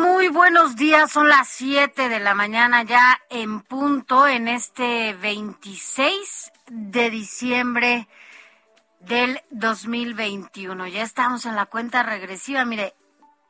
[0.00, 1.12] Muy buenos días.
[1.12, 8.08] Son las 7 de la mañana ya en punto en este 26 de diciembre
[9.00, 10.86] del 2021.
[10.86, 12.64] Ya estamos en la cuenta regresiva.
[12.64, 12.94] Mire,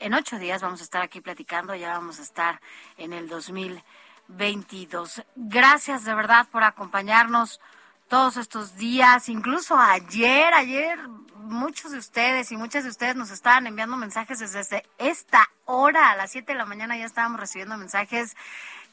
[0.00, 2.60] en ocho días vamos a estar aquí platicando, ya vamos a estar
[2.96, 5.22] en el 2022.
[5.36, 7.60] Gracias de verdad por acompañarnos
[8.08, 10.98] todos estos días, incluso ayer, ayer
[11.40, 16.16] muchos de ustedes y muchas de ustedes nos estaban enviando mensajes desde esta hora, a
[16.16, 18.36] las 7 de la mañana ya estábamos recibiendo mensajes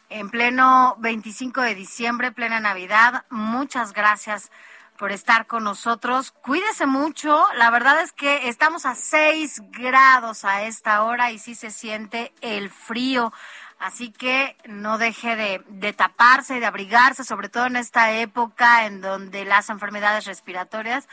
[0.09, 3.25] en pleno 25 de diciembre, plena Navidad.
[3.29, 4.51] Muchas gracias
[4.97, 6.31] por estar con nosotros.
[6.31, 7.45] Cuídese mucho.
[7.55, 12.33] La verdad es que estamos a 6 grados a esta hora y sí se siente
[12.41, 13.31] el frío.
[13.79, 19.01] Así que no deje de, de taparse, de abrigarse, sobre todo en esta época en
[19.01, 21.07] donde las enfermedades respiratorias,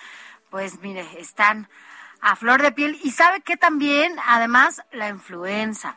[0.55, 1.69] pues mire, están
[2.21, 2.97] a flor de piel.
[3.03, 5.97] Y sabe que también, además, la influenza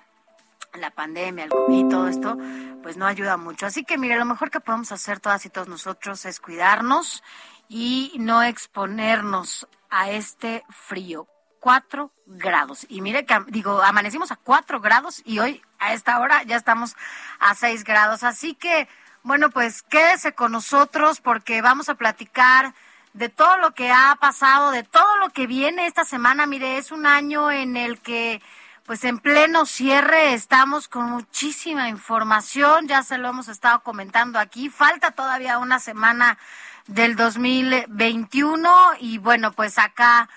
[0.73, 2.37] la pandemia, el COVID, todo esto,
[2.81, 3.67] pues no ayuda mucho.
[3.67, 7.23] Así que mire, lo mejor que podemos hacer todas y todos nosotros es cuidarnos
[7.69, 11.27] y no exponernos a este frío.
[11.59, 12.87] Cuatro grados.
[12.89, 16.95] Y mire que, digo, amanecimos a cuatro grados y hoy a esta hora ya estamos
[17.39, 18.23] a seis grados.
[18.23, 18.87] Así que,
[19.21, 22.73] bueno, pues quédese con nosotros porque vamos a platicar
[23.17, 26.45] de todo lo que ha pasado, de todo lo que viene esta semana.
[26.45, 28.41] Mire, es un año en el que
[28.85, 34.69] pues en pleno cierre estamos con muchísima información, ya se lo hemos estado comentando aquí,
[34.69, 36.37] falta todavía una semana
[36.85, 38.69] del 2021
[38.99, 40.29] y bueno, pues acá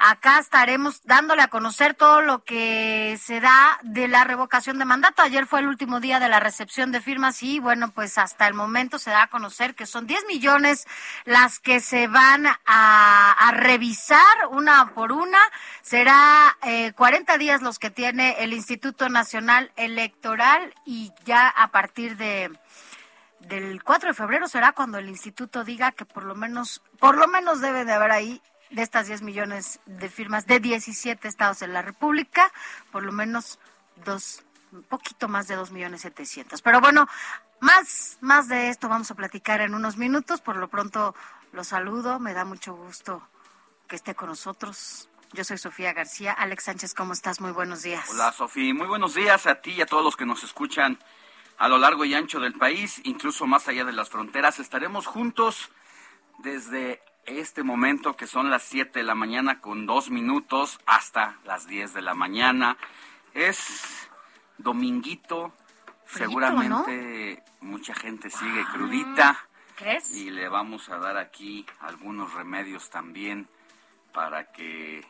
[0.00, 5.22] Acá estaremos dándole a conocer todo lo que se da de la revocación de mandato.
[5.22, 8.54] Ayer fue el último día de la recepción de firmas y bueno, pues hasta el
[8.54, 10.86] momento se da a conocer que son 10 millones
[11.24, 14.22] las que se van a, revisar
[14.52, 15.40] una por una.
[15.82, 22.16] Será eh, 40 días los que tiene el Instituto Nacional Electoral y ya a partir
[22.16, 22.52] de
[23.40, 27.26] del 4 de febrero será cuando el instituto diga que por lo menos por lo
[27.28, 31.72] menos debe de haber ahí de estas 10 millones de firmas de 17 estados en
[31.72, 32.52] la República,
[32.92, 33.58] por lo menos
[34.04, 34.42] dos,
[34.72, 36.60] un poquito más de 2 millones 700.
[36.62, 37.08] Pero bueno,
[37.60, 40.40] más, más de esto vamos a platicar en unos minutos.
[40.40, 41.14] Por lo pronto
[41.52, 43.26] lo saludo, me da mucho gusto
[43.88, 45.08] que esté con nosotros.
[45.32, 46.32] Yo soy Sofía García.
[46.32, 47.40] Alex Sánchez, ¿cómo estás?
[47.40, 48.08] Muy buenos días.
[48.10, 48.72] Hola, Sofía.
[48.74, 50.98] Muy buenos días a ti y a todos los que nos escuchan
[51.58, 54.58] a lo largo y ancho del país, incluso más allá de las fronteras.
[54.58, 55.70] Estaremos juntos
[56.38, 61.66] desde este momento que son las 7 de la mañana con dos minutos hasta las
[61.66, 62.76] 10 de la mañana.
[63.34, 64.08] Es
[64.56, 65.52] dominguito,
[66.06, 69.48] seguramente mucha gente sigue ah, crudita.
[69.76, 70.10] ¿Crees?
[70.16, 73.48] Y le vamos a dar aquí algunos remedios también
[74.12, 75.06] para que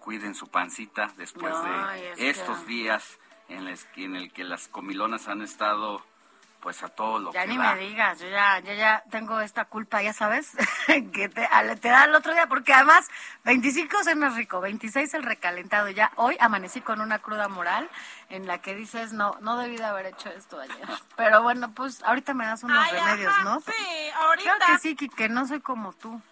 [0.00, 1.54] cuiden su pancita después
[2.16, 3.18] de estos días
[3.48, 6.04] en, en el que las comilonas han estado
[6.62, 9.64] pues a todo lo ya que ni me digas, yo ya, yo ya tengo esta
[9.64, 10.52] culpa, ya sabes,
[10.86, 11.48] que te,
[11.80, 13.10] te, da el otro día, porque además
[13.44, 17.90] 25 es más rico, 26 el recalentado, ya hoy amanecí con una cruda moral
[18.28, 22.02] en la que dices, no, no debí de haber hecho esto ayer, pero bueno, pues
[22.04, 23.60] ahorita me das unos remedios, ¿no?
[23.60, 23.72] Sí,
[24.20, 24.54] ahorita.
[24.56, 26.22] Creo que sí, que no soy como tú,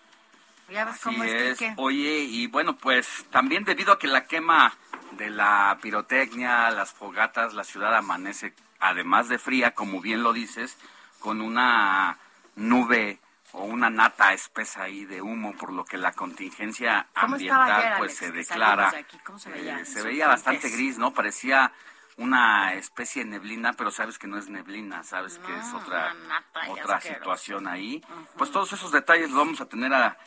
[0.70, 1.72] ya ves cómo es, es.
[1.76, 4.72] Oye, y bueno, pues también debido a que la quema
[5.12, 10.76] de la pirotecnia, las fogatas, la ciudad amanece además de fría, como bien lo dices,
[11.18, 12.18] con una
[12.56, 13.20] nube
[13.52, 18.30] o una nata espesa ahí de humo, por lo que la contingencia ambiental pues se
[18.30, 18.92] declara.
[19.36, 19.80] se veía?
[19.80, 21.12] Eh, se veía bastante gris, ¿no?
[21.12, 21.72] Parecía
[22.16, 26.14] una especie de neblina, pero sabes que no es neblina, sabes que es otra,
[26.68, 28.04] otra situación ahí.
[28.36, 30.18] Pues todos esos detalles los vamos a tener a,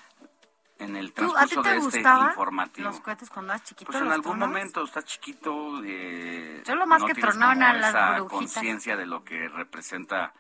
[0.80, 2.90] en el transcurso de este informativo.
[2.90, 3.92] Los cohetes cuando eras chiquito.
[3.92, 5.82] Pues en algún momento estás chiquito.
[5.84, 10.34] Eh, Yo lo más que tronaban a las conciencia de lo que representa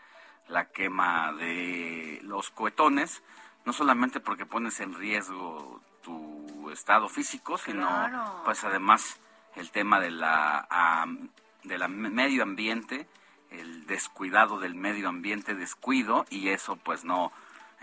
[0.47, 3.23] la quema de los cohetones,
[3.65, 7.87] no solamente porque pones en riesgo tu estado físico, sino
[8.43, 9.19] pues además
[9.55, 11.07] el tema de la
[11.63, 13.07] de la medio ambiente,
[13.49, 17.31] el descuidado del medio ambiente, descuido, y eso pues no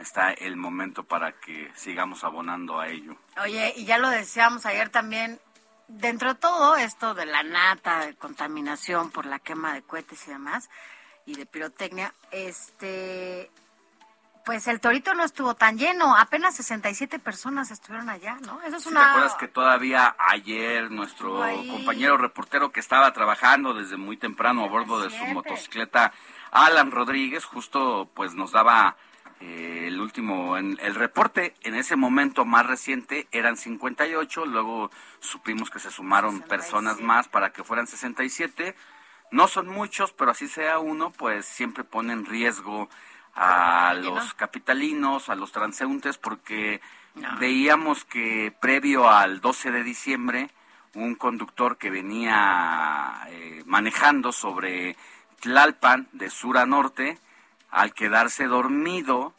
[0.01, 3.17] está el momento para que sigamos abonando a ello.
[3.43, 5.41] Oye, y ya lo decíamos ayer también,
[5.89, 10.31] dentro de todo esto de la nata, de contaminación por la quema de cohetes y
[10.31, 10.71] demás,
[11.27, 13.51] y de pirotecnia, este,
[14.45, 18.61] pues el Torito no estuvo tan lleno, apenas 67 personas estuvieron allá, ¿no?
[18.63, 19.01] Eso es una...
[19.01, 24.69] ¿Te acuerdas que todavía ayer nuestro compañero reportero que estaba trabajando desde muy temprano a
[24.69, 26.13] bordo de su motocicleta,
[26.51, 28.97] Alan Rodríguez, justo pues nos daba
[29.41, 35.71] eh, el último, en, el reporte en ese momento más reciente eran 58, luego supimos
[35.71, 38.75] que se sumaron personas más para que fueran 67.
[39.31, 42.91] No son muchos, pero así sea uno, pues siempre pone en riesgo
[43.35, 46.81] a los capitalinos, a los transeúntes, porque
[47.39, 50.51] veíamos que previo al 12 de diciembre,
[50.95, 54.97] un conductor que venía eh, manejando sobre
[55.41, 57.19] Tlalpan de sur a norte,
[57.71, 59.35] al quedarse dormido,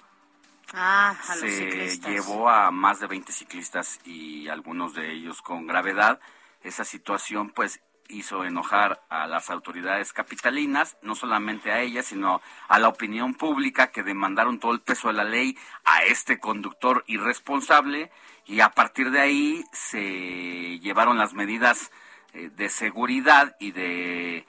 [0.73, 6.19] ah, se llevó a más de 20 ciclistas y algunos de ellos con gravedad.
[6.63, 7.81] Esa situación pues
[8.11, 13.87] hizo enojar a las autoridades capitalinas, no solamente a ellas, sino a la opinión pública
[13.87, 18.11] que demandaron todo el peso de la ley a este conductor irresponsable
[18.45, 21.91] y a partir de ahí se llevaron las medidas
[22.33, 24.45] eh, de seguridad y de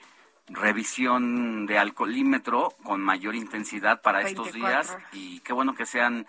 [0.47, 6.27] revisión de alcoholímetro con mayor intensidad para estos días y qué bueno que sean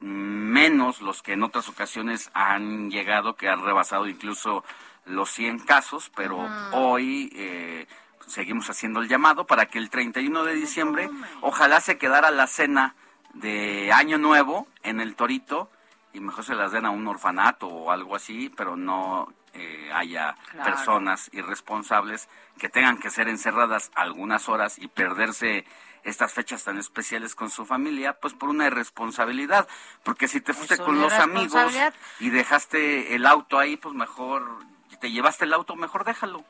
[0.00, 4.64] menos los que en otras ocasiones han llegado, que han rebasado incluso
[5.06, 7.86] los 100 casos, pero hoy eh,
[8.26, 12.94] seguimos haciendo el llamado para que el 31 de diciembre ojalá se quedara la cena
[13.32, 15.70] de Año Nuevo en el Torito
[16.12, 20.36] y mejor se las den a un orfanato o algo así, pero no eh, haya
[20.64, 22.28] personas irresponsables
[22.58, 25.64] que tengan que ser encerradas algunas horas y perderse
[26.04, 29.66] estas fechas tan especiales con su familia, pues por una irresponsabilidad.
[30.02, 31.72] Porque si te fuiste con los amigos
[32.20, 34.58] y dejaste el auto ahí, pues mejor
[35.00, 36.44] te llevaste el auto, mejor déjalo.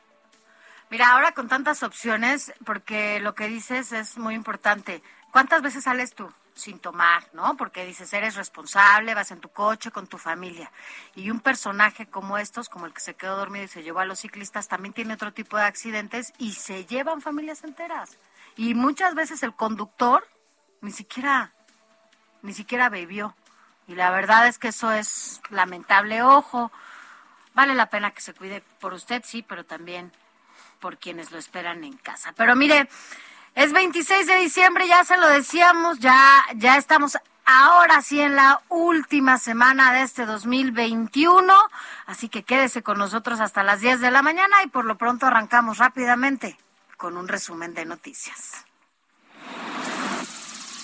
[0.91, 5.03] Mira, ahora con tantas opciones, porque lo que dices es muy importante.
[5.35, 7.57] ¿Cuántas veces sales tú sin tomar, no?
[7.57, 10.71] Porque dices, eres responsable, vas en tu coche con tu familia.
[11.17, 14.05] Y un personaje como estos, como el que se quedó dormido y se llevó a
[14.05, 18.17] los ciclistas, también tiene otro tipo de accidentes y se llevan familias enteras.
[18.57, 20.25] Y muchas veces el conductor
[20.83, 21.53] ni siquiera,
[22.43, 23.35] ni siquiera bebió.
[23.89, 26.23] Y la verdad es que eso es lamentable.
[26.23, 26.71] Ojo,
[27.55, 30.13] Vale la pena que se cuide por usted, sí, pero también
[30.81, 32.33] por quienes lo esperan en casa.
[32.37, 32.89] Pero mire,
[33.55, 38.62] es 26 de diciembre, ya se lo decíamos, ya, ya estamos ahora sí en la
[38.69, 41.53] última semana de este 2021,
[42.06, 45.27] así que quédese con nosotros hasta las 10 de la mañana y por lo pronto
[45.27, 46.59] arrancamos rápidamente
[46.97, 48.65] con un resumen de noticias.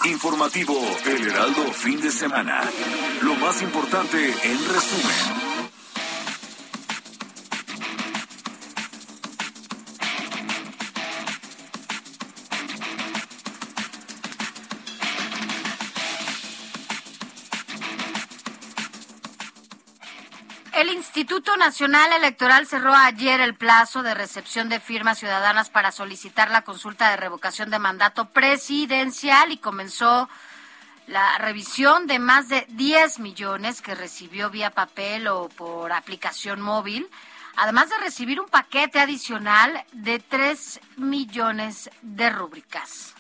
[0.05, 0.75] Informativo
[1.05, 2.63] El Heraldo fin de semana.
[3.23, 5.60] Lo más importante en resumen.
[21.11, 26.63] Instituto Nacional Electoral cerró ayer el plazo de recepción de firmas ciudadanas para solicitar la
[26.63, 30.29] consulta de revocación de mandato presidencial y comenzó
[31.09, 37.11] la revisión de más de 10 millones que recibió vía papel o por aplicación móvil,
[37.57, 43.17] además de recibir un paquete adicional de 3 millones de rúbricas.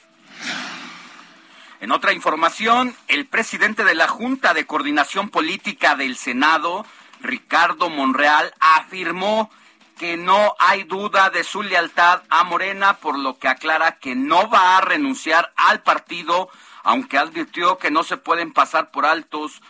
[1.80, 6.86] En otra información, el presidente de la Junta de Coordinación Política del Senado,
[7.22, 9.50] Ricardo Monreal, afirmó
[9.98, 14.48] que no hay duda de su lealtad a Morena, por lo que aclara que no
[14.48, 16.48] va a renunciar al partido,
[16.82, 19.60] aunque advirtió que no se pueden pasar por altos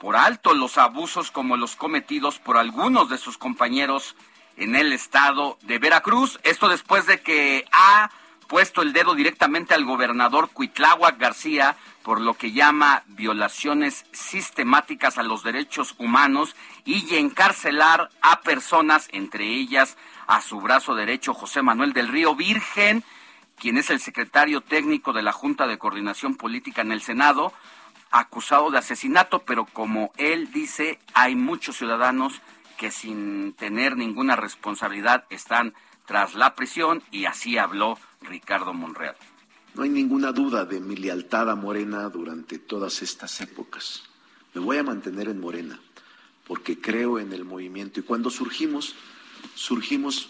[0.00, 4.16] por alto los abusos como los cometidos por algunos de sus compañeros
[4.56, 6.38] en el estado de Veracruz.
[6.42, 8.10] Esto después de que ha
[8.48, 15.22] puesto el dedo directamente al gobernador Cuitláhuac García por lo que llama violaciones sistemáticas a
[15.22, 19.96] los derechos humanos y encarcelar a personas, entre ellas
[20.26, 23.02] a su brazo derecho José Manuel del Río Virgen,
[23.56, 27.54] quien es el secretario técnico de la Junta de Coordinación Política en el Senado,
[28.10, 32.42] acusado de asesinato, pero como él dice, hay muchos ciudadanos
[32.76, 35.74] que sin tener ninguna responsabilidad están
[36.06, 39.16] tras la prisión y así habló Ricardo Monreal.
[39.74, 44.02] No hay ninguna duda de mi lealtad a Morena durante todas estas épocas.
[44.54, 45.80] Me voy a mantener en Morena
[46.46, 48.94] porque creo en el movimiento y cuando surgimos,
[49.54, 50.28] surgimos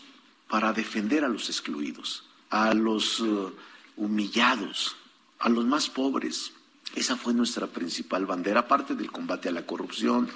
[0.49, 3.53] para defender a los excluidos, a los uh,
[3.97, 4.97] humillados,
[5.41, 6.53] a los más pobres.
[6.95, 10.29] Esa fue nuestra principal bandera, aparte del combate a la corrupción,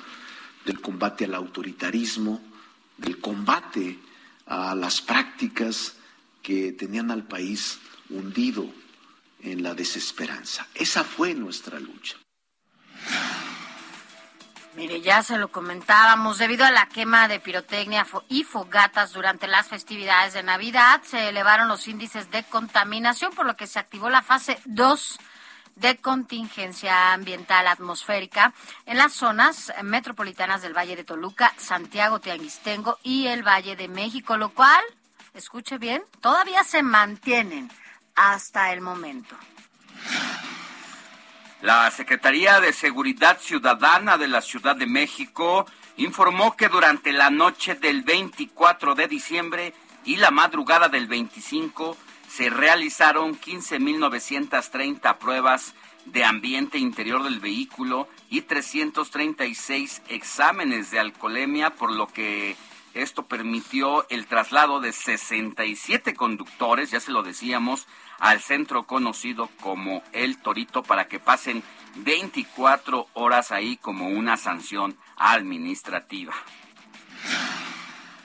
[0.64, 2.42] del combate al autoritarismo,
[2.96, 3.98] del combate
[4.46, 5.97] a las prácticas
[6.42, 7.78] que tenían al país
[8.10, 8.66] hundido
[9.42, 10.66] en la desesperanza.
[10.74, 12.16] Esa fue nuestra lucha.
[14.78, 19.66] Mire, ya se lo comentábamos, debido a la quema de pirotecnia y fogatas durante las
[19.66, 24.22] festividades de Navidad, se elevaron los índices de contaminación, por lo que se activó la
[24.22, 25.18] fase 2
[25.74, 28.52] de contingencia ambiental atmosférica
[28.86, 34.36] en las zonas metropolitanas del Valle de Toluca, Santiago Tianguistengo y el Valle de México,
[34.36, 34.82] lo cual,
[35.38, 37.70] escuche bien, todavía se mantienen
[38.14, 39.36] hasta el momento.
[41.62, 45.66] La Secretaría de Seguridad Ciudadana de la Ciudad de México
[45.96, 51.96] informó que durante la noche del 24 de diciembre y la madrugada del 25
[52.28, 61.92] se realizaron 15.930 pruebas de ambiente interior del vehículo y 336 exámenes de alcoholemia, por
[61.92, 62.56] lo que
[63.02, 67.86] esto permitió el traslado de 67 conductores, ya se lo decíamos,
[68.18, 71.62] al centro conocido como El Torito para que pasen
[71.96, 76.34] 24 horas ahí como una sanción administrativa.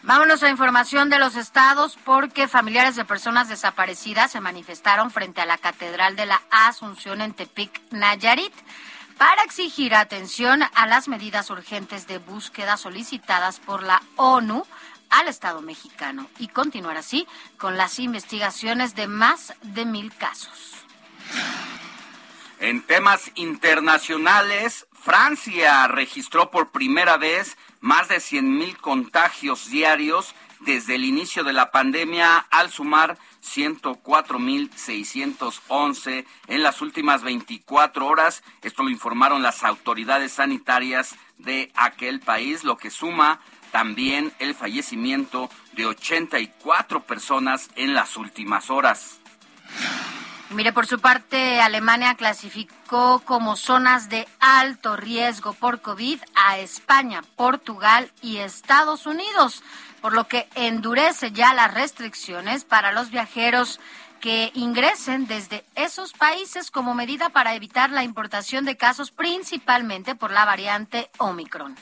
[0.05, 5.45] Vámonos a información de los estados porque familiares de personas desaparecidas se manifestaron frente a
[5.45, 8.53] la Catedral de la Asunción en Tepic, Nayarit,
[9.17, 14.65] para exigir atención a las medidas urgentes de búsqueda solicitadas por la ONU
[15.10, 17.27] al Estado mexicano y continuar así
[17.58, 20.74] con las investigaciones de más de mil casos.
[22.60, 30.34] En temas internacionales, Francia registró por primera vez más de 100.000 contagios diarios
[30.65, 38.43] desde el inicio de la pandemia al sumar 104.611 en las últimas 24 horas.
[38.62, 43.39] Esto lo informaron las autoridades sanitarias de aquel país, lo que suma
[43.72, 49.20] también el fallecimiento de 84 personas en las últimas horas.
[50.51, 57.24] Mire, por su parte, Alemania clasificó como zonas de alto riesgo por COVID a España,
[57.36, 59.63] Portugal y Estados Unidos,
[60.03, 63.79] por lo que endurece ya las restricciones para los viajeros
[64.19, 70.31] que ingresen desde esos países como medida para evitar la importación de casos principalmente por
[70.31, 71.77] la variante Omicron.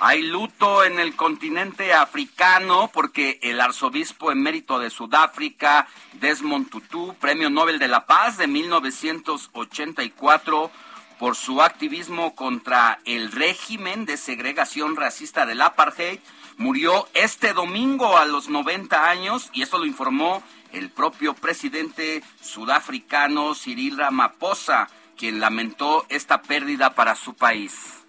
[0.00, 7.50] Hay luto en el continente africano porque el arzobispo emérito de Sudáfrica, Desmond Tutu, Premio
[7.50, 10.70] Nobel de la Paz de 1984,
[11.18, 16.18] por su activismo contra el régimen de segregación racista del apartheid,
[16.56, 20.42] murió este domingo a los 90 años y esto lo informó
[20.72, 28.02] el propio presidente sudafricano Cyril Ramaphosa, quien lamentó esta pérdida para su país.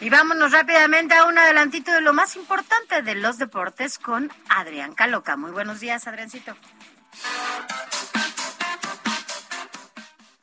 [0.00, 4.94] Y vámonos rápidamente a un adelantito de lo más importante de los deportes con Adrián
[4.94, 5.36] Caloca.
[5.36, 6.54] Muy buenos días, Adriancito.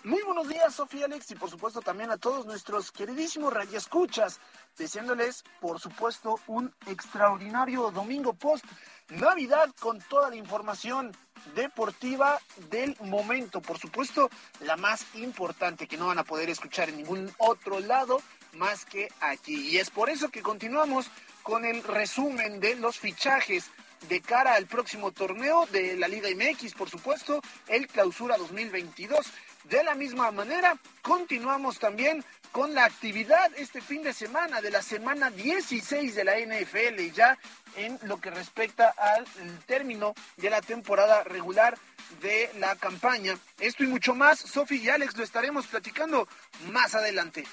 [0.06, 4.40] Muy buenos días, Sofía Alex, y por supuesto también a todos nuestros queridísimos radioescuchas,
[4.78, 8.64] deseándoles, por supuesto, un extraordinario domingo post
[9.10, 11.12] Navidad con toda la información
[11.56, 13.62] deportiva del momento.
[13.64, 18.22] Por supuesto, la más importante que no van a poder escuchar en ningún otro lado
[18.54, 19.72] más que aquí.
[19.72, 21.10] Y es por eso que continuamos
[21.42, 23.72] con el resumen de los fichajes
[24.08, 29.32] de cara al próximo torneo de la Liga MX, por supuesto, el Clausura 2022.
[29.70, 34.82] De la misma manera, continuamos también con la actividad este fin de semana de la
[34.82, 37.38] semana 16 de la NFL, ya
[37.76, 39.26] en lo que respecta al
[39.66, 41.78] término de la temporada regular
[42.22, 43.38] de la campaña.
[43.60, 46.28] Esto y mucho más, Sofi y Alex lo estaremos platicando
[46.72, 47.44] más adelante.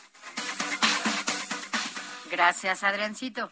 [2.31, 3.51] Gracias, Adriancito.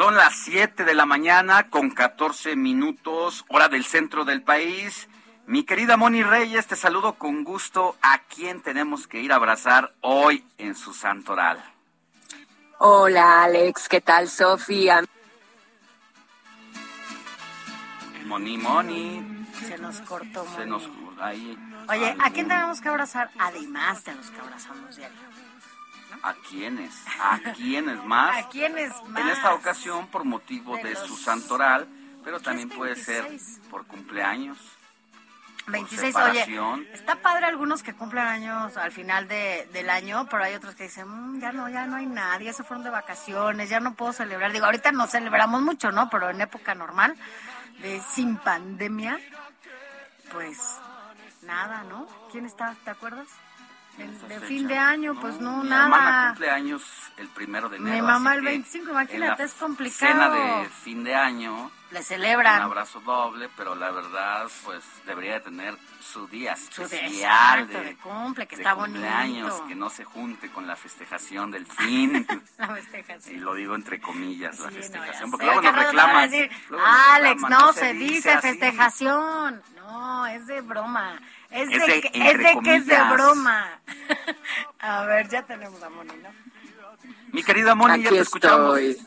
[0.00, 5.10] Son las 7 de la mañana con 14 minutos, hora del centro del país.
[5.46, 7.96] Mi querida Moni Reyes, te saludo con gusto.
[8.00, 11.62] ¿A quién tenemos que ir a abrazar hoy en su santoral?
[12.78, 15.04] Hola Alex, ¿qué tal Sofía?
[18.24, 19.46] Moni, Moni.
[19.68, 20.46] Se nos cortó.
[20.46, 20.56] Moni.
[20.56, 20.88] Se nos
[21.20, 21.58] ahí.
[21.90, 23.30] Oye, ¿a quién tenemos que abrazar?
[23.38, 25.18] Además de los que abrazamos diario.
[26.22, 26.94] ¿A quiénes?
[27.20, 28.36] ¿A quiénes más?
[28.44, 29.22] ¿A quiénes más?
[29.22, 31.88] En esta ocasión por motivo de, De su santoral,
[32.24, 33.60] pero ¿Qué también puede ser 26?
[33.70, 34.58] por cumpleaños.
[35.66, 36.80] 26, separación.
[36.80, 40.74] oye, está padre algunos que cumplen años al final de, del año, pero hay otros
[40.74, 43.94] que dicen, "Mm, ya no, ya no hay nadie, se fueron de vacaciones, ya no
[43.94, 44.52] puedo celebrar.
[44.52, 46.10] Digo, ahorita no celebramos mucho, ¿no?
[46.10, 47.14] Pero en época normal,
[47.78, 49.20] de sin pandemia,
[50.32, 50.58] pues
[51.42, 52.06] nada, ¿no?
[52.32, 53.28] ¿Quién está, te acuerdas?
[54.06, 55.84] De, de fin de año, pues no, mi nada.
[55.84, 56.82] hermana cumple años
[57.16, 58.06] el primero de Mi enero.
[58.06, 60.12] mamá así el que 25, imagínate, la es complicado.
[60.12, 62.62] Cena de fin de año, Le un celebran.
[62.62, 67.80] abrazo doble, pero la verdad, pues debería de tener su día Su de- especial exacto,
[67.84, 69.66] de cumple, que de está cumpleaños, bonito.
[69.68, 72.26] que no se junte con la festejación del fin.
[72.58, 73.26] La festejas.
[73.28, 76.30] y lo digo entre comillas, la Sí, no, festejación, ya porque luego nos reclaman.
[76.30, 78.48] decir, luego nos Alex, reclaman, no, se dice así".
[78.48, 79.62] festejación.
[79.76, 81.20] No, es de broma.
[81.50, 83.12] Es, Es de, de- que, es de que es de comillas.
[83.12, 83.80] broma.
[84.78, 86.28] a ver, ya tenemos a Moni, ¿no?
[87.32, 88.78] Mi querida Moni, ya Aquí te escuchamos.
[88.78, 89.06] estoy.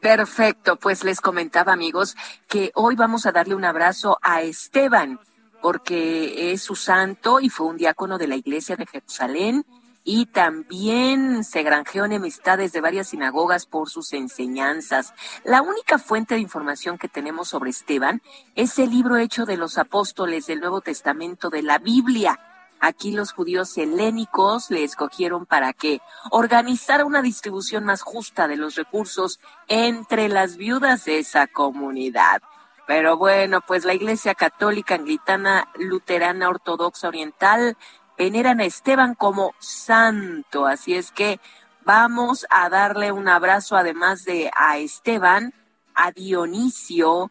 [0.00, 2.16] Perfecto, pues les comentaba amigos
[2.48, 5.18] que hoy vamos a darle un abrazo a Esteban,
[5.60, 9.66] porque es su santo y fue un diácono de la iglesia de Jerusalén
[10.10, 15.12] y también se granjeó enemistades de varias sinagogas por sus enseñanzas.
[15.44, 18.22] La única fuente de información que tenemos sobre Esteban
[18.54, 22.40] es el libro hecho de los apóstoles del Nuevo Testamento de la Biblia.
[22.80, 26.00] Aquí los judíos helénicos le escogieron para que
[26.30, 32.40] organizara una distribución más justa de los recursos entre las viudas de esa comunidad.
[32.86, 37.76] Pero bueno, pues la Iglesia Católica Anglicana Luterana Ortodoxa Oriental
[38.18, 40.66] veneran a Esteban como santo.
[40.66, 41.40] Así es que
[41.84, 45.54] vamos a darle un abrazo además de a Esteban,
[45.94, 47.30] a Dionisio,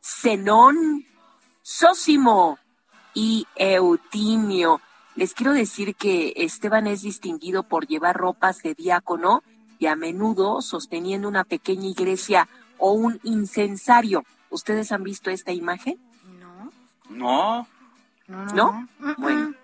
[0.00, 1.04] Zenón,
[1.62, 2.58] Sósimo
[3.12, 4.80] y Eutimio.
[5.16, 9.42] Les quiero decir que Esteban es distinguido por llevar ropas de diácono
[9.78, 14.24] y a menudo sosteniendo una pequeña iglesia o un incensario.
[14.50, 15.98] ¿Ustedes han visto esta imagen?
[16.38, 16.70] No,
[17.08, 17.66] No,
[18.28, 18.54] no, no.
[18.54, 18.88] ¿No?
[18.98, 19.14] Mm, mm.
[19.18, 19.54] Bueno,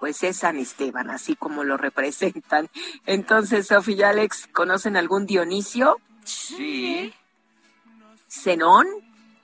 [0.00, 2.68] pues es San Esteban, así como lo representan.
[3.06, 5.96] Entonces, Sofía y Alex, ¿conocen algún Dionisio?
[6.24, 7.12] sí,
[8.28, 8.86] ¿Zenón?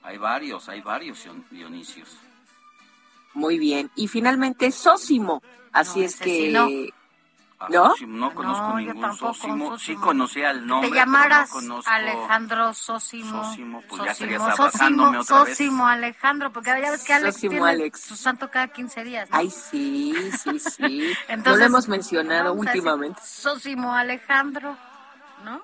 [0.03, 2.09] hay varios, hay varios Dion- Dionisios.
[3.33, 3.89] Muy bien.
[3.95, 5.41] Y finalmente, Sósimo.
[5.71, 6.35] Así No, es que...
[6.35, 6.67] sí no.
[7.69, 7.89] ¿No?
[7.91, 9.79] Sósimo no conozco No, ningún tampoco, Sósimo.
[9.79, 11.91] Sí conocía el nombre, Te pero llamaras no conozco.
[11.91, 13.43] Alejandro Sósimo.
[13.43, 15.57] Sósimo, pues ya Sósimo, estarías abrazándome Sósimo, otra vez.
[15.57, 17.99] Sósimo, Alejandro, porque ya ves que Alex Sósimo, tiene Alex.
[18.01, 19.29] su santo cada 15 días.
[19.29, 19.37] ¿no?
[19.37, 21.13] Ay, sí, sí, sí.
[21.27, 23.19] no Entonces, lo hemos mencionado últimamente.
[23.23, 24.75] Sósimo Alejandro,
[25.43, 25.61] ¿no?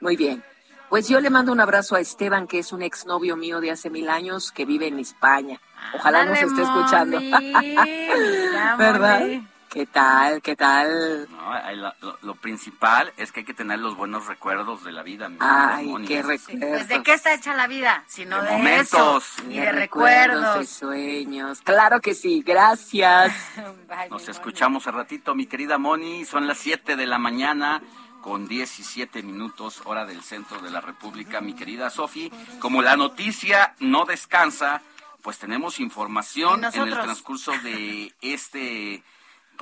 [0.00, 0.42] Muy bien.
[0.88, 3.88] Pues yo le mando un abrazo a Esteban, que es un exnovio mío de hace
[3.88, 5.58] mil años que vive en España.
[5.94, 7.18] Ojalá nos Ándale, esté escuchando.
[7.18, 9.20] Mira, ¿Verdad?
[9.20, 9.48] Moni.
[9.72, 10.42] ¿Qué tal?
[10.42, 11.26] ¿Qué tal?
[11.30, 15.30] No, lo, lo principal es que hay que tener los buenos recuerdos de la vida.
[15.30, 16.06] mi querida Ay, Moni.
[16.06, 19.24] qué Sí, pues de qué está hecha la vida, sino De de, momentos.
[19.38, 20.68] eso, y De de recuerdos, de recuerdos.
[20.68, 21.60] sueños.
[21.62, 23.32] Claro que sí, gracias.
[24.10, 26.26] Nos escuchamos al ratito, mi querida Moni.
[26.26, 27.80] Son las 7 de la mañana
[28.20, 32.30] con 17 minutos, hora del centro de la República, mi querida Sofi.
[32.58, 34.82] Como la noticia no descansa,
[35.22, 39.02] pues tenemos ¿Y información en el transcurso de este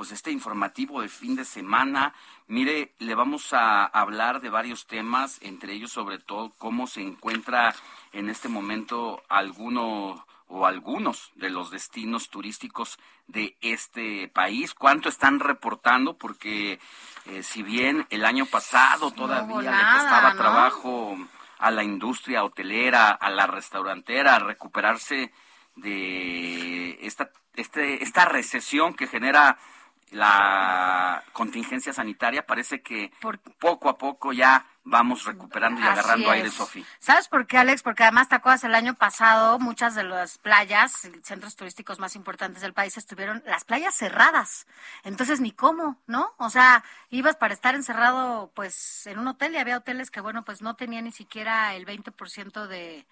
[0.01, 2.15] pues este informativo de fin de semana.
[2.47, 7.75] Mire, le vamos a hablar de varios temas, entre ellos sobre todo cómo se encuentra
[8.15, 15.39] en este momento alguno o algunos de los destinos turísticos de este país, cuánto están
[15.39, 16.81] reportando, porque
[17.27, 20.37] eh, si bien el año pasado todavía hubo le costaba ¿no?
[20.39, 21.19] trabajo
[21.59, 25.31] a la industria hotelera, a la restaurantera, recuperarse
[25.77, 29.59] de esta, este, esta recesión que genera
[30.11, 33.13] la contingencia sanitaria, parece que
[33.59, 36.51] poco a poco ya vamos recuperando y Así agarrando aire.
[36.51, 36.85] Sofi.
[36.99, 37.83] ¿Sabes por qué, Alex?
[37.83, 38.65] Porque además, ¿te acuerdas?
[38.65, 43.65] El año pasado muchas de las playas, centros turísticos más importantes del país, estuvieron las
[43.65, 44.67] playas cerradas.
[45.05, 46.35] Entonces, ni cómo, ¿no?
[46.39, 50.45] O sea, ibas para estar encerrado, pues, en un hotel y había hoteles que, bueno,
[50.45, 53.07] pues no tenían ni siquiera el 20% de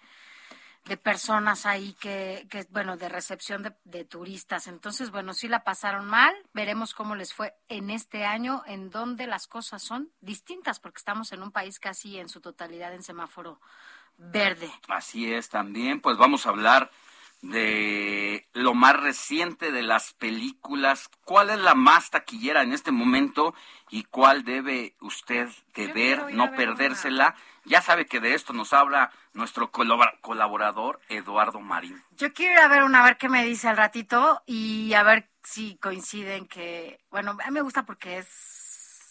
[0.85, 4.67] de personas ahí que, que bueno, de recepción de, de, turistas.
[4.67, 6.33] Entonces, bueno, sí la pasaron mal.
[6.53, 11.31] Veremos cómo les fue en este año, en donde las cosas son distintas, porque estamos
[11.31, 13.59] en un país casi en su totalidad en semáforo
[14.17, 14.71] verde.
[14.87, 16.91] Así es, también, pues vamos a hablar
[17.41, 21.09] de lo más reciente de las películas.
[21.23, 23.53] ¿Cuál es la más taquillera en este momento
[23.89, 27.35] y cuál debe usted de ver, no perdérsela?
[27.69, 32.03] Ya sabe que de esto nos habla nuestro colaborador Eduardo Marín.
[32.17, 35.03] Yo quiero ir a ver una, a ver qué me dice al ratito y a
[35.03, 39.07] ver si coinciden que, bueno, a mí me gusta porque es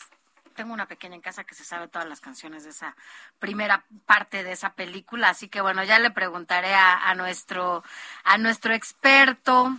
[0.57, 2.97] tengo una pequeña en casa que se sabe todas las canciones de esa
[3.38, 7.85] primera parte de esa película, así que bueno, ya le preguntaré a, nuestro
[8.25, 9.79] a nuestro experto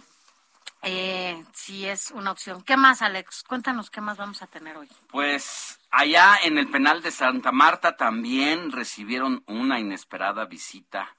[0.83, 2.63] eh, si es una opción.
[2.63, 3.43] ¿Qué más, Alex?
[3.43, 4.87] Cuéntanos qué más vamos a tener hoy.
[5.11, 11.15] Pues allá en el penal de Santa Marta también recibieron una inesperada visita.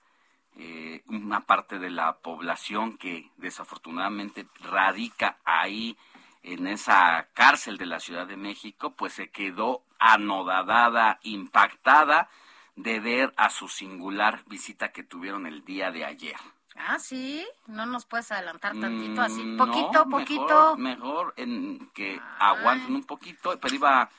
[0.57, 5.97] Eh, una parte de la población que desafortunadamente radica ahí
[6.43, 12.29] en esa cárcel de la Ciudad de México, pues se quedó anodadada, impactada
[12.77, 16.37] de ver a su singular visita que tuvieron el día de ayer.
[16.77, 20.77] Ah, sí, no nos puedes adelantar tantito, así, mm, poquito, poquito.
[20.77, 24.11] Mejor, en que aguanten un poquito, pero iba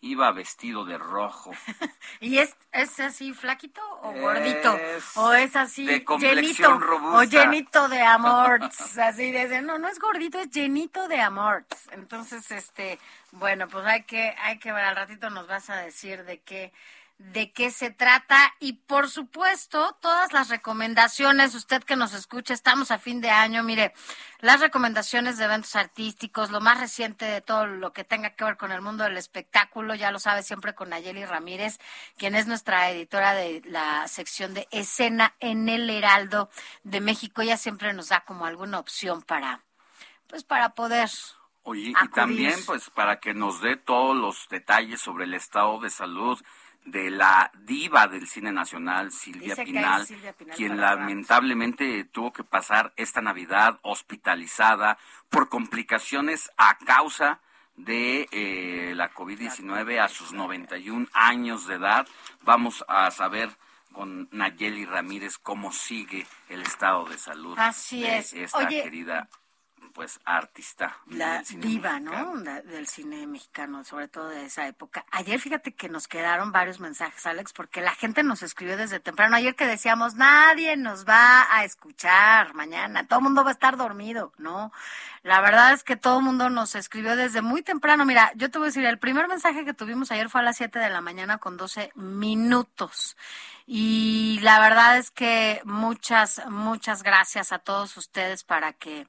[0.00, 1.50] iba vestido de rojo.
[2.20, 4.78] ¿Y es, es así flaquito o gordito?
[5.16, 6.78] ¿O es así llenito?
[7.12, 8.60] ¿O llenito de amor?
[9.02, 11.64] así de, no, no es gordito, es llenito de amor.
[11.92, 12.98] Entonces, este,
[13.32, 16.72] bueno, pues hay que, hay que ver, al ratito nos vas a decir de qué
[17.18, 18.54] de qué se trata.
[18.60, 23.62] Y por supuesto todas las recomendaciones, usted que nos escucha, estamos a fin de año,
[23.62, 23.94] mire,
[24.40, 28.56] las recomendaciones de eventos artísticos, lo más reciente de todo lo que tenga que ver
[28.56, 31.78] con el mundo del espectáculo, ya lo sabe siempre con Nayeli Ramírez,
[32.16, 36.50] quien es nuestra editora de la sección de escena en el Heraldo
[36.84, 39.62] de México, ella siempre nos da como alguna opción para,
[40.26, 41.10] pues para poder
[41.68, 45.90] Oye, y también pues para que nos dé todos los detalles sobre el estado de
[45.90, 46.40] salud
[46.86, 50.06] de la diva del cine nacional, Silvia Pinal,
[50.54, 54.96] quien lamentablemente tuvo que pasar esta Navidad hospitalizada
[55.28, 57.40] por complicaciones a causa
[57.76, 62.06] de eh, la COVID-19 a sus 91 años de edad.
[62.42, 63.50] Vamos a saber
[63.92, 68.32] con Nayeli Ramírez cómo sigue el estado de salud Así de es.
[68.32, 69.28] esta querida
[69.92, 70.98] pues artista.
[71.08, 72.36] La diva, ¿no?
[72.36, 75.06] del cine mexicano, sobre todo de esa época.
[75.10, 79.36] Ayer fíjate que nos quedaron varios mensajes, Alex, porque la gente nos escribió desde temprano.
[79.36, 83.78] Ayer que decíamos, nadie nos va a escuchar mañana, todo el mundo va a estar
[83.78, 84.70] dormido, ¿no?
[85.22, 88.04] La verdad es que todo el mundo nos escribió desde muy temprano.
[88.04, 90.58] Mira, yo te voy a decir, el primer mensaje que tuvimos ayer fue a las
[90.58, 93.16] 7 de la mañana con 12 minutos.
[93.66, 99.08] Y la verdad es que muchas, muchas gracias a todos ustedes para que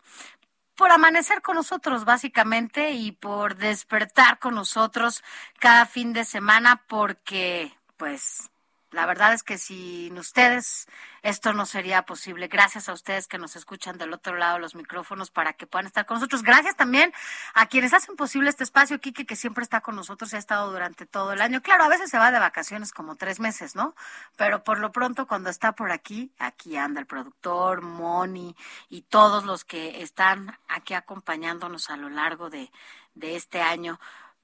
[0.77, 5.23] por amanecer con nosotros, básicamente, y por despertar con nosotros
[5.59, 8.51] cada fin de semana, porque, pues,
[8.91, 10.87] la verdad es que sin ustedes
[11.21, 12.47] esto no sería posible.
[12.47, 16.05] Gracias a ustedes que nos escuchan del otro lado los micrófonos para que puedan estar
[16.05, 16.41] con nosotros.
[16.41, 17.11] Gracias también
[17.53, 20.71] a quienes hacen posible este espacio, Kike, que siempre está con nosotros y ha estado
[20.71, 21.61] durante todo el año.
[21.61, 23.93] Claro, a veces se va de vacaciones como tres meses, ¿no?
[24.37, 28.55] Pero por lo pronto, cuando está por aquí, aquí anda el productor, Moni
[28.89, 32.71] y todos los que están aquí acompañándonos a lo largo de,
[33.15, 33.99] de este año.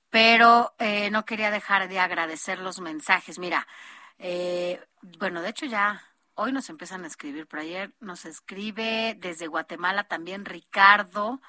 [0.10, 3.39] Pero eh, no quería dejar de agradecer los mensajes.
[3.39, 3.67] Mira,
[4.19, 4.82] eh,
[5.19, 6.02] bueno, de hecho ya
[6.36, 11.41] hoy nos empiezan a escribir, pero ayer nos escribe desde Guatemala también Ricardo.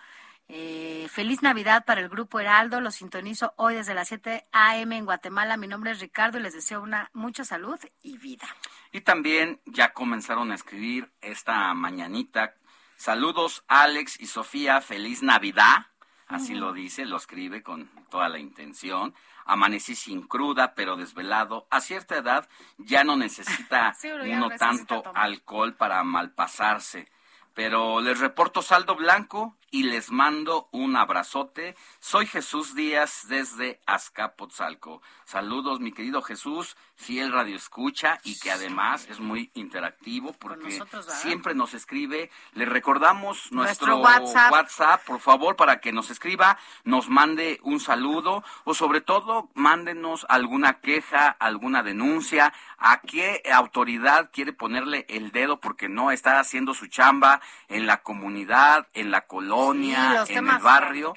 [0.47, 2.81] Eh, feliz Navidad para el Grupo Heraldo.
[2.81, 4.97] Lo sintonizo hoy desde las 7 a.m.
[4.97, 5.57] en Guatemala.
[5.57, 8.47] Mi nombre es Ricardo y les deseo una mucha salud y vida.
[8.93, 12.55] Y también ya comenzaron a escribir esta mañanita.
[12.97, 14.81] Saludos Alex y Sofía.
[14.83, 15.87] Feliz Navidad.
[16.27, 21.67] Así lo dice, lo escribe con toda la intención amanecí sin cruda, pero desvelado.
[21.71, 27.09] A cierta edad ya no necesita uno tanto alcohol para malpasarse.
[27.55, 31.75] Pero les reporto saldo blanco y les mando un abrazote.
[31.99, 35.03] Soy Jesús Díaz desde Azcapotzalco.
[35.25, 41.57] Saludos, mi querido Jesús, fiel radio escucha y que además es muy interactivo porque siempre
[41.57, 42.31] nos escribe.
[42.53, 44.53] Le recordamos nuestro, WhatsApp.
[44.53, 50.25] WhatsApp, por favor, para que nos escriba, nos mande un saludo o sobre todo mándenos
[50.29, 56.75] alguna queja, alguna denuncia, a qué autoridad quiere ponerle el dedo porque no está haciendo
[56.75, 61.15] su chamba en la comunidad, en la colonia, en el barrio.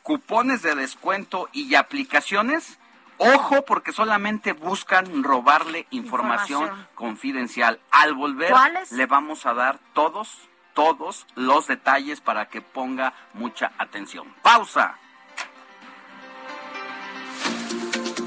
[0.04, 2.78] cupones de descuento y aplicaciones
[3.24, 7.80] Ojo porque solamente buscan robarle información, confidencial.
[7.92, 8.54] Al volver
[8.92, 14.34] le vamos a dar todos, todos los detalles para que ponga mucha atención.
[14.42, 14.98] Pausa.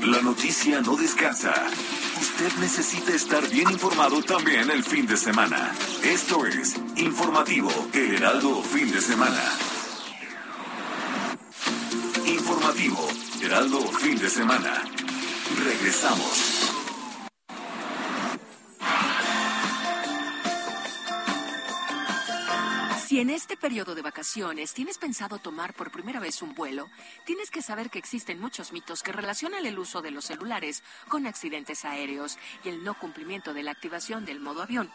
[0.02, 1.52] La noticia no descansa.
[2.20, 5.72] Usted necesita estar bien informado también el fin de semana.
[6.02, 9.42] Esto es Informativo El Heraldo Fin de Semana.
[12.26, 14.82] Informativo Heraldo Fin de Semana.
[15.62, 16.72] Regresamos.
[23.06, 26.88] Si en este periodo de vacaciones tienes pensado tomar por primera vez un vuelo,
[27.24, 31.26] tienes que saber que existen muchos mitos que relacionan el uso de los celulares con
[31.26, 34.90] accidentes aéreos y el no cumplimiento de la activación del modo avión.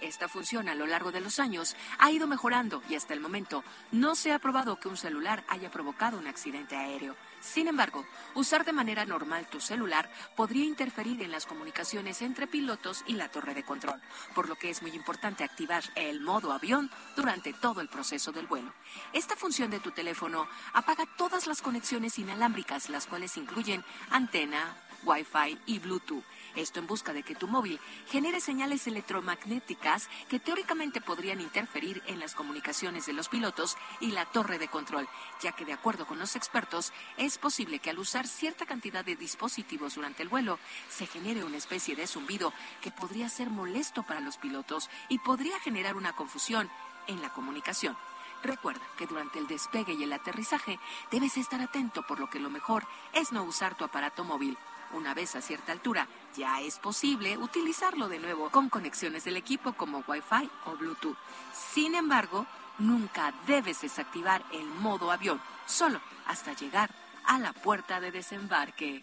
[0.00, 3.64] Esta función a lo largo de los años ha ido mejorando y hasta el momento
[3.90, 7.16] no se ha probado que un celular haya provocado un accidente aéreo.
[7.40, 13.02] Sin embargo, usar de manera normal tu celular podría interferir en las comunicaciones entre pilotos
[13.06, 14.00] y la torre de control,
[14.34, 18.46] por lo que es muy importante activar el modo avión durante todo el proceso del
[18.46, 18.72] vuelo.
[19.12, 25.58] Esta función de tu teléfono apaga todas las conexiones inalámbricas, las cuales incluyen antena, Wi-Fi
[25.66, 31.40] y Bluetooth esto en busca de que tu móvil genere señales electromagnéticas que teóricamente podrían
[31.40, 35.08] interferir en las comunicaciones de los pilotos y la torre de control,
[35.40, 39.16] ya que de acuerdo con los expertos es posible que al usar cierta cantidad de
[39.16, 44.20] dispositivos durante el vuelo se genere una especie de zumbido que podría ser molesto para
[44.20, 46.70] los pilotos y podría generar una confusión
[47.06, 47.96] en la comunicación.
[48.42, 50.78] Recuerda que durante el despegue y el aterrizaje
[51.10, 54.58] debes estar atento por lo que lo mejor es no usar tu aparato móvil
[54.92, 59.72] una vez a cierta altura, ya es posible utilizarlo de nuevo con conexiones del equipo
[59.72, 61.16] como Wi-Fi o Bluetooth.
[61.52, 62.46] Sin embargo,
[62.78, 66.90] nunca debes desactivar el modo avión, solo hasta llegar
[67.24, 69.02] a la puerta de desembarque.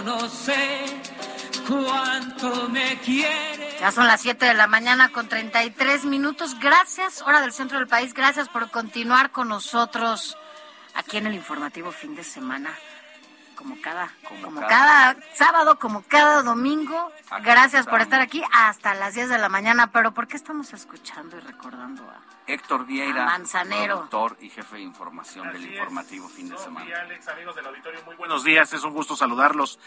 [0.00, 0.84] No sé
[1.68, 3.78] cuánto me quieres.
[3.78, 6.58] Ya son las 7 de la mañana con 33 minutos.
[6.58, 8.14] Gracias, hora del centro del país.
[8.14, 10.36] Gracias por continuar con nosotros
[10.94, 12.74] aquí en el informativo fin de semana.
[13.62, 15.16] Como cada, como, cada...
[15.34, 17.12] sábado, como cada domingo.
[17.30, 19.92] Aquí Gracias por estar aquí hasta las 10 de la mañana.
[19.92, 24.08] Pero ¿por qué estamos escuchando y recordando a Héctor Vieira, A Manzanero.
[24.08, 26.32] productor y jefe de información del informativo es.
[26.32, 27.00] fin de Sofi, semana.
[27.02, 28.72] Alex, amigos del auditorio, muy buenos días.
[28.72, 29.78] Es un gusto saludarlos.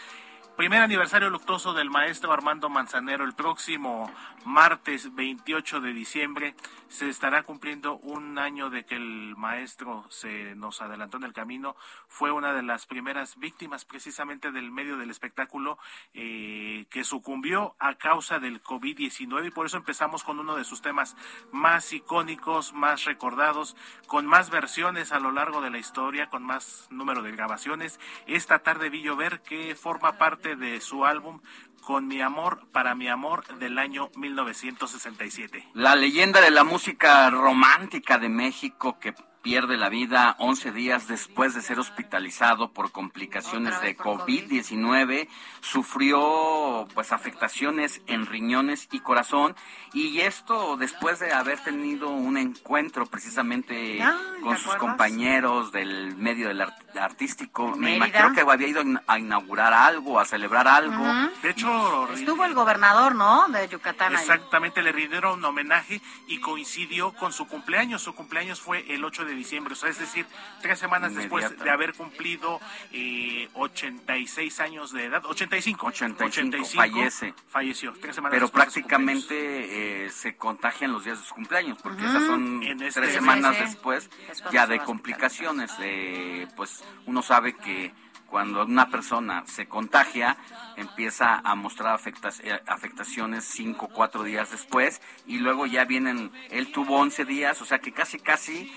[0.56, 3.24] Primer aniversario luctuoso del maestro Armando Manzanero.
[3.24, 4.10] El próximo
[4.46, 6.54] martes 28 de diciembre
[6.88, 11.76] se estará cumpliendo un año de que el maestro se nos adelantó en el camino.
[12.08, 15.78] Fue una de las primeras víctimas precisamente del medio del espectáculo
[16.14, 20.80] eh, que sucumbió a causa del COVID-19 y por eso empezamos con uno de sus
[20.80, 21.16] temas
[21.52, 26.86] más icónicos, más recordados, con más versiones a lo largo de la historia, con más
[26.90, 28.00] número de grabaciones.
[28.26, 31.40] Esta tarde vi llover que forma parte de su álbum
[31.82, 35.68] Con mi amor para mi amor del año 1967.
[35.74, 39.14] La leyenda de la música romántica de México que
[39.46, 45.28] pierde la vida 11 días después de ser hospitalizado por complicaciones de vez por COVID-19,
[45.60, 49.54] sufrió pues afectaciones en riñones y corazón
[49.92, 54.78] y esto después de haber tenido un encuentro precisamente Ay, con ¿te sus acuerdas?
[54.80, 57.68] compañeros del medio del art- artístico.
[57.76, 58.06] Me Mérida.
[58.08, 61.04] imagino que había ido a in- a inaugurar algo, a celebrar algo.
[61.42, 63.46] De hecho, Estuvo el gobernador, ¿no?
[63.48, 64.20] De Yucatán ahí.
[64.22, 68.02] Exactamente, le rindieron un homenaje y coincidió con su cumpleaños.
[68.02, 70.26] Su cumpleaños fue el 8 de diciembre, o sea, es decir,
[70.60, 72.60] tres semanas después de haber cumplido
[72.92, 75.86] eh, 86 años de edad, 85.
[75.86, 77.34] 85, fallece.
[77.48, 81.78] Falleció, tres semanas Pero después de prácticamente eh, se contagian los días de su cumpleaños,
[81.82, 84.10] porque esas son En este- tres semanas después
[84.52, 85.76] ya de complicaciones.
[85.78, 87.92] De, pues uno sabe que
[88.26, 90.36] cuando una persona se contagia,
[90.76, 96.72] empieza a mostrar afectas- eh, afectaciones cinco, cuatro días después, y luego ya vienen, él
[96.72, 98.72] tuvo 11 días, o sea que casi, casi,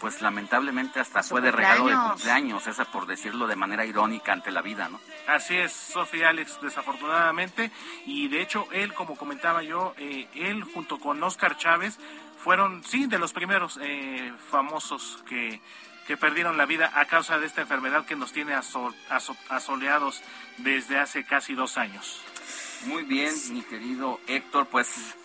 [0.00, 2.66] pues lamentablemente hasta fue de regalo de cumpleaños.
[2.66, 5.00] esa por decirlo de manera irónica ante la vida, ¿no?
[5.26, 7.70] Así es, Sofía Alex, desafortunadamente.
[8.06, 11.98] Y de hecho, él, como comentaba yo, eh, él junto con Oscar Chávez
[12.38, 15.60] fueron, sí, de los primeros eh, famosos que,
[16.06, 20.22] que perdieron la vida a causa de esta enfermedad que nos tiene aso- aso- asoleados
[20.58, 22.20] desde hace casi dos años.
[22.86, 25.16] Muy bien, mi querido Héctor, pues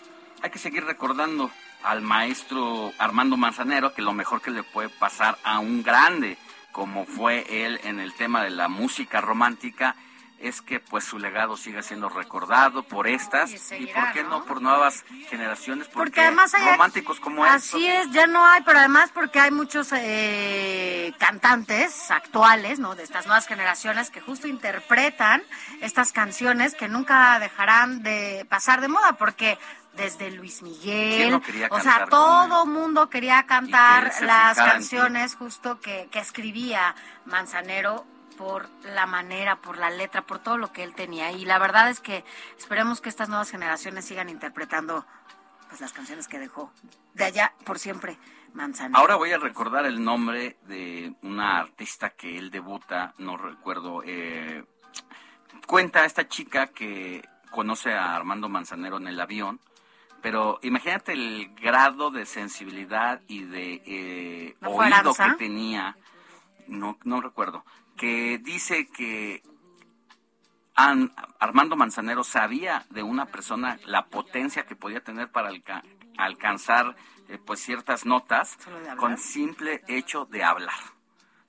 [0.42, 1.50] hay que seguir recordando
[1.82, 6.36] al maestro Armando Manzanero que lo mejor que le puede pasar a un grande
[6.72, 9.96] como fue él en el tema de la música romántica
[10.40, 14.30] es que pues su legado siga siendo recordado por estas Y por qué no?
[14.30, 14.44] ¿no?
[14.44, 18.62] por nuevas generaciones porque, Porque además hay románticos como Así estos es, ya no hay,
[18.62, 22.94] pero además porque hay muchos eh, cantantes actuales, ¿no?
[22.94, 25.42] De estas nuevas generaciones que justo interpretan
[25.82, 29.58] estas canciones que nunca dejarán de pasar de moda, porque
[29.94, 36.08] desde Luis ¿Quién Miguel, no o sea, todo mundo quería cantar las canciones justo que,
[36.10, 36.94] que escribía
[37.26, 41.30] Manzanero por la manera, por la letra, por todo lo que él tenía.
[41.32, 42.24] Y la verdad es que
[42.58, 45.04] esperemos que estas nuevas generaciones sigan interpretando
[45.68, 46.72] pues las canciones que dejó
[47.14, 48.18] de allá por siempre
[48.54, 48.98] Manzanero.
[48.98, 54.02] Ahora voy a recordar el nombre de una artista que él debuta, no recuerdo.
[54.04, 54.64] eh,
[55.66, 59.60] cuenta esta chica que conoce a Armando Manzanero en el avión,
[60.22, 65.96] pero imagínate el grado de sensibilidad y de eh, ¿No fue oído que tenía,
[66.68, 67.64] no, no recuerdo,
[67.96, 69.42] que dice que
[70.74, 75.82] An- Armando Manzanero sabía de una persona la potencia que podía tener para alca-
[76.16, 76.96] alcanzar
[77.28, 78.56] eh, pues ciertas notas
[78.96, 80.78] con simple hecho de hablar.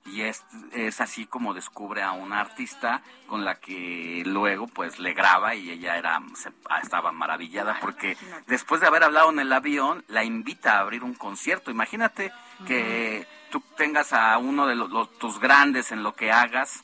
[0.04, 5.14] Y es, es así como descubre a una artista con la que luego pues le
[5.14, 6.50] graba y ella era se-
[6.82, 8.44] estaba maravillada porque imagínate.
[8.48, 11.70] después de haber hablado en el avión la invita a abrir un concierto.
[11.70, 12.32] Imagínate
[12.66, 16.82] que tú tengas a uno de los, los- tus grandes en lo que hagas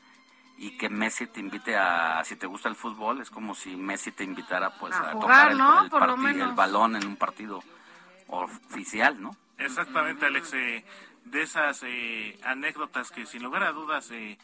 [0.57, 4.13] y que Messi te invite a, si te gusta el fútbol, es como si Messi
[4.13, 5.83] te invitara pues A a, jugar, tocar el, ¿no?
[5.85, 6.49] el Por lo parti- menos.
[6.51, 7.63] el balón en un partido
[8.29, 9.37] oficial, ¿no?
[9.59, 10.53] Exactamente, Alex.
[10.55, 10.85] eh,
[11.31, 14.39] de esas eh, anécdotas que sin lugar a dudas eh,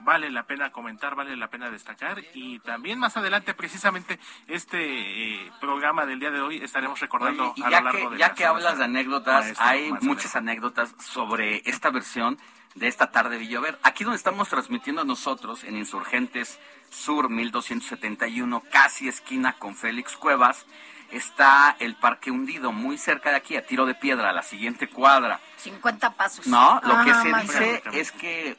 [0.00, 2.22] vale la pena comentar, vale la pena destacar.
[2.34, 7.64] Y también más adelante, precisamente, este eh, programa del día de hoy estaremos recordando Oye,
[7.64, 10.94] a ya lo largo que, de ya que hablas de anécdotas, maestro hay muchas anécdotas
[10.98, 12.38] sobre esta versión
[12.74, 13.78] de esta tarde Villover.
[13.82, 16.60] Aquí donde estamos transmitiendo nosotros, en Insurgentes
[16.90, 20.66] Sur 1271, casi esquina con Félix Cuevas,
[21.10, 24.88] está el Parque Hundido, muy cerca de aquí, a tiro de piedra, a la siguiente
[24.88, 25.40] cuadra.
[25.58, 26.46] 50 pasos.
[26.46, 28.56] No, lo que Ajá, se dice es que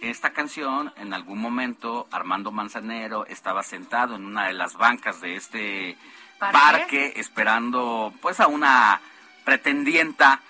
[0.00, 5.20] que esta canción, en algún momento, Armando Manzanero estaba sentado en una de las bancas
[5.20, 5.96] de este
[6.38, 6.58] ¿Parque?
[6.58, 9.00] parque, esperando pues a una
[9.44, 10.40] pretendienta,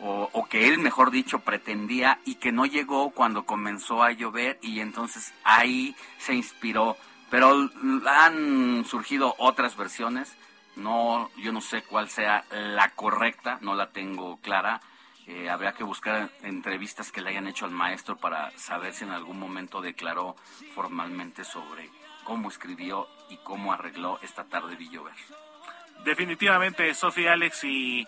[0.00, 4.58] o, o que él, mejor dicho, pretendía, y que no llegó cuando comenzó a llover,
[4.62, 6.96] y entonces ahí se inspiró.
[7.30, 7.70] Pero
[8.08, 10.36] han surgido otras versiones,
[10.76, 14.80] no, yo no sé cuál sea la correcta, no la tengo clara.
[15.26, 19.10] Eh, habría que buscar entrevistas que le hayan hecho al maestro para saber si en
[19.10, 20.34] algún momento declaró
[20.74, 21.88] formalmente sobre
[22.24, 25.14] cómo escribió y cómo arregló esta tarde vi llover.
[26.04, 28.06] Definitivamente, Sofía Alex y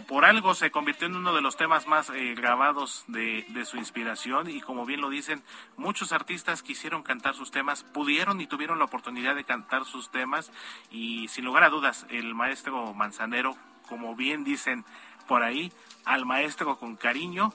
[0.00, 3.76] por algo se convirtió en uno de los temas más eh, grabados de, de su
[3.76, 5.42] inspiración y como bien lo dicen,
[5.76, 10.50] muchos artistas quisieron cantar sus temas, pudieron y tuvieron la oportunidad de cantar sus temas
[10.90, 13.56] y sin lugar a dudas el maestro Manzanero,
[13.88, 14.84] como bien dicen
[15.28, 15.72] por ahí,
[16.04, 17.52] al maestro con cariño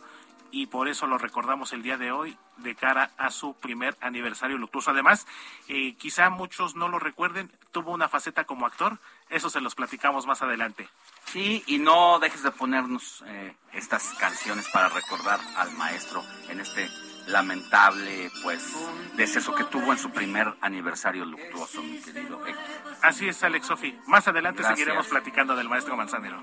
[0.51, 4.57] y por eso lo recordamos el día de hoy de cara a su primer aniversario
[4.57, 4.91] luctuoso.
[4.91, 5.27] Además,
[5.67, 8.99] eh, quizá muchos no lo recuerden, tuvo una faceta como actor,
[9.29, 10.87] eso se los platicamos más adelante.
[11.25, 16.89] Sí, y no dejes de ponernos eh, estas canciones para recordar al maestro en este
[17.27, 18.73] lamentable pues
[19.15, 22.63] deceso que tuvo en su primer aniversario luctuoso, mi querido Héctor.
[23.01, 23.99] Así es, Alex Sofi.
[24.07, 24.79] Más adelante Gracias.
[24.79, 26.41] seguiremos platicando del maestro Manzanero.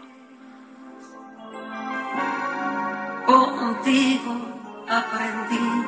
[3.27, 5.87] Contigo aprendí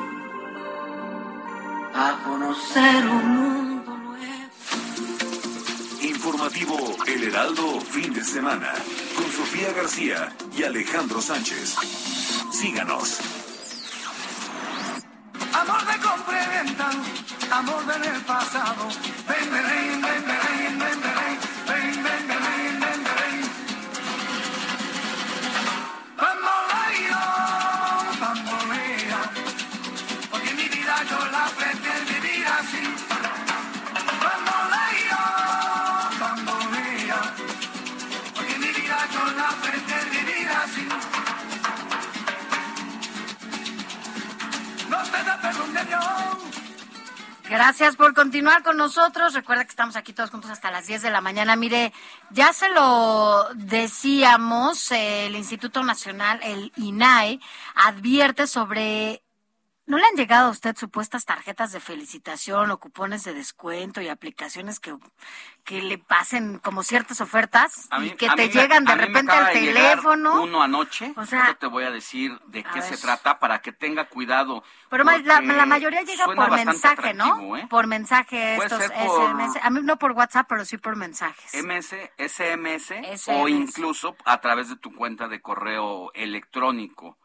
[1.93, 3.66] a conocer un mundo.
[6.17, 8.73] Informativo El Heraldo fin de semana
[9.15, 11.75] con Sofía García y Alejandro Sánchez.
[12.51, 13.19] Síganos.
[15.53, 16.89] Amor de compra venta,
[17.51, 18.87] amor del pasado.
[19.29, 21.16] Ven, ven, ven, ven, ven, ven, ven,
[47.57, 49.33] Gracias por continuar con nosotros.
[49.33, 51.55] Recuerda que estamos aquí todos juntos hasta las 10 de la mañana.
[51.55, 51.91] Mire,
[52.29, 57.39] ya se lo decíamos, el Instituto Nacional, el INAE,
[57.73, 59.23] advierte sobre...
[59.87, 64.09] ¿No le han llegado a usted supuestas tarjetas de felicitación o cupones de descuento y
[64.09, 64.93] aplicaciones que,
[65.63, 69.53] que le pasen como ciertas ofertas y que te me- llegan de repente al de
[69.53, 70.43] teléfono?
[70.43, 72.83] Uno anoche, O sea- yo te voy a decir de qué ver.
[72.83, 74.61] se trata para que tenga cuidado.
[74.89, 77.55] Pero la, la mayoría llega suena por mensaje, ¿no?
[77.57, 77.67] ¿eh?
[77.69, 79.57] Por mensaje estos por- SMS.
[79.63, 81.53] A mí no por WhatsApp, pero sí por mensajes.
[81.63, 82.91] MS, SMS,
[83.27, 83.49] o SMS.
[83.51, 87.17] incluso a través de tu cuenta de correo electrónico.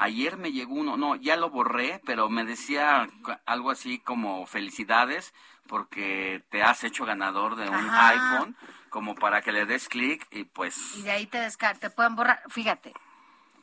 [0.00, 3.08] Ayer me llegó uno, no, ya lo borré, pero me decía
[3.46, 5.34] algo así como felicidades
[5.66, 8.10] porque te has hecho ganador de un Ajá.
[8.10, 8.56] iPhone,
[8.90, 12.14] como para que le des clic y pues y de ahí te descargan, te pueden
[12.14, 12.40] borrar.
[12.48, 12.94] Fíjate,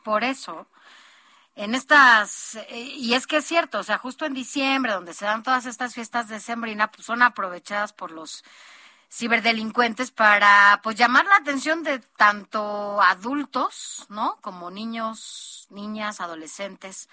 [0.03, 0.67] por eso,
[1.55, 5.23] en estas, eh, y es que es cierto, o sea, justo en diciembre, donde se
[5.23, 8.43] dan todas estas fiestas de Sembrina, pues son aprovechadas por los
[9.15, 14.37] ciberdelincuentes para pues llamar la atención de tanto adultos, ¿no?
[14.41, 17.07] Como niños, niñas, adolescentes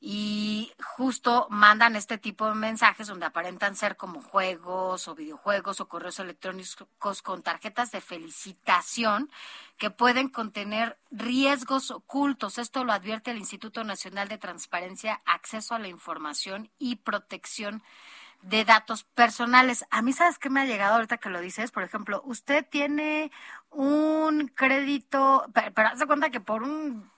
[0.00, 5.88] y justo mandan este tipo de mensajes donde aparentan ser como juegos o videojuegos o
[5.88, 9.28] correos electrónicos con tarjetas de felicitación
[9.76, 12.58] que pueden contener riesgos ocultos.
[12.58, 17.82] Esto lo advierte el Instituto Nacional de Transparencia, Acceso a la Información y Protección
[18.42, 19.84] de datos personales.
[19.90, 21.70] A mí, ¿sabes qué me ha llegado ahorita que lo dices?
[21.72, 23.30] Por ejemplo, usted tiene
[23.70, 27.10] un crédito, pero, pero haz de cuenta que por un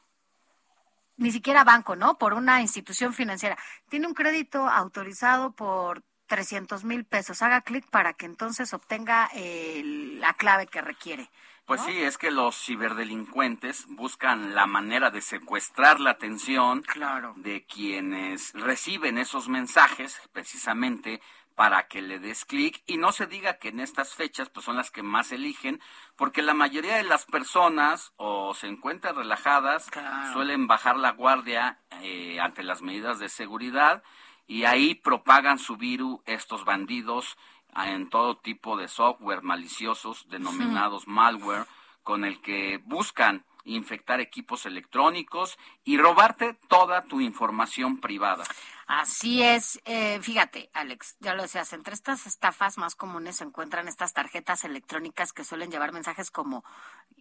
[1.16, 2.18] ni siquiera banco, ¿no?
[2.18, 3.56] Por una institución financiera.
[3.88, 7.42] Tiene un crédito autorizado por 300 mil pesos.
[7.42, 11.30] Haga clic para que entonces obtenga la clave que requiere.
[11.72, 17.32] Pues sí, es que los ciberdelincuentes buscan la manera de secuestrar la atención Claro.
[17.36, 21.22] de quienes reciben esos mensajes precisamente
[21.54, 24.76] para que le des clic y no se diga que en estas fechas pues son
[24.76, 25.80] las que más eligen
[26.16, 30.30] porque la mayoría de las personas o se encuentran relajadas Claro.
[30.34, 34.02] suelen bajar la guardia eh, ante las medidas de seguridad
[34.46, 37.38] y ahí propagan su virus estos bandidos
[37.74, 41.66] en todo tipo de software maliciosos denominados malware
[42.02, 48.44] con el que buscan infectar equipos electrónicos y robarte toda tu información privada.
[48.86, 49.80] Así es.
[49.84, 54.64] Eh, fíjate, Alex, ya lo decías, entre estas estafas más comunes se encuentran estas tarjetas
[54.64, 56.64] electrónicas que suelen llevar mensajes como,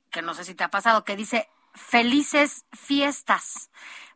[0.09, 3.69] que no sé si te ha pasado, que dice felices fiestas.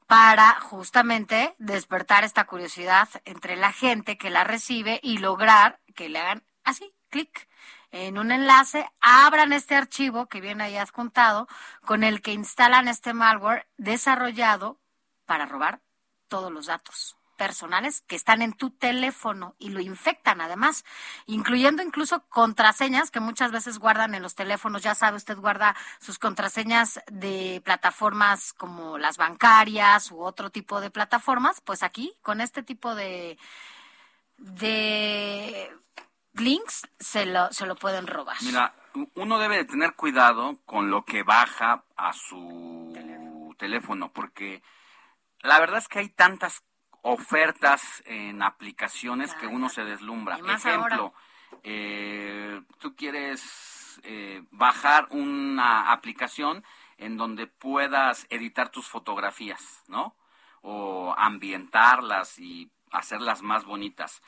[0.07, 6.19] Para justamente despertar esta curiosidad entre la gente que la recibe y lograr que le
[6.19, 7.47] hagan así, clic
[7.91, 11.47] en un enlace, abran este archivo que viene ahí adjuntado,
[11.85, 14.81] con el que instalan este malware desarrollado
[15.25, 15.81] para robar
[16.27, 20.83] todos los datos personales que están en tu teléfono y lo infectan además,
[21.25, 24.83] incluyendo incluso contraseñas que muchas veces guardan en los teléfonos.
[24.83, 30.89] Ya sabe, usted guarda sus contraseñas de plataformas como las bancarias u otro tipo de
[30.89, 31.61] plataformas.
[31.61, 33.37] Pues aquí, con este tipo de,
[34.37, 35.71] de
[36.33, 38.37] links, se lo, se lo pueden robar.
[38.41, 38.73] Mira,
[39.15, 44.61] uno debe de tener cuidado con lo que baja a su teléfono porque
[45.41, 46.63] la verdad es que hay tantas
[47.07, 50.37] ofertas en aplicaciones que uno se deslumbra.
[50.37, 51.13] Ejemplo,
[51.61, 56.63] eh, tú quieres eh, bajar una aplicación
[56.97, 60.15] en donde puedas editar tus fotografías, ¿no?
[60.63, 64.23] O ambientarlas y hacerlas más bonitas.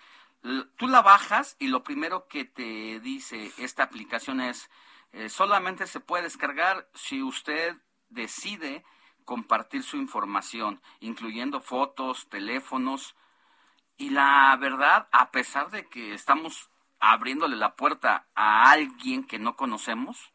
[0.75, 4.69] tú la bajas y lo primero que te dice esta aplicación es,
[5.13, 7.75] eh, solamente se puede descargar si usted
[8.09, 8.85] decide
[9.27, 13.13] compartir su información, incluyendo fotos, teléfonos.
[13.97, 16.69] Y la verdad, a pesar de que estamos
[16.99, 20.31] abriéndole la puerta a alguien que no conocemos,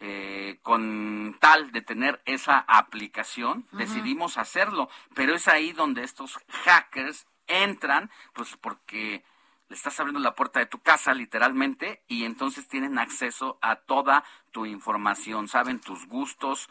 [0.00, 4.90] eh, con tal de tener esa aplicación, decidimos hacerlo.
[5.14, 9.24] Pero es ahí donde estos hackers entran, pues porque
[9.68, 14.24] le estás abriendo la puerta de tu casa literalmente y entonces tienen acceso a toda
[14.50, 16.68] tu información, saben tus gustos,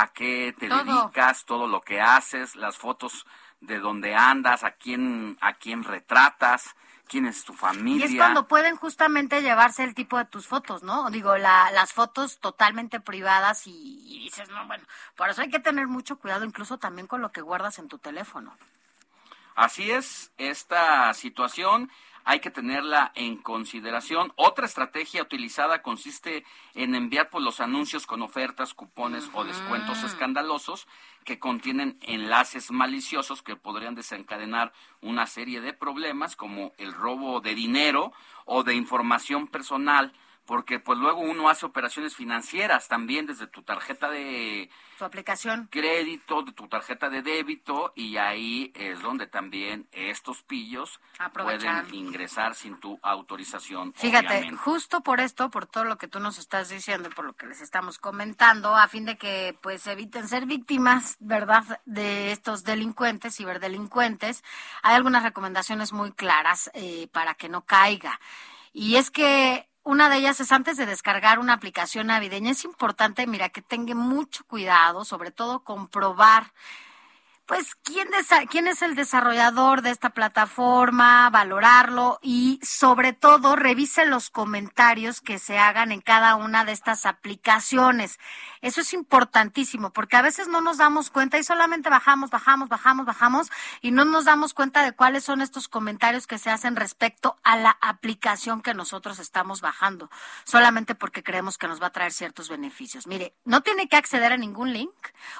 [0.00, 3.26] a qué te dedicas, todo lo que haces, las fotos
[3.60, 6.76] de dónde andas, a quién, a quién retratas,
[7.08, 8.06] quién es tu familia.
[8.06, 11.10] Y es cuando pueden justamente llevarse el tipo de tus fotos, ¿no?
[11.10, 13.72] Digo, la, las fotos totalmente privadas y,
[14.06, 14.84] y, dices, no, bueno,
[15.16, 17.98] por eso hay que tener mucho cuidado incluso también con lo que guardas en tu
[17.98, 18.56] teléfono.
[19.56, 21.90] Así es, esta situación
[22.28, 24.34] hay que tenerla en consideración.
[24.36, 30.86] Otra estrategia utilizada consiste en enviar por los anuncios con ofertas, cupones o descuentos escandalosos
[31.24, 37.54] que contienen enlaces maliciosos que podrían desencadenar una serie de problemas como el robo de
[37.54, 38.12] dinero
[38.44, 40.12] o de información personal
[40.48, 46.42] porque pues luego uno hace operaciones financieras también desde tu tarjeta de tu aplicación crédito,
[46.42, 51.00] de tu tarjeta de débito y ahí es donde también estos pillos
[51.34, 53.92] pueden ingresar sin tu autorización.
[53.92, 57.46] Fíjate, justo por esto, por todo lo que tú nos estás diciendo, por lo que
[57.46, 63.36] les estamos comentando, a fin de que pues eviten ser víctimas, ¿verdad?, de estos delincuentes,
[63.36, 64.42] ciberdelincuentes,
[64.82, 68.18] hay algunas recomendaciones muy claras eh, para que no caiga.
[68.72, 72.50] Y es que una de ellas es antes de descargar una aplicación navideña.
[72.50, 76.52] Es importante, mira, que tenga mucho cuidado, sobre todo comprobar
[77.48, 78.10] pues quién,
[78.68, 85.58] es el desarrollador de esta plataforma, valorarlo y sobre todo revise los comentarios que se
[85.58, 88.18] hagan en cada una de estas aplicaciones.
[88.60, 93.06] Eso es importantísimo porque a veces no nos damos cuenta y solamente bajamos, bajamos, bajamos,
[93.06, 97.38] bajamos y no nos damos cuenta de cuáles son estos comentarios que se hacen respecto
[97.44, 100.10] a la aplicación que nosotros estamos bajando,
[100.44, 103.06] solamente porque creemos que nos va a traer ciertos beneficios.
[103.06, 104.92] Mire, no tiene que acceder a ningún link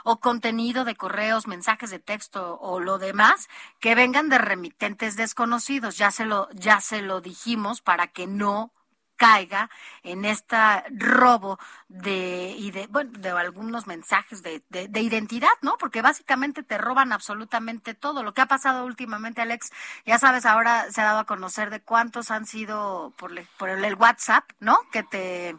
[0.05, 3.49] o contenido de correos, mensajes de texto o lo demás
[3.81, 5.97] que vengan de remitentes desconocidos.
[5.97, 8.73] Ya se lo, ya se lo dijimos para que no
[9.19, 9.69] caiga
[10.03, 10.57] en este
[10.91, 15.77] robo de, y de, bueno, de algunos mensajes de, de, identidad, ¿no?
[15.77, 18.23] Porque básicamente te roban absolutamente todo.
[18.23, 19.73] Lo que ha pasado últimamente, Alex,
[20.07, 23.95] ya sabes, ahora se ha dado a conocer de cuántos han sido por, por el
[23.97, 24.79] WhatsApp, ¿no?
[24.93, 25.57] Que te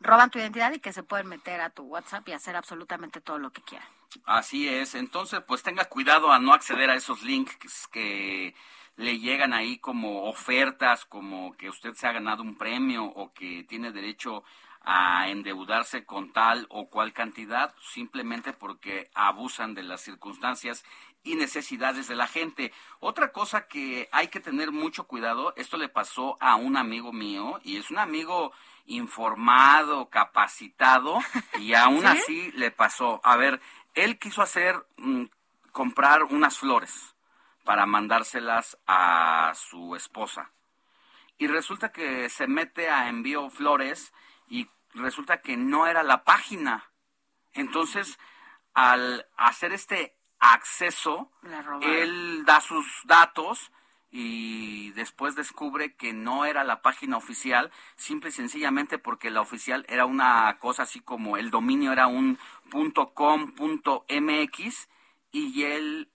[0.00, 3.38] roban tu identidad y que se pueden meter a tu WhatsApp y hacer absolutamente todo
[3.38, 3.95] lo que quieran.
[4.24, 8.54] Así es, entonces pues tenga cuidado a no acceder a esos links que
[8.96, 13.64] le llegan ahí como ofertas, como que usted se ha ganado un premio o que
[13.64, 14.42] tiene derecho
[14.88, 20.84] a endeudarse con tal o cual cantidad simplemente porque abusan de las circunstancias
[21.24, 22.72] y necesidades de la gente.
[23.00, 27.60] Otra cosa que hay que tener mucho cuidado, esto le pasó a un amigo mío
[27.64, 28.52] y es un amigo
[28.86, 31.18] informado, capacitado
[31.58, 33.20] y aún así le pasó.
[33.24, 33.60] A ver,
[33.96, 35.24] él quiso hacer, mm,
[35.72, 37.16] comprar unas flores
[37.64, 40.52] para mandárselas a su esposa.
[41.38, 44.12] Y resulta que se mete a envío flores
[44.48, 46.84] y resulta que no era la página.
[47.52, 48.18] Entonces,
[48.74, 51.32] al hacer este acceso,
[51.82, 53.72] él da sus datos
[54.10, 59.84] y después descubre que no era la página oficial, simple y sencillamente porque la oficial
[59.88, 62.38] era una cosa así como el dominio era un
[63.14, 64.88] .com.mx
[65.32, 66.08] y él,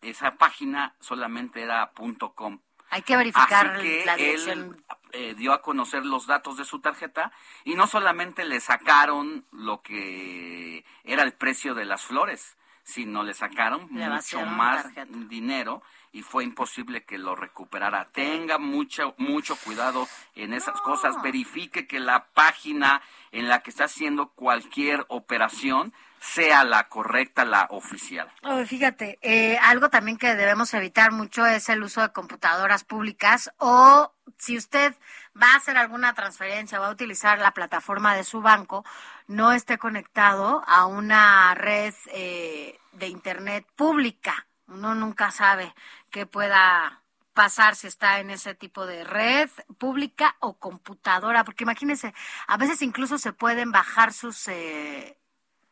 [0.00, 1.92] esa página solamente era
[2.34, 2.58] .com.
[2.90, 4.76] Hay que verificar Así que la él
[5.12, 7.32] eh, dio a conocer los datos de su tarjeta
[7.64, 13.34] y no solamente le sacaron lo que era el precio de las flores, sino le
[13.34, 15.06] sacaron Le mucho más tarjeta.
[15.28, 15.82] dinero
[16.14, 18.08] y fue imposible que lo recuperara.
[18.12, 23.02] Tenga mucho mucho cuidado en esas cosas, verifique que la página
[23.32, 28.32] en la que está haciendo cualquier operación sea la correcta, la oficial.
[28.44, 33.50] Oh, fíjate, eh, algo también que debemos evitar mucho es el uso de computadoras públicas
[33.58, 34.94] o si usted
[35.40, 38.84] va a hacer alguna transferencia o va a utilizar la plataforma de su banco,
[39.26, 44.46] no esté conectado a una red eh, de internet pública.
[44.66, 45.74] Uno nunca sabe
[46.14, 47.02] qué pueda
[47.32, 52.14] pasar si está en ese tipo de red pública o computadora, porque imagínense,
[52.46, 55.18] a veces incluso se pueden bajar sus eh,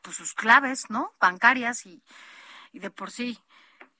[0.03, 1.13] pues sus claves, ¿no?
[1.21, 2.03] Bancarias y
[2.73, 3.39] de por sí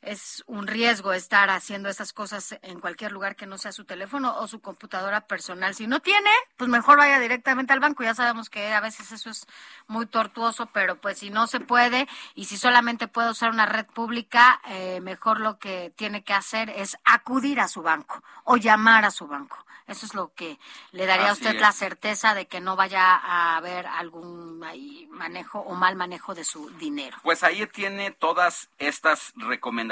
[0.03, 4.37] es un riesgo estar haciendo esas cosas en cualquier lugar que no sea su teléfono
[4.39, 5.75] o su computadora personal.
[5.75, 8.03] Si no tiene, pues mejor vaya directamente al banco.
[8.03, 9.47] Ya sabemos que a veces eso es
[9.87, 13.87] muy tortuoso, pero pues si no se puede y si solamente puede usar una red
[13.87, 19.05] pública, eh, mejor lo que tiene que hacer es acudir a su banco o llamar
[19.05, 19.65] a su banco.
[19.89, 20.59] Eso es lo que
[20.93, 21.61] le daría a usted es.
[21.61, 26.45] la certeza de que no vaya a haber algún ahí manejo o mal manejo de
[26.45, 27.19] su dinero.
[27.23, 29.92] Pues ahí tiene todas estas recomendaciones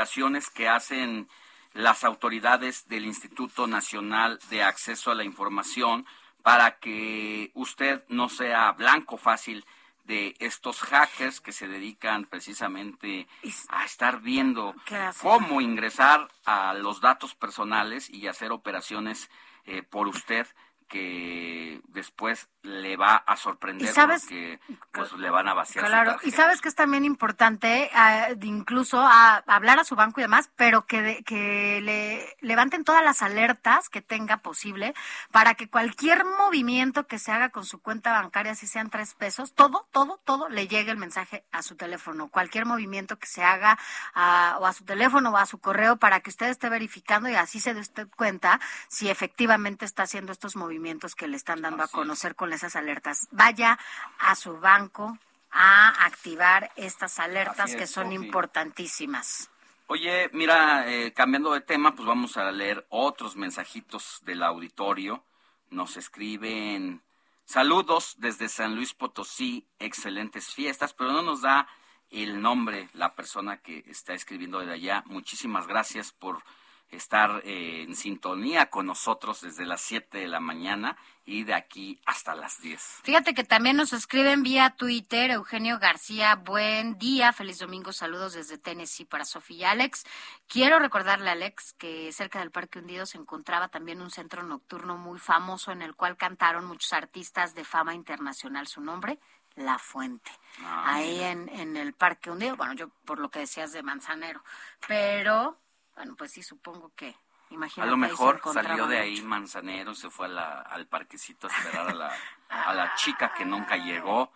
[0.54, 1.28] que hacen
[1.74, 6.06] las autoridades del Instituto Nacional de Acceso a la Información
[6.42, 9.64] para que usted no sea blanco fácil
[10.04, 13.28] de estos hackers que se dedican precisamente
[13.68, 14.74] a estar viendo
[15.20, 19.30] cómo ingresar a los datos personales y hacer operaciones
[19.66, 20.46] eh, por usted
[20.90, 24.22] que después le va a sorprender ¿Y sabes?
[24.22, 24.60] porque
[24.92, 29.00] pues le van a vaciar su Claro, y sabes que es también importante ah, incluso
[29.00, 33.22] a, hablar a su banco y demás, pero que, de- que le levanten todas las
[33.22, 34.92] alertas que tenga posible
[35.30, 39.54] para que cualquier movimiento que se haga con su cuenta bancaria, si sean tres pesos,
[39.54, 42.28] todo, todo, todo le llegue el mensaje a su teléfono.
[42.28, 43.78] Cualquier movimiento que se haga
[44.12, 47.36] a- o a su teléfono o a su correo para que usted esté verificando y
[47.36, 50.79] así se dé usted cuenta si efectivamente está haciendo estos movimientos
[51.14, 53.28] que le están dando a conocer con esas alertas.
[53.30, 53.78] Vaya
[54.18, 55.18] a su banco
[55.50, 59.50] a activar estas alertas es, que son importantísimas.
[59.86, 65.24] Oye, mira, eh, cambiando de tema, pues vamos a leer otros mensajitos del auditorio.
[65.70, 67.02] Nos escriben
[67.44, 71.66] saludos desde San Luis Potosí, excelentes fiestas, pero no nos da
[72.10, 75.02] el nombre la persona que está escribiendo de allá.
[75.06, 76.42] Muchísimas gracias por
[76.90, 82.00] estar eh, en sintonía con nosotros desde las 7 de la mañana y de aquí
[82.06, 83.00] hasta las 10.
[83.04, 88.58] Fíjate que también nos escriben vía Twitter, Eugenio García, buen día, feliz domingo, saludos desde
[88.58, 90.04] Tennessee para Sofía y Alex.
[90.48, 94.96] Quiero recordarle a Alex que cerca del Parque Hundido se encontraba también un centro nocturno
[94.96, 98.66] muy famoso en el cual cantaron muchos artistas de fama internacional.
[98.66, 99.18] Su nombre,
[99.54, 100.30] La Fuente.
[100.62, 104.42] Ah, Ahí en, en el Parque Hundido, bueno, yo por lo que decías de Manzanero,
[104.86, 105.58] pero
[105.94, 107.08] bueno, pues sí, supongo que...
[107.08, 110.86] A Imagínate, lo ahí se mejor salió de ahí Manzanero, se fue a la- al
[110.86, 112.12] parquecito a esperar a la,
[112.48, 114.32] a la chica que nunca llegó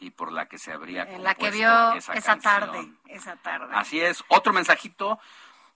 [0.00, 3.72] y por la que se habría En la que vio esa, esa, tarde, esa tarde.
[3.72, 4.24] Así es.
[4.28, 5.20] Otro mensajito.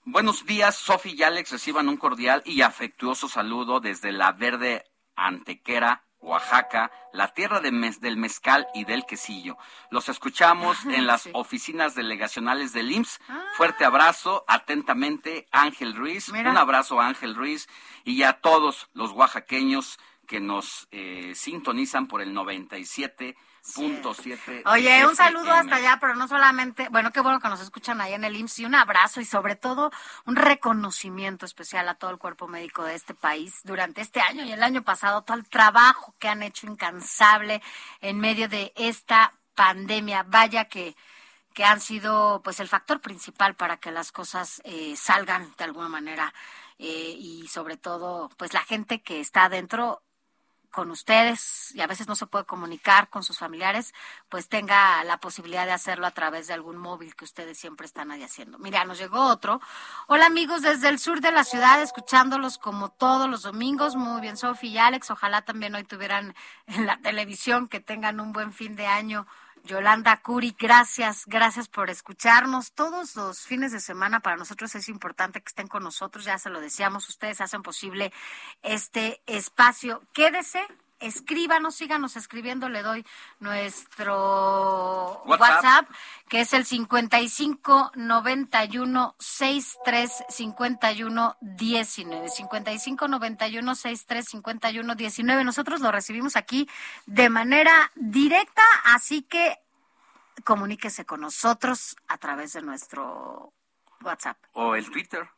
[0.03, 1.51] Buenos días, Sofi y Alex.
[1.51, 4.83] Reciban un cordial y afectuoso saludo desde la verde
[5.15, 9.57] Antequera, Oaxaca, la tierra de mez- del mezcal y del quesillo.
[9.89, 11.31] Los escuchamos en las Sí.
[11.33, 13.19] oficinas delegacionales del IMSS.
[13.57, 16.31] Fuerte abrazo, atentamente, Ángel Ruiz.
[16.31, 16.51] Mira.
[16.51, 17.67] Un abrazo a Ángel Ruiz
[18.03, 22.33] y a todos los oaxaqueños que nos eh, sintonizan por el
[23.63, 24.63] 97.7.
[24.65, 28.13] Oye, un saludo hasta allá, pero no solamente, bueno, qué bueno que nos escuchan ahí
[28.13, 29.91] en el IMSS y un abrazo y sobre todo
[30.25, 34.51] un reconocimiento especial a todo el cuerpo médico de este país durante este año y
[34.51, 37.61] el año pasado, todo el trabajo que han hecho incansable
[38.01, 40.23] en medio de esta pandemia.
[40.23, 40.95] Vaya que
[41.53, 45.89] que han sido pues el factor principal para que las cosas eh, salgan de alguna
[45.89, 46.33] manera
[46.79, 50.01] eh, y sobre todo pues la gente que está adentro
[50.71, 53.93] con ustedes y a veces no se puede comunicar con sus familiares,
[54.29, 58.11] pues tenga la posibilidad de hacerlo a través de algún móvil que ustedes siempre están
[58.11, 58.57] ahí haciendo.
[58.57, 59.61] Mira, nos llegó otro.
[60.07, 63.95] Hola amigos desde el sur de la ciudad, escuchándolos como todos los domingos.
[63.95, 65.11] Muy bien, Sofi y Alex.
[65.11, 66.33] Ojalá también hoy tuvieran
[66.67, 69.27] en la televisión que tengan un buen fin de año.
[69.63, 72.73] Yolanda Curi, gracias, gracias por escucharnos.
[72.73, 76.49] Todos los fines de semana para nosotros es importante que estén con nosotros, ya se
[76.49, 78.11] lo decíamos, ustedes hacen posible
[78.63, 80.03] este espacio.
[80.13, 80.65] Quédese
[81.01, 83.05] escríbanos, síganos escribiendo, le doy
[83.39, 85.39] nuestro WhatsApp.
[85.39, 85.89] WhatsApp,
[86.29, 92.29] que es el 55 91 63 51 19.
[92.29, 95.43] 55 91 63 51 19.
[95.43, 96.69] Nosotros lo recibimos aquí
[97.05, 99.59] de manera directa, así que
[100.43, 103.53] comuníquese con nosotros a través de nuestro
[104.01, 104.37] WhatsApp.
[104.53, 105.29] O el Twitter.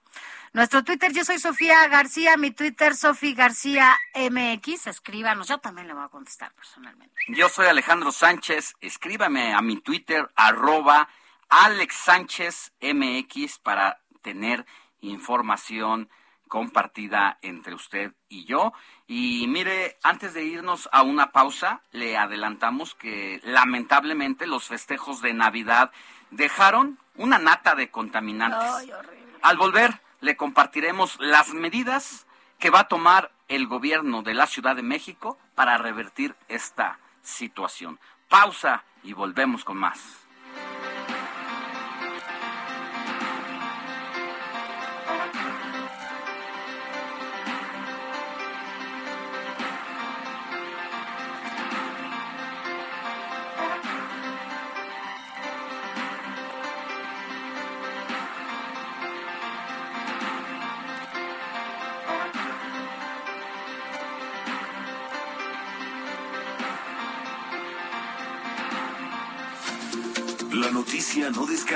[0.53, 4.85] Nuestro Twitter, yo soy Sofía García, mi Twitter, Sofía García MX.
[4.85, 7.15] Escríbanos, yo también le voy a contestar personalmente.
[7.27, 8.75] Yo soy Alejandro Sánchez.
[8.79, 11.09] Escríbame a mi Twitter, arroba
[11.49, 14.63] Alex Sánchez MX, para tener
[15.01, 16.07] información
[16.47, 18.73] compartida entre usted y yo.
[19.07, 25.33] Y mire, antes de irnos a una pausa, le adelantamos que lamentablemente los festejos de
[25.33, 25.91] Navidad
[26.29, 28.69] dejaron una nata de contaminantes.
[28.69, 29.33] Ay, horrible.
[29.41, 32.25] Al volver, le compartiremos las medidas
[32.57, 37.99] que va a tomar el gobierno de la Ciudad de México para revertir esta situación.
[38.29, 40.22] Pausa y volvemos con más.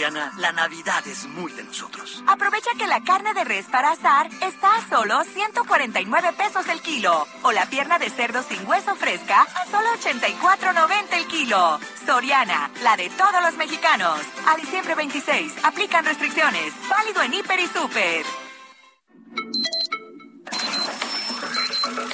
[0.00, 2.24] Soriana, la Navidad es muy de nosotros.
[2.26, 7.26] Aprovecha que la carne de res para asar está a solo 149 pesos el kilo.
[7.42, 11.78] O la pierna de cerdo sin hueso fresca a solo 84.90 el kilo.
[12.06, 14.18] Soriana, la de todos los mexicanos.
[14.46, 16.72] A diciembre 26, aplican restricciones.
[16.88, 18.24] Válido en Hiper y Super.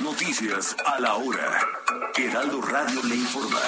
[0.03, 1.61] Noticias a la hora.
[2.17, 3.61] Heraldo Radio le informa.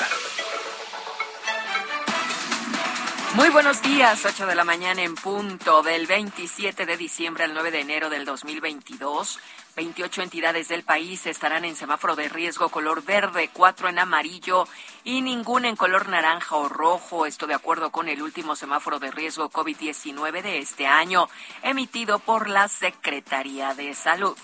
[3.35, 7.71] Muy buenos días, 8 de la mañana en punto del 27 de diciembre al 9
[7.71, 9.39] de enero del 2022.
[9.77, 14.67] 28 entidades del país estarán en semáforo de riesgo color verde, 4 en amarillo
[15.05, 17.27] y ninguna en color naranja o rojo.
[17.27, 21.29] Esto de acuerdo con el último semáforo de riesgo COVID-19 de este año,
[21.63, 24.37] emitido por la Secretaría de Salud.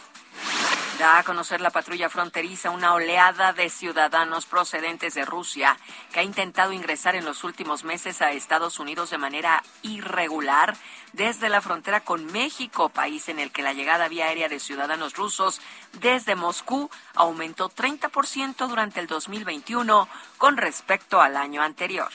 [0.99, 5.77] Da a conocer la patrulla fronteriza una oleada de ciudadanos procedentes de Rusia
[6.13, 10.77] que ha intentado ingresar en los últimos meses a Estados Unidos de manera irregular
[11.15, 15.15] desde la frontera con México, país en el que la llegada vía aérea de ciudadanos
[15.15, 15.61] rusos
[16.01, 20.09] desde Moscú aumentó 30% durante el 2021
[20.39, 22.11] con respecto al año anterior.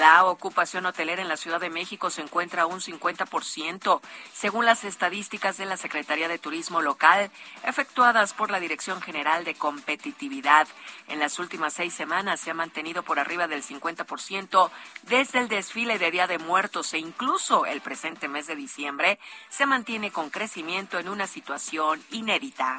[0.00, 4.00] La ocupación hotelera en la Ciudad de México se encuentra a un 50%,
[4.32, 7.30] según las estadísticas de la Secretaría de Turismo Local,
[7.64, 10.66] efectuadas por la Dirección General de Competitividad.
[11.08, 14.70] En las últimas seis semanas se ha mantenido por arriba del 50%
[15.02, 19.18] desde el desfile de Día de Muertos e incluso el presente mes de diciembre
[19.50, 22.78] se mantiene con crecimiento en una situación inédita.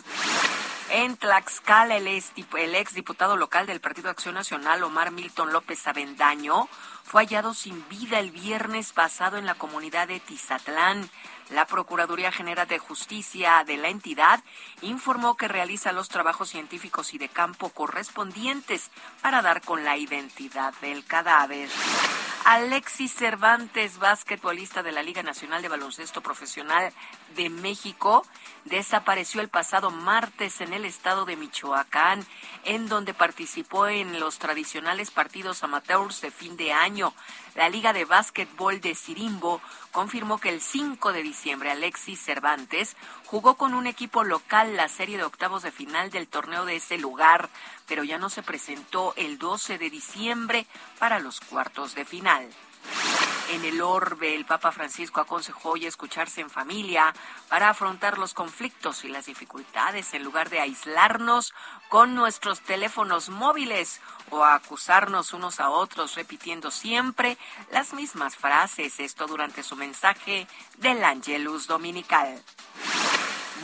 [0.89, 6.67] En Tlaxcala, el ex, diputado local del Partido Acción Nacional, Omar Milton López Avendaño,
[7.03, 11.07] fue hallado sin vida el viernes pasado en la comunidad de Tizatlán.
[11.51, 14.43] La Procuraduría General de Justicia de la entidad
[14.81, 18.89] informó que realiza los trabajos científicos y de campo correspondientes
[19.21, 21.69] para dar con la identidad del cadáver.
[22.45, 26.91] Alexis Cervantes, basquetbolista de la Liga Nacional de Baloncesto Profesional
[27.35, 28.25] de México,
[28.65, 32.25] desapareció el pasado martes en el estado de Michoacán,
[32.63, 37.13] en donde participó en los tradicionales partidos amateurs de fin de año.
[37.53, 39.61] La Liga de Básquetbol de Sirimbo
[39.91, 45.17] confirmó que el 5 de diciembre Alexis Cervantes jugó con un equipo local la serie
[45.17, 47.49] de octavos de final del torneo de ese lugar,
[47.87, 50.65] pero ya no se presentó el 12 de diciembre
[50.99, 52.49] para los cuartos de final.
[53.51, 57.13] En el orbe, el Papa Francisco aconsejó hoy escucharse en familia
[57.49, 61.53] para afrontar los conflictos y las dificultades en lugar de aislarnos
[61.89, 63.99] con nuestros teléfonos móviles
[64.29, 67.37] o acusarnos unos a otros repitiendo siempre
[67.73, 69.01] las mismas frases.
[69.01, 70.47] Esto durante su mensaje
[70.77, 72.41] del Angelus Dominical.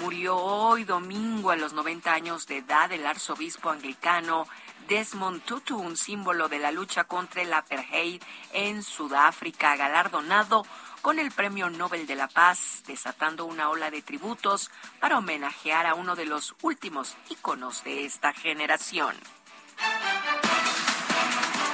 [0.01, 4.47] Murió hoy domingo a los 90 años de edad el arzobispo anglicano
[4.87, 8.21] Desmond Tutu, un símbolo de la lucha contra el apartheid
[8.53, 10.65] en Sudáfrica, galardonado
[11.01, 15.93] con el Premio Nobel de la Paz, desatando una ola de tributos para homenajear a
[15.93, 19.15] uno de los últimos íconos de esta generación.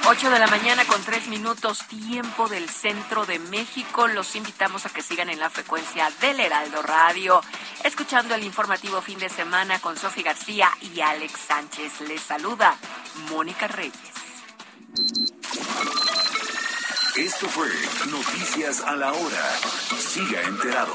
[0.06, 4.06] 8 de la mañana con 3 minutos, tiempo del centro de México.
[4.06, 7.40] Los invitamos a que sigan en la frecuencia del Heraldo Radio,
[7.84, 12.02] escuchando el informativo fin de semana con Sofi García y Alex Sánchez.
[12.02, 12.76] Les saluda
[13.30, 13.94] Mónica Reyes.
[17.16, 17.68] Esto fue
[18.10, 19.58] Noticias a la Hora.
[19.98, 20.94] Siga enterado.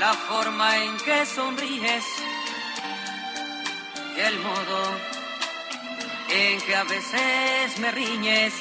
[0.00, 2.06] la forma en que sonríes
[4.16, 4.96] el modo
[6.30, 8.54] en que a veces me riñes.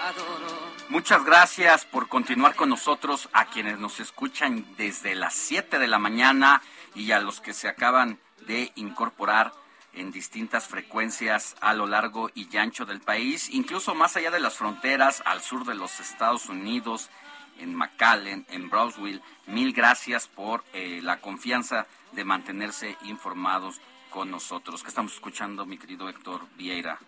[0.00, 0.72] Adoro.
[0.90, 5.98] Muchas gracias por continuar con nosotros a quienes nos escuchan desde las 7 de la
[5.98, 6.62] mañana
[6.94, 9.52] y a los que se acaban de incorporar
[9.92, 14.54] en distintas frecuencias a lo largo y ancho del país, incluso más allá de las
[14.54, 17.10] fronteras, al sur de los Estados Unidos,
[17.58, 19.22] en McAllen, en Brownsville.
[19.46, 23.80] Mil gracias por eh, la confianza de mantenerse informados
[24.10, 24.82] con nosotros.
[24.82, 26.98] ¿Qué estamos escuchando, mi querido Héctor Vieira?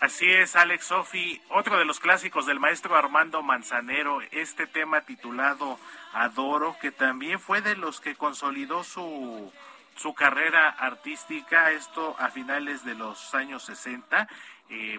[0.00, 5.78] Así es, Alex Sofi, otro de los clásicos del maestro Armando Manzanero, este tema titulado
[6.12, 9.52] Adoro, que también fue de los que consolidó su,
[9.96, 14.28] su carrera artística, esto a finales de los años 60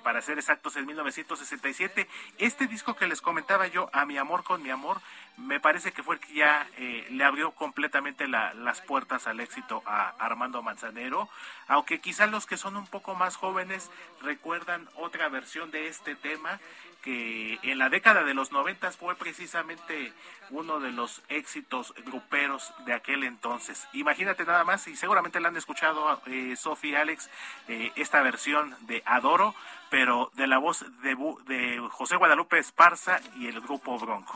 [0.03, 2.07] para ser exactos, en 1967.
[2.37, 5.01] Este disco que les comentaba yo, A mi amor con mi amor,
[5.37, 9.83] me parece que fue el que ya eh, le abrió completamente las puertas al éxito
[9.85, 11.29] a Armando Manzanero,
[11.67, 16.59] aunque quizás los que son un poco más jóvenes recuerdan otra versión de este tema
[17.05, 20.11] que en la década de los noventas fue precisamente
[20.49, 23.87] uno de los éxitos gruperos de aquel entonces.
[23.93, 27.29] Imagínate nada más, y seguramente la han escuchado eh, y Alex,
[27.67, 29.53] eh, esta versión de Adoro,
[29.91, 34.33] pero de la voz de, de José Guadalupe Esparza y el grupo Bronco.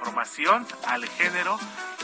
[0.00, 1.58] Formación al género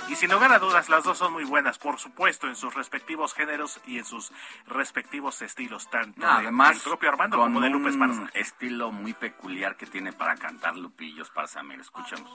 [0.08, 3.34] y sin lugar a dudas, las dos son muy buenas, por supuesto, en sus respectivos
[3.34, 4.32] géneros y en sus
[4.66, 8.20] respectivos estilos, tanto además, del propio Armando como de Lupe Esparza.
[8.20, 11.62] Un estilo muy peculiar que tiene para cantar Lupillo Esparza.
[11.62, 12.30] Mira, escuchamos.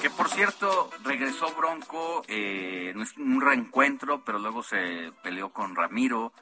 [0.00, 6.32] Que por cierto, regresó Bronco, eh, un reencuentro, pero luego se peleó con Ramiro,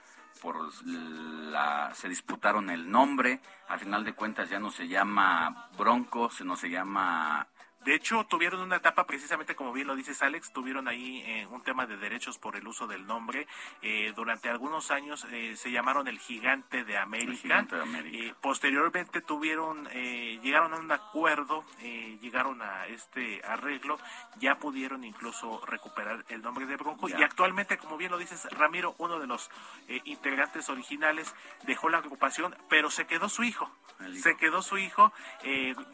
[0.42, 6.30] por la, se disputaron el nombre, al final de cuentas ya no se llama Bronco,
[6.30, 7.46] sino se llama
[7.84, 11.62] de hecho, tuvieron una etapa, precisamente como bien lo dices Alex, tuvieron ahí eh, un
[11.62, 13.46] tema de derechos por el uso del nombre.
[13.82, 17.66] Eh, durante algunos años eh, se llamaron el Gigante de América.
[18.40, 21.64] posteriormente tuvieron, llegaron a un acuerdo,
[22.20, 23.98] llegaron a este arreglo,
[24.38, 27.08] ya pudieron incluso recuperar el nombre de Bronco.
[27.08, 29.50] Y actualmente, como bien lo dices, Ramiro, uno de los
[30.04, 33.70] integrantes originales, dejó la agrupación, pero se quedó su hijo.
[34.14, 35.12] Se quedó su hijo.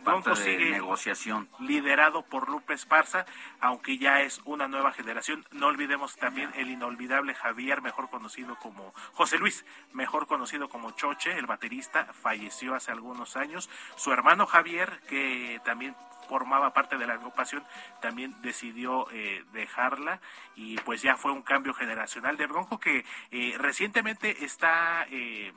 [0.04, 1.48] Bronco sigue negociación
[1.80, 3.24] liderado por Lupe Esparza,
[3.60, 5.44] aunque ya es una nueva generación.
[5.50, 11.38] No olvidemos también el inolvidable Javier, mejor conocido como José Luis, mejor conocido como Choche,
[11.38, 13.70] el baterista, falleció hace algunos años.
[13.96, 15.94] Su hermano Javier, que también
[16.28, 17.64] formaba parte de la agrupación,
[18.00, 20.20] también decidió eh, dejarla
[20.54, 25.52] y pues ya fue un cambio generacional de Bronco que eh, recientemente está eh,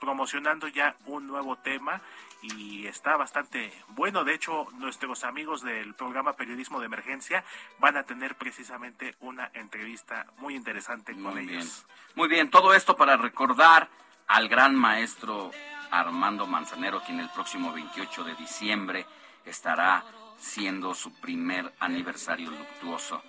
[0.00, 2.00] promocionando ya un nuevo tema
[2.42, 4.24] y está bastante bueno.
[4.24, 7.44] De hecho, nuestros amigos del programa Periodismo de Emergencia
[7.78, 11.84] van a tener precisamente una entrevista muy interesante con ellos.
[12.14, 13.88] Muy bien, todo esto para recordar
[14.26, 15.50] al gran maestro
[15.90, 19.06] Armando Manzanero, quien el próximo 28 de diciembre
[19.44, 20.04] estará
[20.38, 23.22] siendo su primer aniversario luctuoso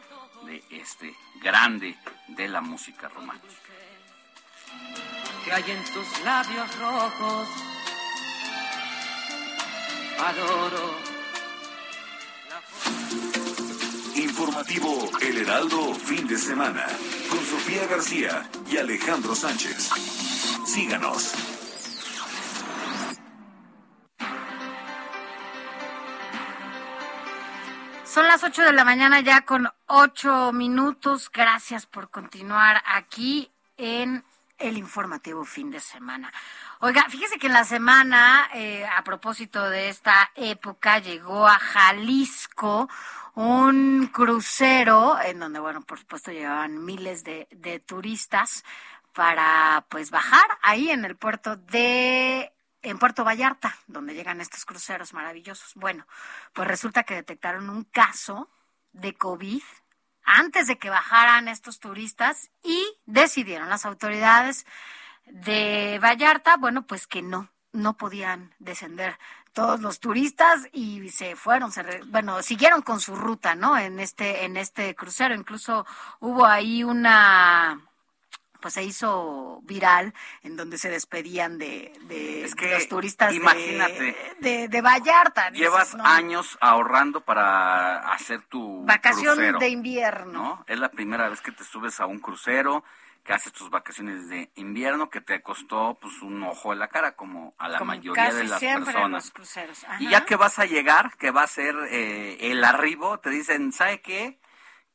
[0.46, 1.98] de este grande
[2.28, 3.54] de la música romántica.
[5.44, 7.48] Que hay en tus labios rojos
[10.26, 10.96] adoro.
[14.16, 16.86] Informativo El Heraldo, fin de semana,
[17.30, 19.90] con Sofía García y Alejandro Sánchez.
[20.66, 21.34] Síganos.
[28.04, 31.32] Son las 8 de la mañana ya con 8 minutos.
[31.32, 34.24] Gracias por continuar aquí en
[34.60, 36.32] el informativo fin de semana.
[36.80, 42.90] Oiga, fíjese que en la semana, eh, a propósito de esta época, llegó a Jalisco
[43.36, 48.64] un crucero en donde, bueno, por supuesto llegaban miles de, de turistas
[49.14, 52.52] para pues bajar ahí en el puerto de
[52.82, 55.74] en Puerto Vallarta, donde llegan estos cruceros maravillosos.
[55.76, 56.08] Bueno,
[56.54, 58.50] pues resulta que detectaron un caso
[58.94, 59.62] de COVID
[60.30, 64.66] antes de que bajaran estos turistas y decidieron las autoridades
[65.26, 69.18] de Vallarta, bueno, pues que no, no podían descender
[69.54, 73.78] todos los turistas y se fueron, se bueno, siguieron con su ruta, ¿no?
[73.78, 75.86] En este en este crucero, incluso
[76.20, 77.89] hubo ahí una
[78.60, 84.82] pues se hizo viral en donde se despedían de, de, los turistas imagínate, de, de,
[84.82, 85.50] Vallarta.
[85.52, 90.32] Llevas años ahorrando para hacer tu vacación de invierno.
[90.32, 90.66] ¿no?
[90.68, 92.84] Es la primera vez que te subes a un crucero,
[93.24, 97.16] que haces tus vacaciones de invierno, que te costó pues un ojo en la cara,
[97.16, 99.32] como a la mayoría de las personas.
[100.00, 103.72] Y ya que vas a llegar, que va a ser eh, el arribo, te dicen,
[103.72, 104.40] ¿sabe qué?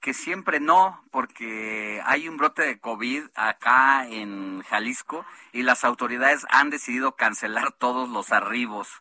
[0.05, 6.45] Que siempre no, porque hay un brote de COVID acá en Jalisco y las autoridades
[6.51, 9.01] han decidido cancelar todos los arribos.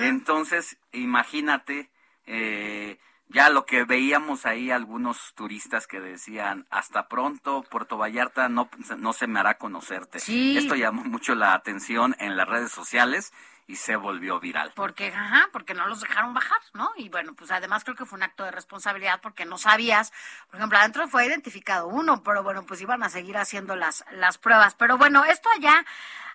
[0.00, 1.90] Entonces, imagínate,
[2.24, 2.98] eh,
[3.32, 8.68] ya lo que veíamos ahí algunos turistas que decían, hasta pronto, Puerto Vallarta no,
[8.98, 10.18] no se me hará conocerte.
[10.18, 13.32] Esto llamó mucho la atención en las redes sociales
[13.66, 14.72] y se volvió viral.
[14.74, 16.90] Porque, ajá, porque no los dejaron bajar, ¿no?
[16.96, 20.12] Y bueno, pues además creo que fue un acto de responsabilidad porque no sabías,
[20.48, 24.36] por ejemplo, adentro fue identificado uno, pero bueno, pues iban a seguir haciendo las, las
[24.36, 24.74] pruebas.
[24.74, 25.84] Pero bueno, esto allá,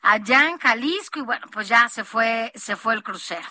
[0.01, 3.47] allá en Jalisco, y bueno, pues ya se fue, se fue el crucero.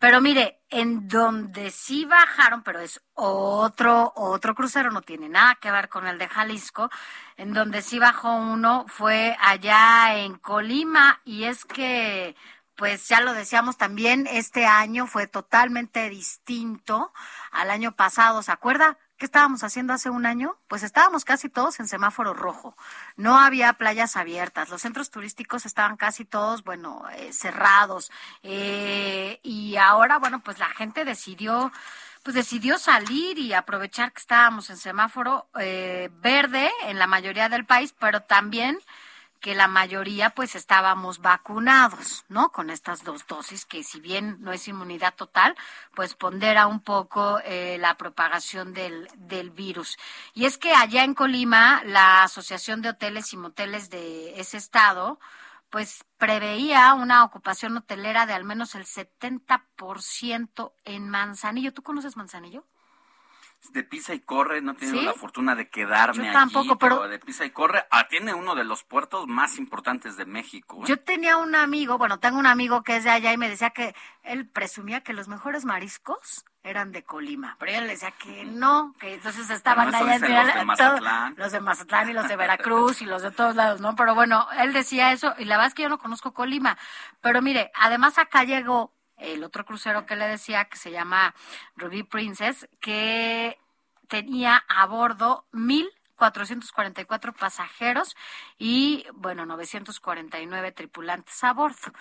[0.00, 5.70] Pero mire, en donde sí bajaron, pero es otro, otro crucero, no tiene nada que
[5.70, 6.88] ver con el de Jalisco,
[7.36, 12.34] en donde sí bajó uno fue allá en Colima, y es que
[12.76, 17.12] pues ya lo decíamos también, este año fue totalmente distinto
[17.52, 18.42] al año pasado.
[18.42, 18.96] ¿Se acuerda?
[19.20, 20.56] ¿Qué estábamos haciendo hace un año?
[20.66, 22.74] Pues estábamos casi todos en semáforo rojo.
[23.16, 24.70] No había playas abiertas.
[24.70, 28.10] Los centros turísticos estaban casi todos, bueno, eh, cerrados.
[28.42, 31.70] Eh, y ahora, bueno, pues la gente decidió
[32.22, 37.66] pues decidió salir y aprovechar que estábamos en semáforo eh, verde en la mayoría del
[37.66, 38.78] país, pero también
[39.40, 42.52] que la mayoría pues estábamos vacunados, ¿no?
[42.52, 45.56] Con estas dos dosis, que si bien no es inmunidad total,
[45.94, 49.96] pues pondera un poco eh, la propagación del, del virus.
[50.34, 55.18] Y es que allá en Colima, la Asociación de Hoteles y Moteles de ese estado,
[55.70, 61.72] pues preveía una ocupación hotelera de al menos el 70% en Manzanillo.
[61.72, 62.66] ¿Tú conoces Manzanillo?
[63.72, 67.18] De pisa y corre, no he tenido la fortuna de quedarme Yo tampoco, pero, de
[67.18, 70.80] pisa y corre, ah, tiene uno de los puertos más importantes de México.
[70.82, 70.86] ¿eh?
[70.88, 73.70] Yo tenía un amigo, bueno, tengo un amigo que es de allá y me decía
[73.70, 78.44] que él presumía que los mejores mariscos eran de Colima, pero yo le decía que
[78.44, 81.34] no, que entonces estaban allá los de Mazatlán.
[81.36, 83.94] los de Mazatlán y los de Veracruz y los de todos lados, ¿no?
[83.94, 86.76] Pero bueno, él decía eso y la verdad es que yo no conozco Colima,
[87.20, 91.34] pero mire, además acá llegó el otro crucero que le decía, que se llama
[91.76, 93.58] Ruby Princess, que
[94.08, 98.14] tenía a bordo mil 444 pasajeros
[98.58, 101.92] y, bueno, 949 tripulantes a bordo.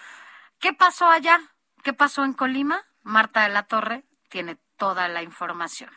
[0.60, 1.40] ¿Qué pasó allá?
[1.84, 2.86] ¿Qué pasó en Colima?
[3.04, 5.90] Marta de la Torre tiene toda la información.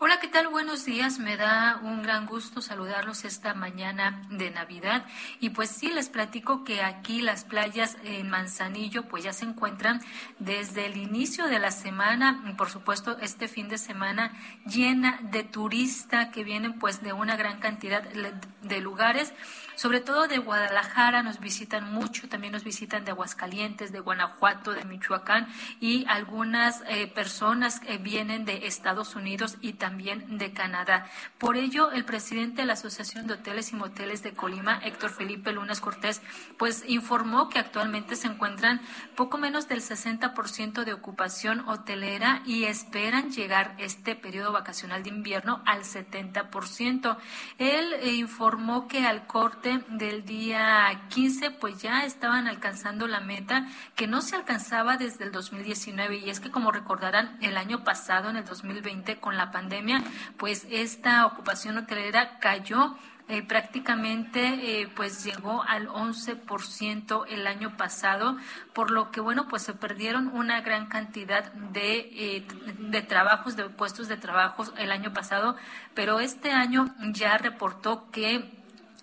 [0.00, 0.46] Hola, ¿qué tal?
[0.46, 1.18] Buenos días.
[1.18, 5.04] Me da un gran gusto saludarlos esta mañana de Navidad.
[5.40, 10.00] Y pues sí, les platico que aquí las playas en Manzanillo pues ya se encuentran
[10.38, 14.30] desde el inicio de la semana, por supuesto este fin de semana
[14.66, 19.34] llena de turistas que vienen pues de una gran cantidad de lugares
[19.78, 24.84] sobre todo de Guadalajara, nos visitan mucho, también nos visitan de Aguascalientes, de Guanajuato, de
[24.84, 25.48] Michoacán
[25.80, 31.06] y algunas eh, personas vienen de Estados Unidos y también también de Canadá.
[31.38, 35.50] Por ello, el presidente de la Asociación de Hoteles y Moteles de Colima, Héctor Felipe
[35.50, 36.20] Lunas Cortés,
[36.58, 38.82] pues informó que actualmente se encuentran
[39.16, 45.62] poco menos del 60% de ocupación hotelera y esperan llegar este periodo vacacional de invierno
[45.64, 47.16] al 70%.
[47.56, 53.66] Él eh, informó que al corte del día 15 pues ya estaban alcanzando la meta
[53.94, 58.30] que no se alcanzaba desde el 2019 y es que como recordarán el año pasado
[58.30, 60.02] en el 2020 con la pandemia
[60.36, 62.96] pues esta ocupación hotelera cayó
[63.30, 64.40] eh, prácticamente
[64.80, 68.38] eh, pues llegó al 11% el año pasado,
[68.72, 72.46] por lo que bueno, pues se perdieron una gran cantidad de, eh,
[72.78, 75.56] de trabajos, de puestos de trabajo el año pasado,
[75.92, 78.57] pero este año ya reportó que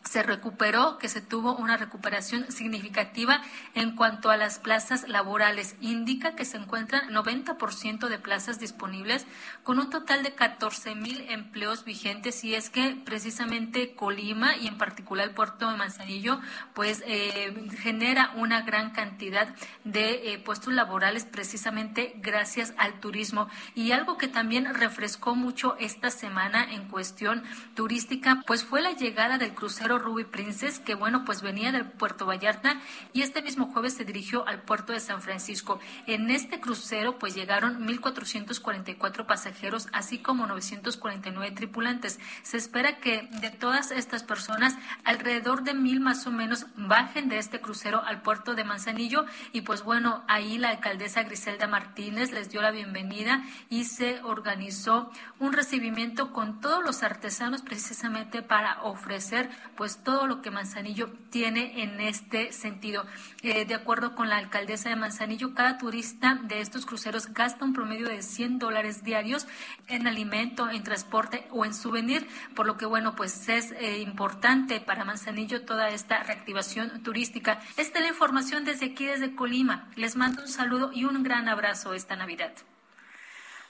[0.05, 3.41] se recuperó, que se tuvo una recuperación significativa
[3.73, 5.75] en cuanto a las plazas laborales.
[5.81, 9.25] Indica que se encuentran 90% de plazas disponibles
[9.63, 14.77] con un total de 14 mil empleos vigentes y es que precisamente Colima y en
[14.77, 16.39] particular el puerto de Manzanillo
[16.73, 19.47] pues eh, genera una gran cantidad
[19.83, 26.11] de eh, puestos laborales precisamente gracias al turismo y algo que también refrescó mucho esta
[26.11, 27.43] semana en cuestión
[27.75, 32.25] turística pues fue la llegada del crucero Ruby Princess, que bueno, pues venía del Puerto
[32.25, 32.79] Vallarta
[33.13, 35.79] y este mismo jueves se dirigió al puerto de San Francisco.
[36.07, 42.19] En este crucero pues llegaron 1.444 pasajeros, así como 949 tripulantes.
[42.43, 47.37] Se espera que de todas estas personas, alrededor de mil más o menos bajen de
[47.37, 52.49] este crucero al puerto de Manzanillo y pues bueno, ahí la alcaldesa Griselda Martínez les
[52.49, 59.49] dio la bienvenida y se organizó un recibimiento con todos los artesanos precisamente para ofrecer
[59.75, 63.05] pues pues todo lo que Manzanillo tiene en este sentido.
[63.43, 67.73] Eh, de acuerdo con la alcaldesa de Manzanillo, cada turista de estos cruceros gasta un
[67.73, 69.45] promedio de 100 dólares diarios
[69.85, 74.79] en alimento, en transporte o en souvenir, por lo que bueno, pues es eh, importante
[74.79, 77.59] para Manzanillo toda esta reactivación turística.
[77.77, 79.87] Esta es la información desde aquí, desde Colima.
[79.95, 82.53] Les mando un saludo y un gran abrazo esta Navidad.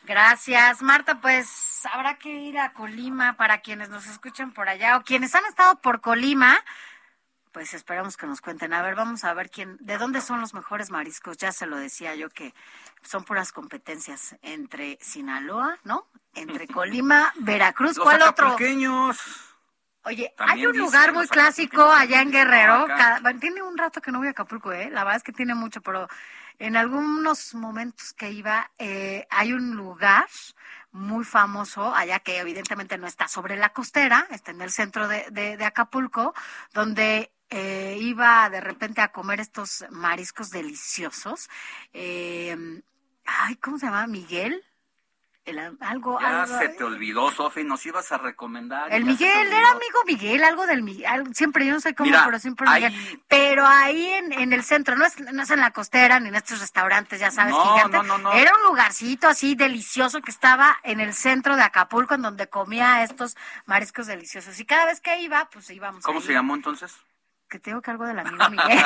[0.05, 1.19] Gracias, Marta.
[1.19, 5.45] Pues habrá que ir a Colima para quienes nos escuchan por allá o quienes han
[5.45, 6.57] estado por Colima.
[7.51, 8.73] Pues esperamos que nos cuenten.
[8.73, 11.37] A ver, vamos a ver quién, de dónde son los mejores mariscos.
[11.37, 12.53] Ya se lo decía yo que
[13.01, 16.07] son puras competencias entre Sinaloa, ¿no?
[16.33, 17.97] Entre Colima, Veracruz.
[17.97, 18.57] ¿Cuál otro?
[20.07, 22.85] Oye, hay un lugar muy clásico allá en Guerrero.
[23.39, 24.89] tiene un rato que no voy a Acapulco, ¿eh?
[24.91, 26.07] La verdad es que tiene mucho, pero
[26.59, 30.27] en algunos momentos que iba, eh, hay un lugar
[30.95, 35.29] muy famoso allá que evidentemente no está sobre la costera, está en el centro de,
[35.29, 36.33] de, Acapulco,
[36.73, 41.49] donde eh, iba de repente a comer estos mariscos deliciosos.
[41.93, 42.55] Eh,
[43.25, 44.07] ay, ¿cómo se llama?
[44.07, 44.63] Miguel
[45.81, 48.91] algo, ya se te olvidó, Sofi, nos ibas a recomendar.
[48.91, 52.67] El Miguel, era amigo Miguel, algo del Miguel, siempre, yo no sé cómo, pero siempre
[52.69, 53.21] Miguel.
[53.27, 56.59] Pero ahí en, el centro, no es, no es en la costera ni en estos
[56.59, 57.97] restaurantes, ya sabes, gigante.
[58.33, 63.03] Era un lugarcito así delicioso que estaba en el centro de Acapulco, en donde comía
[63.03, 63.35] estos
[63.65, 64.59] mariscos deliciosos.
[64.59, 66.03] Y cada vez que iba, pues íbamos.
[66.03, 66.95] ¿Cómo se llamó entonces?
[67.49, 68.85] Que tengo cargo del amigo Miguel.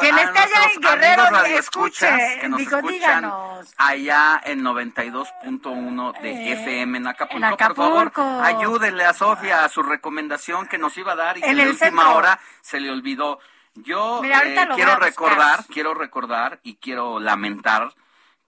[0.00, 2.38] Quien está allá en Guerrero, escuche.
[2.40, 3.74] Que nos Digo, díganos.
[3.76, 7.74] Allá en 92.1 de eh, FM en Acapulco, Por
[8.12, 8.12] favor,
[8.44, 11.64] ayúdenle a Sofía a su recomendación que nos iba a dar y que en la
[11.64, 13.38] última hora se le olvidó.
[13.74, 17.94] Yo eh, quiero recordar, quiero recordar y quiero lamentar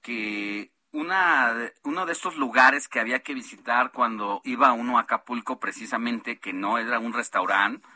[0.00, 5.58] que una, uno de estos lugares que había que visitar cuando iba uno a Acapulco,
[5.58, 7.86] precisamente, que no era un restaurante,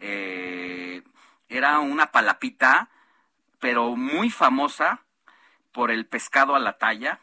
[0.00, 1.02] eh,
[1.48, 2.88] era una palapita,
[3.58, 5.00] pero muy famosa
[5.72, 7.20] por el pescado a la talla.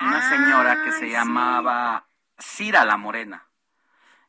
[0.00, 2.04] Una señora que se llamaba
[2.38, 3.46] Cira la Morena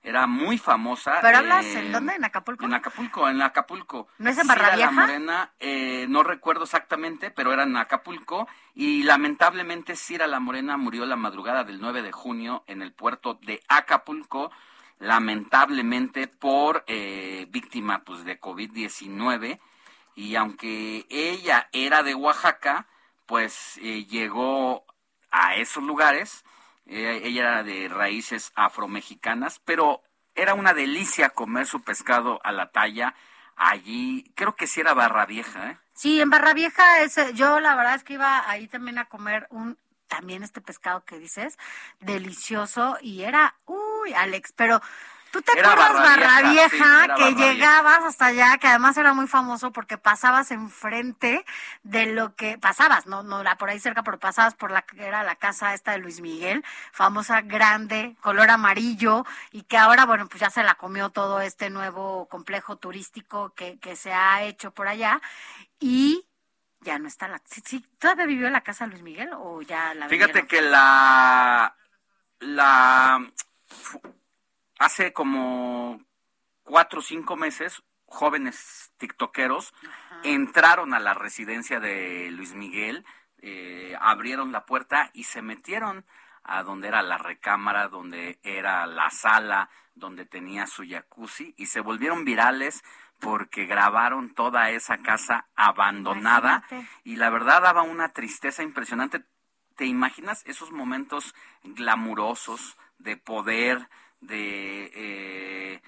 [0.03, 1.19] era muy famosa.
[1.21, 2.15] ¿Pero hablas en dónde?
[2.15, 2.65] ¿En Acapulco?
[2.65, 4.07] En Acapulco, en Acapulco.
[4.17, 4.75] ¿No es en Barra?
[4.75, 8.47] La Morena, eh, no recuerdo exactamente, pero era en Acapulco.
[8.75, 13.39] Y lamentablemente Cira La Morena murió la madrugada del 9 de junio en el puerto
[13.41, 14.51] de Acapulco,
[14.99, 19.59] lamentablemente por eh, víctima pues, de COVID-19.
[20.15, 22.87] Y aunque ella era de Oaxaca,
[23.25, 24.85] pues eh, llegó
[25.31, 26.43] a esos lugares
[26.85, 30.01] eh, ella era de raíces afromexicanas, pero
[30.35, 33.15] era una delicia comer su pescado a la talla
[33.55, 34.31] allí.
[34.35, 35.77] Creo que sí era Barra Vieja, ¿eh?
[35.93, 39.47] Sí, en Barra Vieja ese, yo la verdad es que iba ahí también a comer
[39.51, 39.77] un
[40.07, 41.57] también este pescado que dices,
[41.99, 44.79] delicioso y era, uy, Alex, pero
[45.33, 47.55] ¿Tú te Era acuerdas Barra Vieja, Vieja, sí, era que Barra Vieja.
[47.55, 51.43] llegabas hasta allá, que además era muy famoso porque pasabas enfrente
[51.81, 55.03] de lo que pasabas, no, no era por ahí cerca, pero pasabas por la que
[55.03, 60.27] era la casa esta de Luis Miguel, famosa, grande, color amarillo, y que ahora, bueno,
[60.29, 64.71] pues ya se la comió todo este nuevo complejo turístico que, que se ha hecho
[64.71, 65.19] por allá,
[65.79, 66.27] y
[66.81, 69.61] ya no está la, sí, sí, ¿todavía vivió en la casa de Luis Miguel o
[69.63, 70.47] ya la Fíjate vendieron?
[70.47, 71.75] que la,
[72.39, 73.31] la
[74.83, 76.01] hace como
[76.63, 79.73] cuatro o cinco meses, jóvenes tiktokeros
[80.23, 83.05] entraron a la residencia de Luis Miguel,
[83.41, 86.05] eh, abrieron la puerta y se metieron
[86.43, 91.79] a donde era la recámara, donde era la sala, donde tenía su jacuzzi y se
[91.79, 92.83] volvieron virales
[93.19, 96.87] porque grabaron toda esa casa abandonada Imagínate.
[97.05, 99.23] y la verdad daba una tristeza impresionante.
[99.75, 101.33] ¿Te imaginas esos momentos
[101.63, 103.89] glamurosos de poder,
[104.27, 105.81] de eh,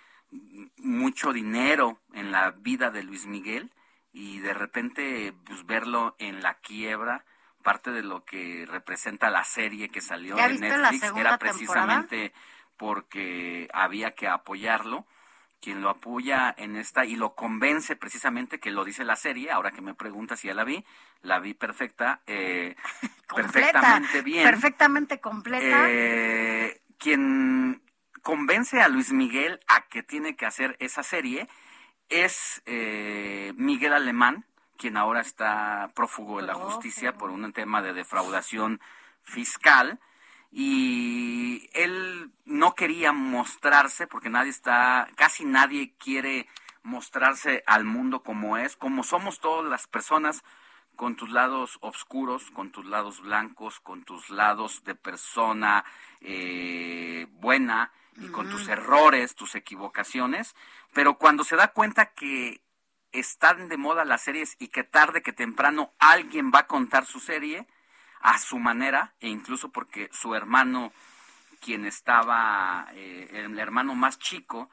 [0.77, 3.71] mucho dinero en la vida de Luis Miguel
[4.11, 7.25] y de repente pues, verlo en la quiebra?
[7.63, 11.37] Parte de lo que representa la serie que salió ¿Ya en Netflix era temporada?
[11.39, 12.33] precisamente
[12.77, 15.07] porque había que apoyarlo
[15.61, 19.71] quien lo apoya en esta y lo convence precisamente que lo dice la serie, ahora
[19.71, 20.85] que me preguntas si ya la vi,
[21.21, 22.75] la vi perfecta, eh,
[23.27, 24.43] Completa, perfectamente bien.
[24.43, 25.87] Perfectamente completa.
[25.89, 27.81] Eh, quien
[28.25, 31.47] convence a Luis Miguel a que tiene que hacer esa serie
[32.09, 34.45] es eh, Miguel Alemán,
[34.79, 38.81] quien ahora está prófugo de la justicia por un tema de defraudación
[39.21, 39.99] fiscal
[40.51, 46.47] y él no quería mostrarse porque nadie está, casi nadie quiere
[46.81, 50.43] mostrarse al mundo como es, como somos todas las personas
[50.95, 55.85] con tus lados oscuros, con tus lados blancos, con tus lados de persona
[56.21, 60.55] eh, buena y con tus errores, tus equivocaciones,
[60.93, 62.61] pero cuando se da cuenta que
[63.11, 67.19] están de moda las series y que tarde que temprano alguien va a contar su
[67.19, 67.67] serie
[68.21, 70.91] a su manera e incluso porque su hermano
[71.61, 74.69] quien estaba eh, el hermano más chico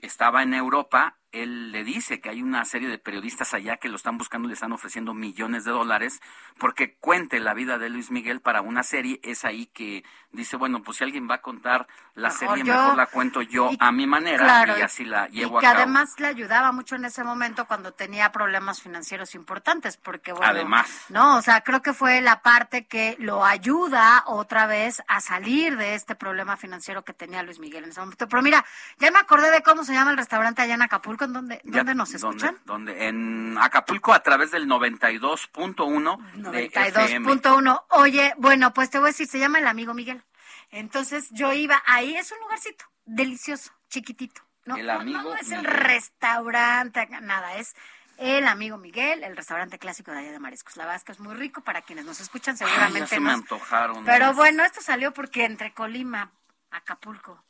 [0.00, 3.96] estaba en Europa, él le dice que hay una serie de periodistas allá que lo
[3.96, 6.20] están buscando y le están ofreciendo millones de dólares
[6.58, 9.20] porque cuente la vida de Luis Miguel para una serie.
[9.22, 12.74] Es ahí que dice, bueno, pues si alguien va a contar la Mejor serie, yo.
[12.74, 15.66] mejor la cuento yo Y- a mi manera claro, y así la llevo y que
[15.66, 15.82] a cabo.
[15.82, 21.06] además le ayudaba mucho en ese momento cuando tenía problemas financieros importantes, porque bueno, Además.
[21.10, 25.76] no, o sea, creo que fue la parte que lo ayuda otra vez a salir
[25.76, 28.26] de este problema financiero que tenía Luis Miguel en ese momento.
[28.28, 28.64] Pero mira,
[28.98, 31.78] ya me acordé de cómo se llama el restaurante allá en Acapulco, ¿en dónde, Ya,
[31.78, 32.58] dónde nos ¿dónde- escuchan?
[32.64, 33.06] dónde?
[33.08, 36.18] En Acapulco a través del 92.1
[36.52, 37.28] de FM.
[37.28, 37.84] 92.1.
[37.90, 40.22] Oye, bueno, pues te voy a decir, se llama El Amigo Miguel.
[40.70, 44.42] Entonces yo iba, ahí es un lugarcito delicioso, chiquitito.
[44.66, 45.74] No, El no, Amigo no es el Miguel.
[45.74, 47.74] restaurante, nada, es
[48.18, 50.76] El Amigo Miguel, el restaurante clásico de allá de Mariscos.
[50.76, 54.04] La verdad es muy rico para quienes nos escuchan, Ay, ya seguramente se me antojaron.
[54.04, 56.32] Pero bueno, esto salió porque entre Colima,
[56.70, 57.42] Acapulco,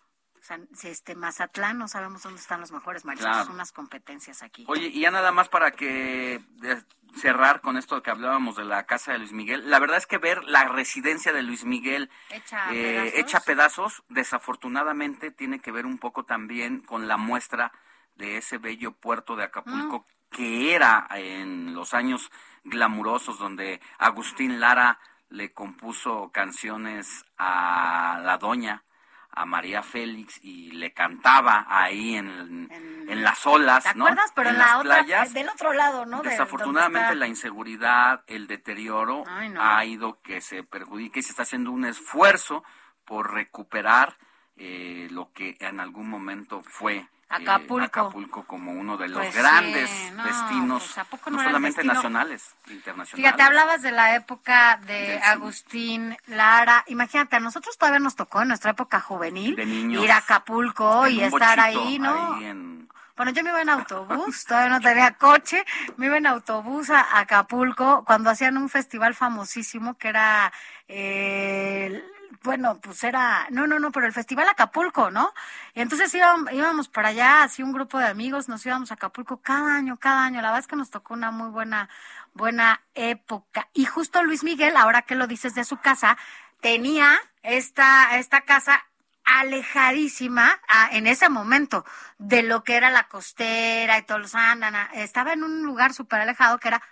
[0.49, 3.53] San- este Mazatlán, no sabemos dónde están los mejores mariscos, Claro.
[3.53, 4.65] unas competencias aquí.
[4.67, 6.83] Oye, y ya nada más para que de-
[7.17, 10.17] cerrar con esto que hablábamos de la casa de Luis Miguel, la verdad es que
[10.19, 13.19] ver la residencia de Luis Miguel Hecha eh, pedazos.
[13.21, 17.73] hecha a pedazos, desafortunadamente tiene que ver un poco también con la muestra
[18.17, 20.35] de ese bello puerto de Acapulco Mm.
[20.37, 22.31] que era en los años
[22.65, 24.99] glamurosos donde Agustín Lara
[25.31, 28.83] le compuso canciones a la doña,
[29.31, 32.69] a María Félix y le cantaba ahí en,
[33.09, 34.07] en las olas, ¿Te ¿no?
[34.07, 34.33] acuerdas?
[34.35, 35.33] Pero en, las la otra, playas.
[35.33, 36.23] del otro lado, ¿no?
[36.23, 39.63] De- Desafortunadamente la inseguridad, el deterioro Ay, no.
[39.63, 42.65] ha ido que se perjudique y se está haciendo un esfuerzo
[43.05, 44.17] por recuperar
[44.57, 47.85] eh, lo que en algún momento fue eh, Acapulco.
[47.85, 51.77] Acapulco como uno de los Pues sí, grandes no, destinos, pues, ¿a poco no, solamente
[51.83, 51.95] destino?
[51.95, 53.11] nacionales, internacionales.
[53.15, 55.21] Fíjate, hablabas de la época de.
[55.23, 56.85] Agustín Lara.
[56.89, 60.03] Imagínate, a nosotros todavía nos tocó en nuestra época juvenil De niños.
[60.05, 62.37] ir a Acapulco y estar ahí, ¿no?
[62.39, 65.65] ahí en- Bueno, yo me iba en autobús, todavía no tenía coche,
[65.97, 70.53] me iba en autobús a Acapulco cuando hacían un festival famosísimo que era,
[70.87, 72.01] eh,
[72.43, 75.33] bueno, pues era, no, no, no, pero el festival Acapulco, ¿no?
[75.75, 79.41] Y entonces íbamos, íbamos para allá, así un grupo de amigos, nos íbamos a Acapulco
[79.43, 80.41] cada año, cada año.
[80.41, 81.89] La verdad es que nos tocó una muy buena,
[82.35, 83.69] buena época.
[83.75, 86.17] Y justo Luis Miguel, ahora que lo dices de su casa,
[86.61, 88.85] tenía esta, esta casa
[89.25, 90.61] alejadísima
[90.93, 91.85] en ese momento
[92.19, 94.75] de lo que era la costera y todos los andan.
[94.75, 96.83] ah, Estaba en un lugar súper alejado que era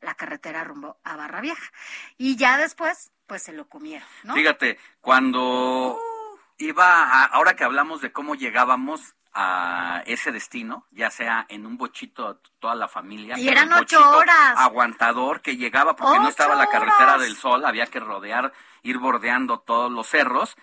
[0.00, 1.70] la carretera rumbo a Barra Vieja.
[2.16, 4.34] Y ya después, pues se lo comieron, ¿no?
[4.34, 5.96] Fíjate, cuando
[6.58, 11.76] iba a- ahora que hablamos de cómo llegábamos a ese destino, ya sea en un
[11.78, 13.38] bochito toda la familia.
[13.38, 14.54] Y eran ocho horas.
[14.58, 17.20] Aguantador que llegaba porque no estaba la carretera horas.
[17.20, 18.52] del sol, había que rodear,
[18.82, 20.56] ir bordeando todos los cerros.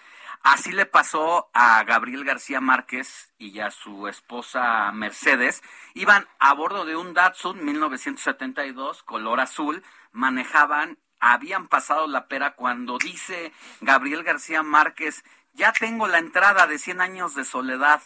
[0.43, 5.63] Así le pasó a Gabriel García Márquez y a su esposa Mercedes.
[5.93, 12.97] Iban a bordo de un Datsun 1972, color azul, manejaban, habían pasado la pera cuando
[12.97, 15.23] dice Gabriel García Márquez,
[15.53, 18.01] ya tengo la entrada de 100 años de soledad.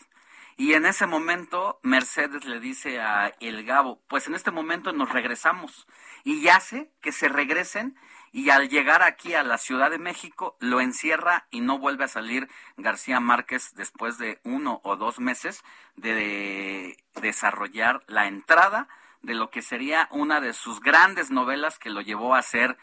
[0.58, 5.10] Y en ese momento Mercedes le dice a El Gabo, pues en este momento nos
[5.12, 5.88] regresamos.
[6.24, 7.98] Y ya sé que se regresen
[8.32, 12.10] y al llegar aquí a la Ciudad de México lo encierra y no vuelve a
[12.10, 12.48] salir
[12.78, 15.64] García Márquez después de uno o dos meses
[15.96, 18.88] de desarrollar la entrada
[19.22, 22.78] de lo que sería una de sus grandes novelas que lo llevó a ser,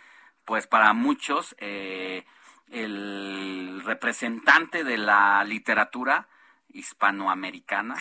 [0.49, 2.25] pues para muchos, eh,
[2.70, 6.27] el representante de la literatura
[6.70, 7.95] hispanoamericana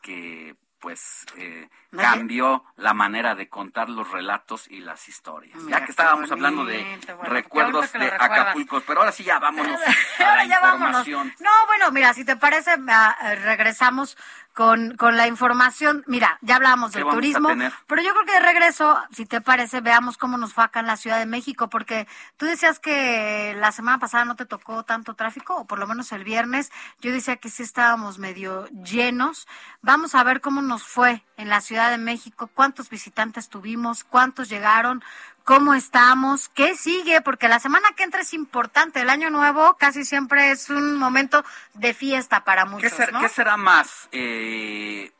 [0.00, 5.54] que pues eh, cambió la manera de contar los relatos y las historias.
[5.54, 8.06] Mira, ya que estábamos hablando de bueno, recuerdos de.
[8.06, 9.80] Acapulco, pero ahora sí ya vámonos
[10.18, 11.06] a la ya vámonos.
[11.06, 14.18] No, bueno, mira, si te parece, eh, regresamos
[14.52, 16.04] con, con la información.
[16.06, 17.48] Mira, ya hablamos ¿Qué del turismo,
[17.86, 20.86] pero yo creo que de regreso, si te parece, veamos cómo nos fue acá en
[20.86, 22.06] la Ciudad de México, porque
[22.36, 26.12] tú decías que la semana pasada no te tocó tanto tráfico, o por lo menos
[26.12, 26.70] el viernes.
[27.00, 29.46] Yo decía que sí estábamos medio llenos.
[29.80, 34.48] Vamos a ver cómo nos fue en la Ciudad de México, cuántos visitantes tuvimos, cuántos
[34.48, 35.02] llegaron,
[35.44, 39.00] cómo estamos, qué sigue, porque la semana que entra es importante.
[39.00, 41.44] El año nuevo casi siempre es un momento
[41.74, 43.20] de fiesta para ¿Qué, muchos, ser- ¿no?
[43.20, 44.08] qué será más?
[44.12, 45.12] Eh,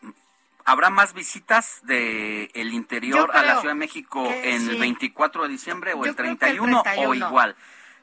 [0.65, 4.71] ¿Habrá más visitas del el interior a la Ciudad de México en sí.
[4.71, 7.27] el 24 de diciembre o el creo que el 31, o 31.
[7.27, 7.57] igual?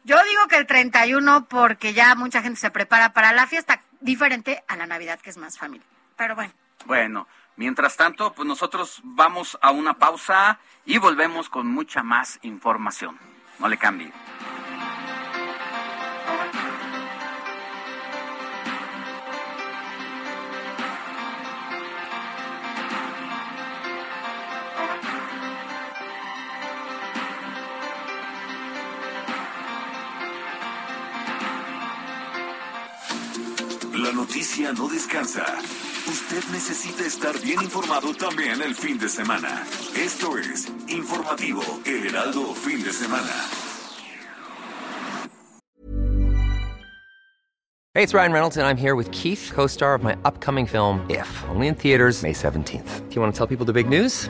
[0.03, 4.63] Yo digo que el 31 porque ya mucha gente se prepara para la fiesta, diferente
[4.67, 5.85] a la Navidad que es más familia.
[6.17, 6.53] Pero bueno.
[6.85, 7.27] Bueno,
[7.60, 13.19] mientras tanto, pues nosotros vamos a una pausa y volvemos con mucha más información.
[13.60, 14.14] No le cambie.
[33.94, 35.45] La noticia no descansa.
[36.07, 39.65] Usted necesita estar bien informado también el fin de semana.
[39.95, 43.31] Esto es Informativo El Heraldo Fin de Semana.
[47.95, 51.05] Hey, it's Ryan Reynolds, and I'm here with Keith, co star of my upcoming film,
[51.09, 53.09] If, only in theaters, May 17th.
[53.09, 54.30] Do you want to tell people the big news?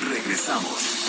[0.00, 1.04] Regresamos.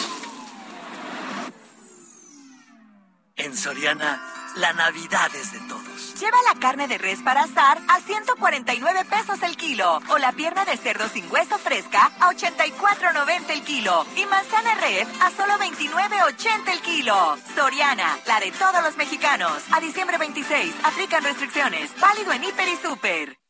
[3.38, 4.22] En Soriana,
[4.56, 6.20] la Navidad es de todos.
[6.20, 10.64] Lleva la carne de res para asar a 149 pesos el kilo o la pierna
[10.64, 16.72] de cerdo sin hueso fresca a 84.90 el kilo y manzana red a solo 29.80
[16.72, 17.38] el kilo.
[17.56, 19.64] Soriana, la de todos los mexicanos.
[19.72, 21.92] A diciembre 26, aplican restricciones.
[22.00, 23.45] Válido en Hiper y Super.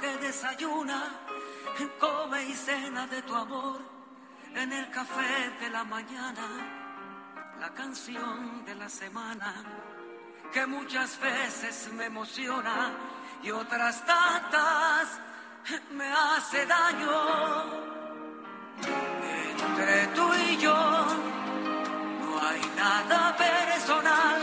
[0.00, 1.20] Que desayuna,
[1.98, 3.80] come y cena de tu amor
[4.54, 6.46] en el café de la mañana,
[7.60, 9.54] la canción de la semana
[10.52, 12.90] que muchas veces me emociona
[13.42, 15.20] y otras tantas
[15.92, 17.88] me hace daño.
[18.80, 20.74] Entre tú y yo
[22.20, 24.40] no hay nada personal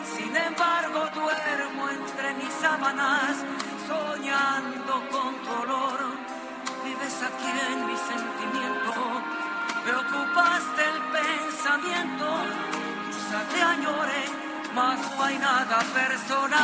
[0.00, 3.44] y sin embargo duermo entre mis sábanas
[3.86, 6.00] soñando con tu olor.
[6.84, 8.92] Vives aquí en mi sentimiento,
[9.84, 12.26] me ocupaste el pensamiento,
[13.10, 14.46] quizá te añore
[14.76, 16.60] más no hay nada personal.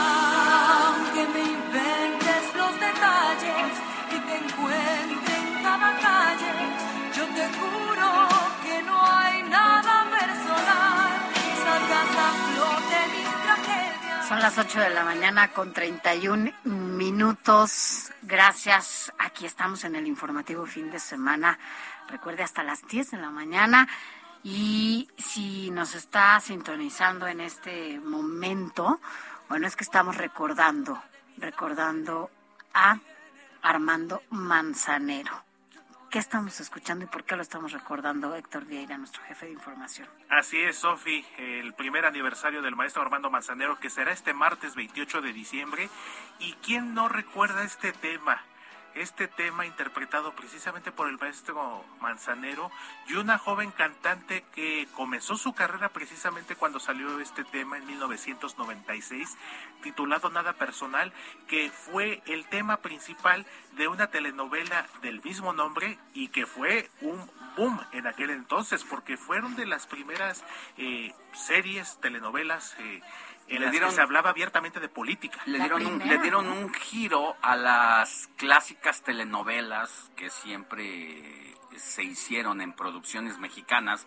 [0.85, 3.73] Aunque me inventes los detalles
[4.15, 6.53] y te encuentre en cada calle,
[7.17, 8.11] yo te juro
[8.65, 11.11] que no hay nada personal.
[11.65, 14.29] Salgas a flote mis tragedias.
[14.29, 16.53] Son las 8 de la mañana con 31
[17.03, 18.13] minutos.
[18.23, 19.13] Gracias.
[19.19, 21.59] Aquí estamos en el informativo fin de semana.
[22.09, 23.89] Recuerde hasta las 10 de la mañana.
[24.45, 29.01] Y si nos está sintonizando en este momento,
[29.49, 31.03] bueno, es que estamos recordando,
[31.39, 32.31] recordando
[32.73, 33.01] a
[33.63, 35.52] Armando Manzanero.
[36.13, 40.07] ¿Qué estamos escuchando y por qué lo estamos recordando, Héctor Vieira, nuestro jefe de información?
[40.29, 45.23] Así es, Sofi, el primer aniversario del maestro Armando Manzanero, que será este martes 28
[45.23, 45.89] de diciembre.
[46.39, 48.43] ¿Y quién no recuerda este tema?
[48.95, 52.71] Este tema interpretado precisamente por el maestro Manzanero
[53.09, 59.37] y una joven cantante que comenzó su carrera precisamente cuando salió este tema en 1996,
[59.83, 61.11] titulado Nada Personal,
[61.49, 63.47] que fue el tema principal
[63.77, 69.17] de una telenovela del mismo nombre y que fue un boom en aquel entonces, porque
[69.17, 70.45] fueron de las primeras
[70.77, 73.01] eh, series, telenovelas eh,
[73.49, 75.41] en Le las dieron- que se hablaba abiertamente de política.
[75.47, 82.61] Le dieron, un, le dieron un giro a las clásicas telenovelas que siempre se hicieron
[82.61, 84.07] en producciones mexicanas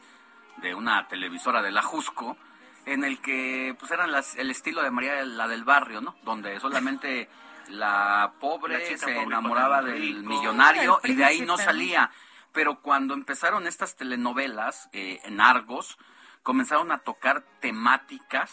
[0.57, 2.37] de una televisora de la Jusco,
[2.85, 6.15] en el que pues eran las, el estilo de María la del barrio, ¿no?
[6.23, 7.27] Donde solamente
[7.69, 10.29] la pobre La se pobre enamoraba el del rico.
[10.29, 12.11] millonario y de ahí no salía.
[12.53, 15.97] Pero cuando empezaron estas telenovelas eh, en Argos,
[16.43, 18.51] comenzaron a tocar temáticas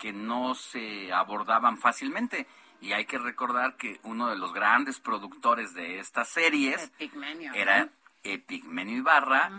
[0.00, 2.48] que no se abordaban fácilmente.
[2.80, 7.52] Y hay que recordar que uno de los grandes productores de estas series Epigmenio.
[7.52, 7.90] era
[8.24, 9.50] Epigmenio Ibarra.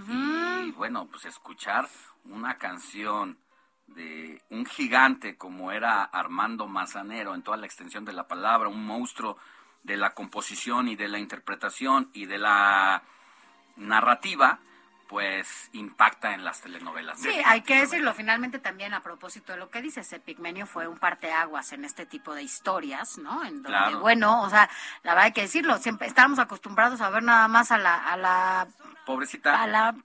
[0.65, 1.87] Y bueno, pues escuchar
[2.25, 3.37] una canción
[3.87, 8.83] de un gigante como era Armando Manzanero en toda la extensión de la palabra, un
[8.83, 9.37] monstruo
[9.83, 13.03] de la composición y de la interpretación y de la
[13.75, 14.59] narrativa,
[15.11, 17.19] pues impacta en las telenovelas.
[17.19, 18.13] Sí, hay que decirlo.
[18.13, 22.33] Finalmente también a propósito de lo que dices, Epigmenio fue un parteaguas en este tipo
[22.33, 23.43] de historias, ¿no?
[23.43, 23.99] En donde, Claro.
[23.99, 24.69] bueno, o sea,
[25.03, 28.15] la verdad hay que decirlo, siempre estábamos acostumbrados a ver nada más a la, a
[28.15, 28.67] la,
[29.05, 29.61] Pobrecita.
[29.61, 29.95] a la,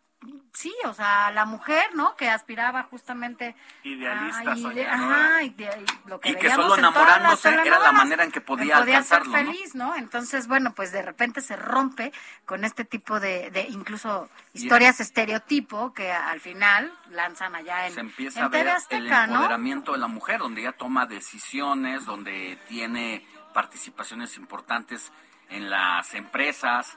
[0.53, 2.17] sí, o sea, la mujer, ¿no?
[2.17, 6.79] Que aspiraba justamente Idealista, a- ajá, y, de- y lo que Y que veíamos solo
[6.79, 9.95] enamorándose era la manera en que podía ser feliz, ¿no?
[9.97, 12.13] Entonces, bueno, pues de repente se rompe
[12.45, 18.01] con este tipo de, de incluso historias estereotipo que al final lanzan allá en, se
[18.01, 23.27] empieza en a ver el empoderamiento de la mujer, donde ella toma decisiones, donde tiene
[23.53, 25.13] participaciones importantes
[25.49, 26.97] en las empresas,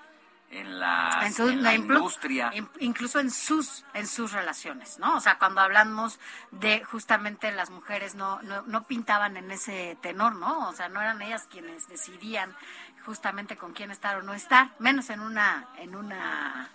[0.51, 2.49] en, las, en, su- en la industria.
[2.53, 5.15] in- incluso en sus en sus relaciones, ¿no?
[5.17, 6.19] O sea, cuando hablamos
[6.51, 10.69] de justamente las mujeres no, no no pintaban en ese tenor, ¿no?
[10.69, 12.55] O sea, no eran ellas quienes decidían
[13.05, 16.69] justamente con quién estar o no estar, menos en una en una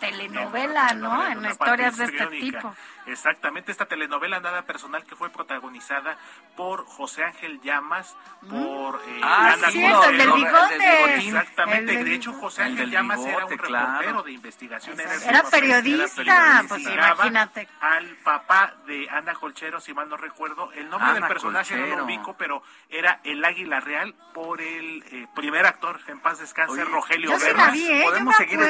[0.00, 1.26] telenovela, ¿no?
[1.26, 2.74] En una historias de este tipo.
[3.06, 6.18] Exactamente, esta telenovela Nada Personal que fue protagonizada
[6.56, 8.16] por José Ángel Llamas,
[8.48, 11.14] por eh, Ah, Ana sí, el del bigote.
[11.16, 13.86] Exactamente, El del de hecho José El Ángel Llamas era un claro.
[13.86, 14.96] reportero de investigación.
[14.96, 17.68] Su Era papel, periodista, pues, imagínate.
[17.80, 21.98] Al papá de Ana Colchero, si mal no recuerdo, el nombre del personaje no Colchero.
[21.98, 26.72] lo ubico, pero era el Águila Real por el eh, primer actor, en paz descanse,
[26.72, 27.98] Oye, Rogelio yo sí la vi, ¿eh?
[28.00, 28.60] Yo podemos me seguir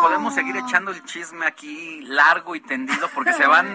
[0.00, 3.71] podemos seguir echando el chisme aquí largo y tendido porque se van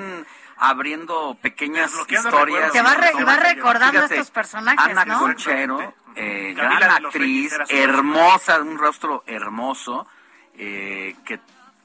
[0.58, 2.72] abriendo pequeñas historias.
[2.72, 5.20] Se va, re- Toma, va recordando Fíjate, estos personajes, Ana ¿no?
[5.20, 10.08] Colchero, eh, gran actriz, hermosa, un rostro hermoso,
[10.56, 11.40] eh, que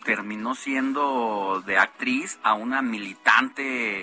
[0.04, 4.00] terminó siendo de actriz a una militante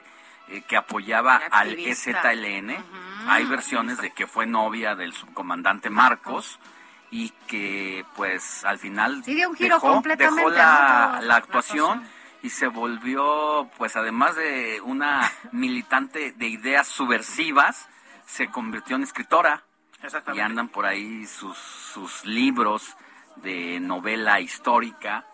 [0.47, 1.77] eh, que apoyaba al.
[1.79, 2.75] EZLN.
[3.27, 6.59] Hay versiones de que fue novia del subcomandante Marcos
[7.11, 12.03] y que pues al final Sí, dio un giro dejó, completamente, la, actuación.
[12.41, 17.89] Y se volvió, pues además de una militante de ideas subversivas,
[18.25, 19.63] se convirtió en escritora
[20.01, 20.43] y Exactamente.
[20.43, 22.95] andan por ahí sus, sus libros
[23.37, 25.25] de novela histórica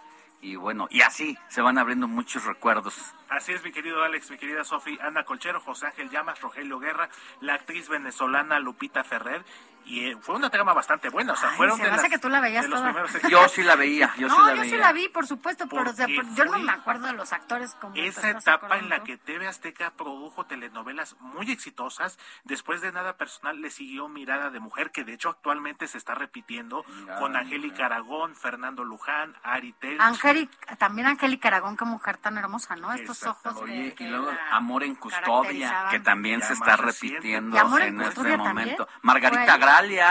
[0.41, 2.95] y bueno, y así se van abriendo muchos recuerdos.
[3.29, 7.09] Así es, mi querido Alex, mi querida Sofi, Ana Colchero, José Ángel Llamas, Rogelio Guerra,
[7.41, 9.43] la actriz venezolana Lupita Ferrer
[9.85, 11.33] y eh, fue una trama bastante buena.
[11.33, 12.83] O sea, Ay, fueron se de, las- que tú la veías toda.
[12.91, 14.75] primeros Yo sí la veía, yo sí la yo veía.
[14.75, 17.75] sí la vi, por supuesto, pero o sea, yo no me acuerdo de los actores
[17.75, 22.17] como esa estás etapa en la que TV Azteca produjo telenovelas muy exitosas.
[22.43, 26.15] Después de Nada Personal le siguió Mirada de Mujer, que de hecho actualmente se está
[26.15, 26.83] repitiendo
[27.19, 30.01] con Angélica Aragón, Fernando Luján, Ari Telch.
[30.01, 32.91] Angélica, también Angélica Aragón, qué mujer tan hermosa, ¿no?
[32.93, 33.55] Estos ojos.
[33.57, 37.17] Oye, y luego Amor en Custodia, que también se está reciente.
[37.17, 38.37] repitiendo ¿Y Amor en en este también?
[38.39, 38.87] momento.
[39.01, 39.53] Margarita Fue-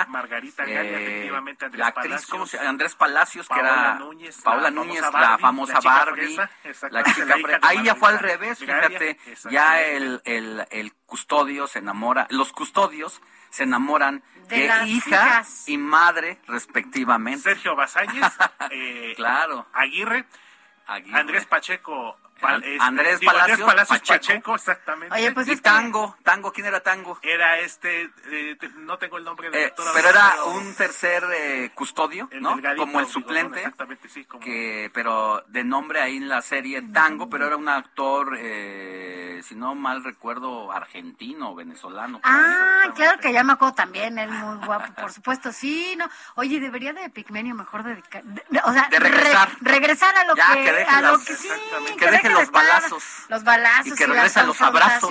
[0.09, 2.31] Margarita Gralia, eh, efectivamente, Andrés La actriz, Palacios.
[2.31, 2.69] ¿cómo se llama?
[2.71, 6.35] Andrés Palacios, que era Núñez, Paola la Núñez, famosa la Barbie, famosa la chica Barbie.
[6.63, 9.19] fresa, la chica la Ahí ya fue al revés, fíjate.
[9.51, 13.21] Ya el, el, el custodio se enamora, los custodios
[13.51, 15.69] se enamoran De hija hijas.
[15.69, 17.41] y madre respectivamente.
[17.43, 18.25] Sergio Basáñez,
[18.71, 19.67] eh, Claro.
[19.73, 20.25] Aguirre,
[20.87, 21.19] Aguirre.
[21.19, 22.17] Andrés Pacheco.
[22.51, 24.07] Este, Andrés digo, Palacios Pacheco.
[24.09, 25.15] Pacheco, exactamente.
[25.15, 27.19] Oye, pues y Tango, Tango, ¿quién era Tango?
[27.23, 31.71] Era este, eh, no tengo el nombre del Eh, pero era pero un tercer eh,
[31.75, 32.55] custodio, el ¿no?
[32.57, 36.83] delgadito, Como el suplente, Exactamente, sí, como que pero de nombre ahí en la serie
[36.83, 42.21] Tango, pero era un actor, eh, si no mal recuerdo, argentino o venezolano.
[42.23, 46.09] Ah, claro que ya me acuerdo también, él muy guapo, por supuesto, sí, no.
[46.37, 49.49] Oye, debería de Pigmenio mejor dedicar, de- de- o sea, De regresar.
[49.61, 51.93] regresar a lo Ya, que, que deje a lo las- que sí, exactamente.
[51.93, 53.05] que, Que deje de los balazos.
[53.29, 55.11] los balazos Y que a los abrazos.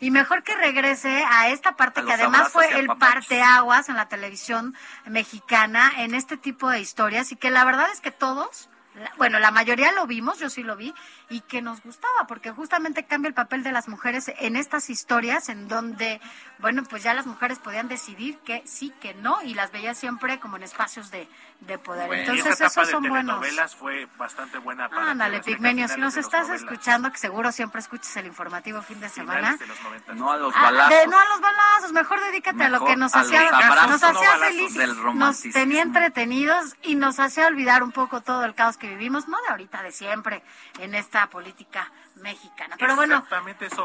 [0.00, 4.08] y mejor que regrese a esta parte A que además fue el parteaguas en la
[4.08, 4.74] televisión
[5.06, 8.68] mexicana en este tipo de historias y que la verdad es que todos
[9.16, 10.94] bueno, la mayoría lo vimos, yo sí lo vi,
[11.30, 15.48] y que nos gustaba, porque justamente cambia el papel de las mujeres en estas historias
[15.48, 16.20] en donde,
[16.58, 20.38] bueno, pues ya las mujeres podían decidir que sí, que no, y las veía siempre
[20.38, 21.26] como en espacios de,
[21.60, 22.06] de poder.
[22.08, 23.40] Bueno, Entonces, esa etapa esos de son buenos.
[23.40, 27.80] telenovelas fue bastante buena para Ándale, Pigmenio, si nos estás 90, escuchando, que seguro siempre
[27.80, 29.56] escuchas el informativo fin de semana.
[29.56, 30.14] finales de los 90.
[30.14, 30.98] No a los Ah, balazos.
[31.00, 34.08] de- no a los balazos, mejor dedícate a lo que nos hacía, abrazos, nos no
[34.08, 38.76] hacía felices, del nos tenía entretenidos y nos hacía olvidar un poco todo el caos
[38.76, 40.42] que vivimos, no de ahorita, de siempre,
[40.78, 42.76] en esta política mexicana.
[42.78, 43.24] Pero bueno,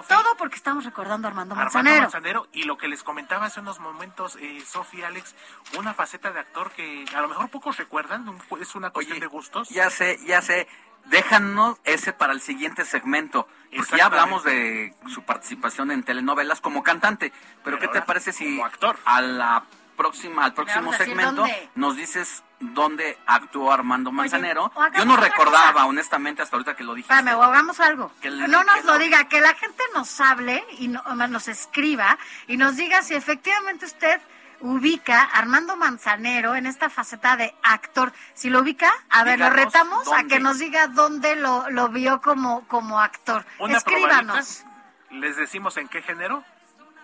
[0.08, 2.02] todo porque estamos recordando a Armando Armando Manzanero.
[2.04, 5.36] Manzanero y lo que les comentaba hace unos momentos, eh, Sofía Alex,
[5.78, 9.28] una faceta de actor que a lo mejor pocos recuerdan, un- es una cuestión de
[9.28, 9.70] gustos.
[9.70, 10.68] Ya sé, ya sé.
[11.06, 13.48] Déjanos ese para el siguiente segmento.
[13.76, 17.32] Porque ya hablamos de su participación en telenovelas como cantante.
[17.64, 18.98] Pero, Pero ¿qué te parece si como actor.
[19.06, 19.64] a la
[20.04, 21.70] próxima, al próximo segmento dónde.
[21.76, 24.72] nos dices dónde actuó Armando Manzanero?
[24.98, 25.86] Yo no recordaba, cosa.
[25.86, 27.14] honestamente, hasta ahorita que lo dijiste.
[27.14, 28.12] Espérame, o hagamos algo.
[28.22, 29.00] Que le- no nos que lo no.
[29.00, 32.18] diga, que la gente nos hable y no- nos escriba
[32.48, 34.22] y nos diga si efectivamente usted
[34.62, 38.12] ubica a Armando Manzanero en esta faceta de actor.
[38.34, 42.22] Si lo ubica, a ver, lo retamos a que nos diga dónde lo, lo vio
[42.22, 43.46] como, como actor.
[43.60, 44.64] Una Escríbanos.
[44.64, 44.70] probadita.
[45.12, 46.44] ¿Les decimos en qué género?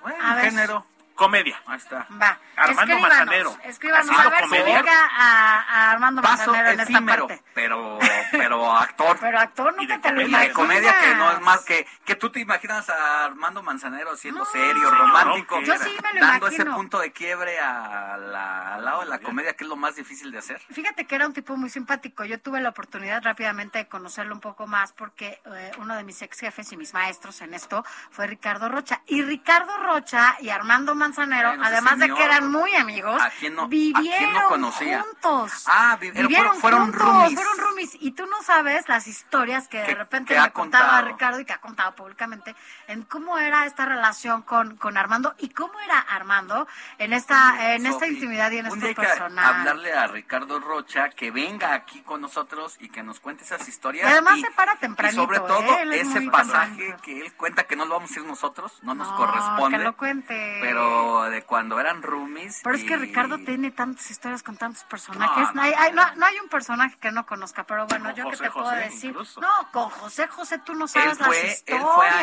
[0.01, 0.45] Bueno, A ver.
[0.51, 0.85] género.
[1.15, 1.59] Comedia.
[1.65, 2.05] Ahí está.
[2.21, 3.57] Va, Armando escríbanos, Manzanero.
[3.63, 4.79] escríbanos a ver si comedia.
[4.79, 7.43] ubica a, a Armando Paso Manzanero en esta efímero, parte.
[7.65, 7.97] Pero,
[8.31, 9.17] pero actor.
[9.19, 11.61] Pero actor Y de nunca te lo Y comedia, de comedia que no es más
[11.65, 14.45] que que tú te imaginas a Armando Manzanero siendo No.
[14.45, 18.99] serio, romántico, yo sí me lo dando ese punto de quiebre a la- al lado
[19.01, 20.59] de la comedia que es lo más difícil de hacer.
[20.71, 22.23] Fíjate que era un tipo muy simpático.
[22.25, 26.21] Yo tuve la oportunidad rápidamente de conocerlo un poco más porque eh, uno de mis
[26.21, 29.01] ex jefes y mis maestros en esto fue Ricardo Rocha.
[29.07, 33.55] Y Ricardo Rocha y Armando Manzanero, Bueno, además de que eran muy amigos, ¿a quién
[33.55, 35.01] no- a vivieron quién no conocía?
[35.01, 35.63] juntos.
[35.67, 37.33] Ah, vi- vivieron fueron- fueron juntos, roomies.
[37.35, 37.91] fueron roomies.
[37.99, 41.07] Y tú no sabes las historias que de repente que me ha contaba contado.
[41.07, 42.55] Ricardo y que ha contado públicamente
[42.87, 46.67] en cómo era esta relación con, con Armando y cómo era Armando
[46.97, 49.45] en esta, en esta Sofi, intimidad y en que personal.
[49.55, 54.07] hablarle a Ricardo Rocha que venga aquí con nosotros y que nos cuente esas historias.
[54.09, 55.81] Y además se para tempranito, Y sobre todo ¿eh?
[55.81, 57.01] Él es ese muy pasaje tempranito.
[57.03, 59.77] que él cuenta que no lo vamos a decir nosotros, no nos No, corresponde.
[59.77, 60.57] que lo cuente.
[60.61, 62.61] Pero de cuando eran roomies.
[62.63, 65.47] Pero es que y- Ricardo tiene tantas historias con tantos personajes.
[65.49, 66.01] No, No, hay, hay- no.
[66.25, 68.79] hay un personaje que no conozca, pero bueno, Con yo que José te puedo José,
[68.81, 69.09] decir.
[69.11, 69.41] incluso.
[69.41, 71.87] No, con José José tú no Él sabes fue, las él historias.
[71.95, 72.19] fue a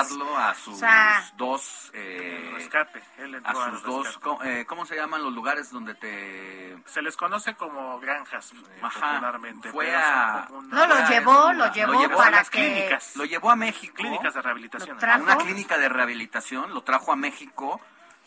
[0.00, 1.90] encerrarlo a sus O sea, dos.
[1.94, 3.02] eh, Rescate.
[3.18, 4.18] Él entró a sus dos.
[4.44, 6.76] eh, ¿Cómo se llaman los lugares donde te.
[6.86, 9.70] Se les conoce como granjas, eh, Ajá, popularmente.
[9.72, 13.16] fue pero a- No, lo fue a llevó, lo llevó a para las que- clínicas.
[13.16, 13.94] Lo llevó a México.
[13.96, 14.98] Clínicas de rehabilitación.
[15.00, 17.80] Lo a una clínica de rehabilitación, lo trajo a México,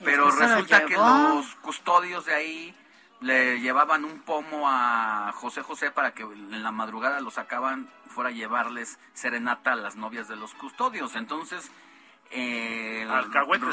[0.04, 1.36] pero lo resulta que llevó.
[1.36, 2.76] los custodios de ahí
[3.24, 8.30] le llevaban un pomo a José José para que en la madrugada lo sacaban fuera
[8.30, 11.16] a llevarles serenata a las novias de los custodios.
[11.16, 11.72] Entonces,
[12.32, 13.08] eh,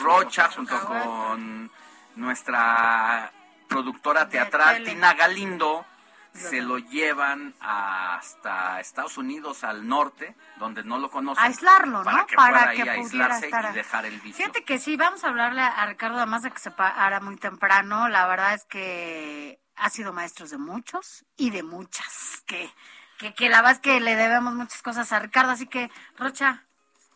[0.03, 1.71] Rocha junto con
[2.15, 3.33] nuestra
[3.69, 4.85] productora teatral.
[4.85, 5.85] Tina Galindo
[6.33, 11.45] se lo llevan hasta Estados Unidos, al norte, donde no lo conocen.
[11.45, 12.27] Aislarlo, para ¿no?
[12.27, 13.71] Que para pueda que pudiera aislarse estar.
[13.71, 14.37] y dejar el vicio.
[14.37, 18.09] Fíjate que sí, vamos a hablarle a Ricardo, además de que se para muy temprano.
[18.09, 22.43] La verdad es que ha sido maestro de muchos y de muchas.
[22.47, 22.71] Que,
[23.19, 25.53] que, que la verdad es que le debemos muchas cosas a Ricardo.
[25.53, 26.65] Así que, Rocha,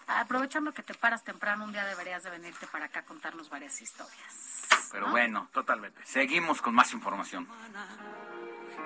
[0.06, 3.80] aprovechando que te paras temprano, un día deberías de venirte para acá a contarnos varias
[3.80, 4.66] historias.
[4.90, 6.00] Pero bueno, totalmente.
[6.04, 7.48] Seguimos con más información.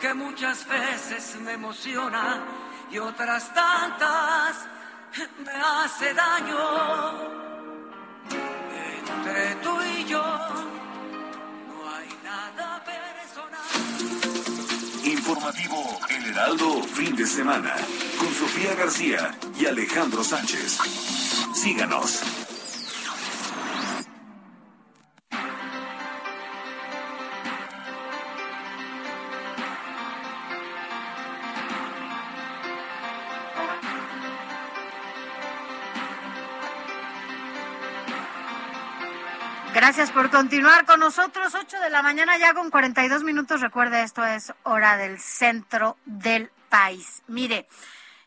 [0.01, 2.45] Que muchas veces me emociona
[2.91, 4.67] y otras tantas
[5.45, 7.39] me hace daño.
[8.31, 10.23] Entre tú y yo
[11.69, 13.61] no hay nada personal.
[15.05, 17.75] Informativo El Heraldo, fin de semana,
[18.19, 20.79] con Sofía García y Alejandro Sánchez.
[21.55, 22.23] Síganos.
[39.89, 41.55] Gracias por continuar con nosotros.
[41.55, 43.63] 8 de la mañana ya con 42 minutos.
[43.63, 47.23] Recuerde, esto es hora del centro del país.
[47.27, 47.67] Mire,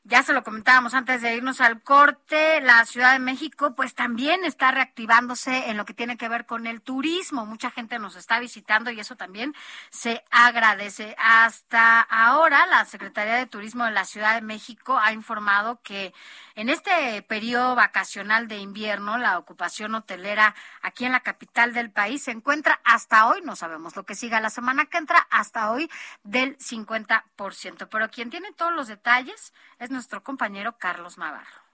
[0.04, 4.44] ya se lo comentábamos antes de irnos al corte, la Ciudad de México pues también
[4.44, 7.46] está reactivándose en lo que tiene que ver con el turismo.
[7.46, 9.54] Mucha gente nos está visitando y eso también
[9.92, 11.16] se agradece.
[11.20, 16.16] Hasta ahora la Secretaría de Turismo de la Ciudad de México ha informado que
[16.56, 22.24] en este periodo vacacional de invierno la ocupación hotelera aquí en la capital del país
[22.24, 25.90] se encuentra hasta hoy, no sabemos lo que siga la semana que entra, hasta hoy
[26.24, 27.88] del 50%.
[27.90, 31.71] Pero quien tiene todos los detalles es nuestro compañero Carlos Navarro.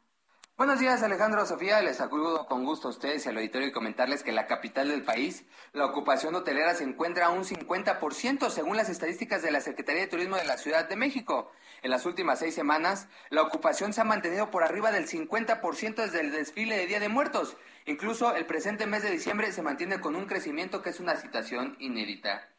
[0.58, 1.84] Buenos días, Alejandro Sofía.
[1.84, 4.90] Les saludo con gusto a ustedes y al auditorio y comentarles que en la capital
[4.90, 9.62] del país la ocupación hotelera se encuentra a un 50% según las estadísticas de la
[9.62, 11.52] Secretaría de Turismo de la Ciudad de México.
[11.84, 16.22] En las últimas seis semanas, la ocupación se ha mantenido por arriba del 50% desde
[16.22, 17.56] el desfile de Día de Muertos.
[17.86, 21.76] Incluso el presente mes de diciembre se mantiene con un crecimiento que es una situación
[21.78, 22.50] inédita.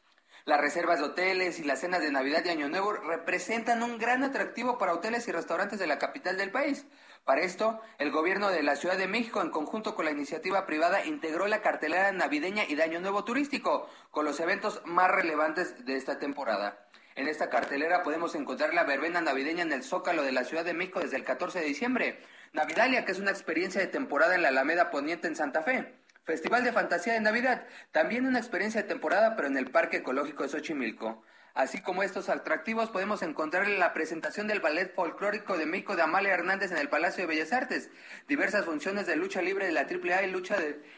[0.45, 4.23] Las reservas de hoteles y las cenas de Navidad y Año Nuevo representan un gran
[4.23, 6.87] atractivo para hoteles y restaurantes de la capital del país.
[7.25, 11.05] Para esto, el gobierno de la Ciudad de México, en conjunto con la iniciativa privada,
[11.05, 15.97] integró la cartelera navideña y de Año Nuevo turístico, con los eventos más relevantes de
[15.97, 16.89] esta temporada.
[17.17, 20.73] En esta cartelera podemos encontrar la verbena navideña en el Zócalo de la Ciudad de
[20.73, 22.21] México desde el 14 de diciembre,
[22.53, 26.63] Navidalia, que es una experiencia de temporada en la Alameda Poniente en Santa Fe, Festival
[26.63, 30.49] de Fantasía de Navidad, también una experiencia de temporada pero en el Parque Ecológico de
[30.51, 31.23] Xochimilco.
[31.59, 36.33] Así como estos atractivos podemos encontrar la presentación del Ballet Folclórico de México de Amalia
[36.33, 37.91] Hernández en el Palacio de Bellas Artes,
[38.29, 40.57] diversas funciones de lucha libre de la AAA y lucha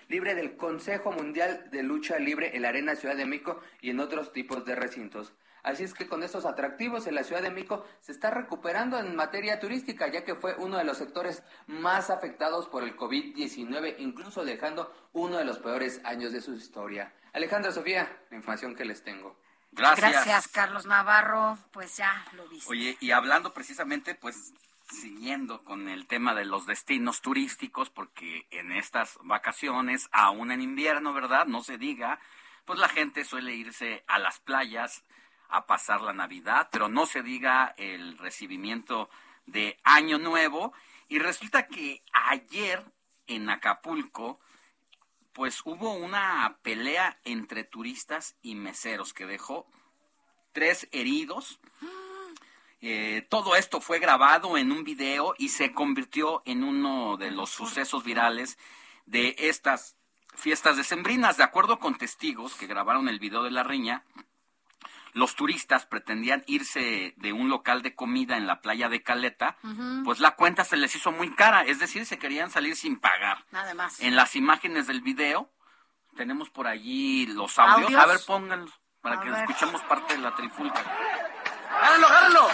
[0.08, 4.00] libre del Consejo Mundial de Lucha Libre en la Arena Ciudad de México y en
[4.00, 5.32] otros tipos de recintos.
[5.62, 9.16] Así es que con estos atractivos en la Ciudad de México se está recuperando en
[9.16, 14.44] materia turística, ya que fue uno de los sectores más afectados por el COVID-19, incluso
[14.44, 17.14] dejando uno de los peores años de su historia.
[17.32, 19.38] Alejandro Sofía, la información que les tengo.
[19.72, 20.12] Gracias.
[20.12, 21.58] Gracias, Carlos Navarro.
[21.72, 22.70] Pues ya lo viste.
[22.70, 24.52] Oye, y hablando precisamente, pues,
[24.90, 31.12] siguiendo con el tema de los destinos turísticos, porque en estas vacaciones, aún en invierno,
[31.12, 31.46] ¿verdad?
[31.46, 32.18] No se diga,
[32.64, 35.04] pues la gente suele irse a las playas
[35.48, 39.10] a pasar la Navidad, pero no se diga el recibimiento
[39.46, 40.72] de Año Nuevo.
[41.08, 42.84] Y resulta que ayer
[43.26, 44.40] en Acapulco,
[45.32, 49.66] pues hubo una pelea entre turistas y meseros que dejó
[50.52, 51.60] tres heridos.
[52.82, 57.50] Eh, todo esto fue grabado en un video y se convirtió en uno de los
[57.50, 58.56] sucesos virales
[59.04, 59.98] de estas
[60.34, 61.36] fiestas decembrinas.
[61.36, 64.06] De acuerdo con testigos que grabaron el video de la riña,
[65.12, 69.56] los turistas pretendían irse de un local de comida en la playa de Caleta,
[70.04, 73.44] pues la cuenta se les hizo muy cara, es decir, se querían salir sin pagar.
[73.50, 74.00] Nada más.
[74.00, 75.50] En las imágenes del video
[76.16, 77.86] tenemos por allí los audios.
[77.86, 78.02] ¿Audios?
[78.02, 79.40] A ver, pónganlos para A que ver.
[79.40, 80.80] escuchemos parte de la trifulca.
[81.70, 82.48] ¡Agárrenlo, agárrenlo!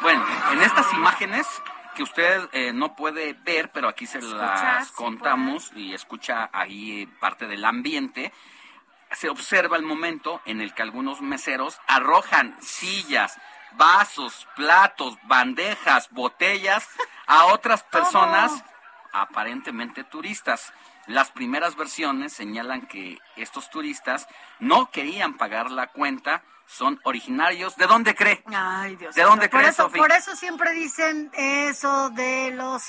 [0.00, 1.46] Bueno, en estas imágenes
[1.96, 6.48] que usted eh, no puede ver, pero aquí se Escuchar, las sí contamos y escucha
[6.52, 8.32] ahí parte del ambiente,
[9.12, 13.38] se observa el momento en el que algunos meseros arrojan sillas,
[13.72, 16.88] vasos, platos, bandejas, botellas
[17.26, 18.64] a otras personas
[19.12, 20.72] aparentemente turistas.
[21.06, 24.28] Las primeras versiones señalan que estos turistas
[24.58, 27.76] no querían pagar la cuenta, son originarios.
[27.76, 28.44] ¿De dónde cree?
[28.46, 29.90] Ay, Dios ¿De dónde por crees, eso?
[29.90, 32.82] Por eso siempre dicen eso de los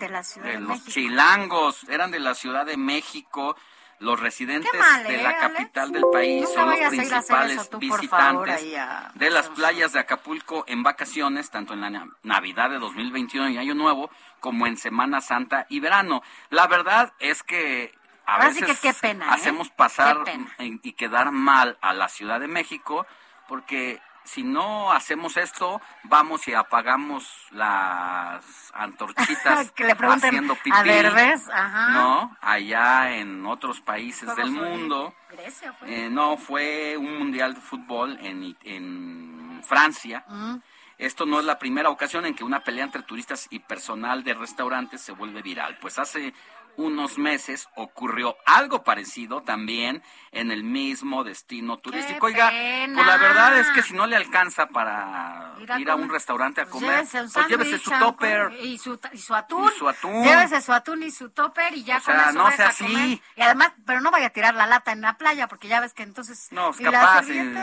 [0.00, 0.90] de la Ciudad de, de los México.
[0.90, 3.56] chilangos, eran de la Ciudad de México.
[4.00, 5.40] Los residentes mal, de ¿eh, la Alex?
[5.42, 10.00] capital del país Nunca son los principales tú, favor, visitantes a- de las playas de
[10.00, 14.10] Acapulco en vacaciones, tanto en la na- Navidad de 2021 y Año Nuevo,
[14.40, 16.22] como en Semana Santa y verano.
[16.48, 17.94] La verdad es que
[18.26, 19.28] a Ahora sí veces que qué pena, ¿eh?
[19.32, 20.50] hacemos pasar Qué pena.
[20.58, 23.06] en- y quedar mal a la Ciudad de México,
[23.48, 24.00] porque
[24.30, 31.48] si no hacemos esto, vamos y apagamos las antorchitas Que le haciendo pipí, a Derbez,
[31.48, 31.88] ajá.
[31.90, 32.36] ¿no?
[32.40, 35.12] Allá en otros países del mundo.
[35.30, 36.06] Grecia fue.
[36.06, 40.24] Eh, no, fue un mundial de fútbol en, en Francia.
[40.28, 40.56] Mm.
[40.96, 44.34] Esto no es la primera ocasión en que una pelea entre turistas y personal de
[44.34, 45.76] restaurantes se vuelve viral.
[45.80, 46.34] Pues hace
[46.80, 50.02] unos meses ocurrió algo parecido también
[50.32, 52.26] en el mismo destino turístico.
[52.26, 52.94] Oiga, pena!
[52.94, 56.08] pues la verdad es que si no le alcanza para Ir a ir a un
[56.08, 58.52] restaurante a Pues comer, llévese un pues llévese su topper.
[58.62, 59.70] Y su, y su atún.
[59.74, 60.22] Y su atún.
[60.24, 62.84] Llévese su atún y su topper y ya O con sea, eso no sea así.
[62.84, 63.18] comer.
[63.36, 65.92] Y además, pero no vaya a tirar la lata en la playa porque ya ves
[65.92, 66.48] que entonces...
[66.50, 67.54] No, es y la capaz, eh,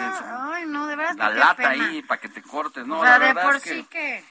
[0.54, 1.86] ay, no, de verdad La qué lata pena.
[1.88, 3.00] ahí para que te cortes, ¿no?
[3.00, 3.70] o sea, la de por es que...
[3.74, 4.24] sí que...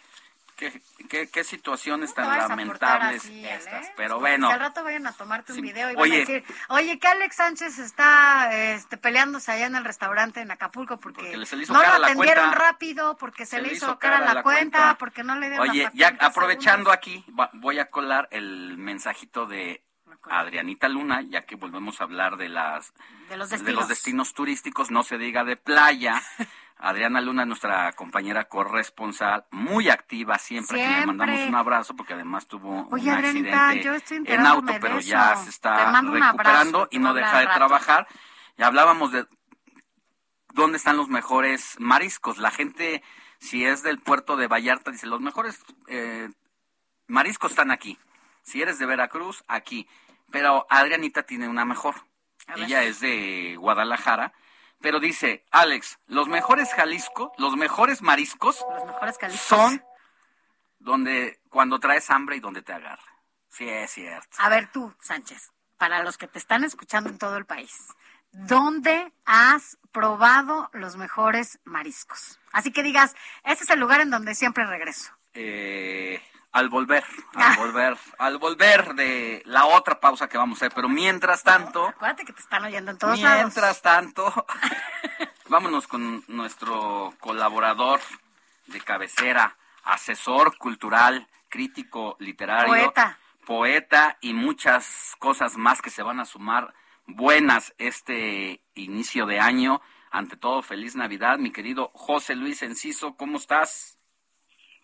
[0.56, 0.80] Qué,
[1.10, 3.86] qué- qué situaciones tan lamentables así, estas.
[3.88, 3.92] ¿eh?
[3.94, 5.62] Pero bueno, al rato vayan a tomarte un Sí.
[5.62, 6.16] video y van Oye.
[6.16, 10.98] a decir, oye, que Alex Sánchez está este, peleándose allá en el restaurante en Acapulco
[10.98, 15.22] porque, se no cara lo atendieron rápido, porque se, le hizo cara la, cuenta, porque
[15.22, 19.82] no le dieron oye, ya aprovechando aquí, va- voy a colar el mensajito de
[20.30, 22.94] Adrianita Luna, ya que volvemos a hablar de las
[23.28, 23.80] De los de destinos.
[23.80, 26.22] los destinos turísticos, no se diga de playa.
[26.78, 31.06] Adriana Luna, nuestra compañera corresponsal, muy activa siempre, que le Siempre.
[31.06, 35.36] mandamos un abrazo porque además tuvo Oye, un accidente yo estoy en auto, pero ya
[35.36, 37.56] se está recuperando abrazo, y no deja de rato.
[37.56, 38.06] trabajar.
[38.58, 39.26] Y hablábamos de
[40.52, 42.38] dónde están los mejores mariscos.
[42.38, 43.02] La gente,
[43.38, 46.28] si es del puerto de Vallarta, dice, los mejores eh,
[47.06, 47.98] mariscos están aquí.
[48.42, 49.88] Si eres de Veracruz, aquí.
[50.30, 51.94] Pero Adrianita tiene una mejor.
[52.56, 54.32] Ella es de Guadalajara.
[54.86, 59.84] Pero dice, Alex, los mejores Jalisco, los mejores mariscos Los mejores son
[60.78, 63.02] donde cuando traes hambre y donde te agarra.
[63.48, 64.36] Sí, es cierto.
[64.38, 67.96] A ver tú, Sánchez, para los que te están escuchando en todo el país,
[68.30, 72.38] ¿dónde has probado los mejores mariscos?
[72.52, 75.10] Así que digas, ese es el lugar en donde siempre regreso.
[75.34, 76.22] Eh,
[76.56, 77.04] al volver,
[77.34, 77.50] Ah.
[77.52, 80.74] al volver, al volver de la otra pausa que vamos a hacer.
[80.74, 83.38] Pero mientras tanto, Acuérdate que te están oyendo en todos lados.
[83.44, 84.24] mientras tanto,
[85.48, 88.00] vámonos con nuestro colaborador
[88.66, 93.18] de cabecera, asesor cultural, crítico literario, Poeta.
[93.46, 96.74] poeta y muchas cosas más que se van a sumar
[97.06, 99.80] buenas este inicio de año.
[100.10, 103.95] Ante todo, feliz Navidad, mi querido José Luis Enciso, ¿cómo estás?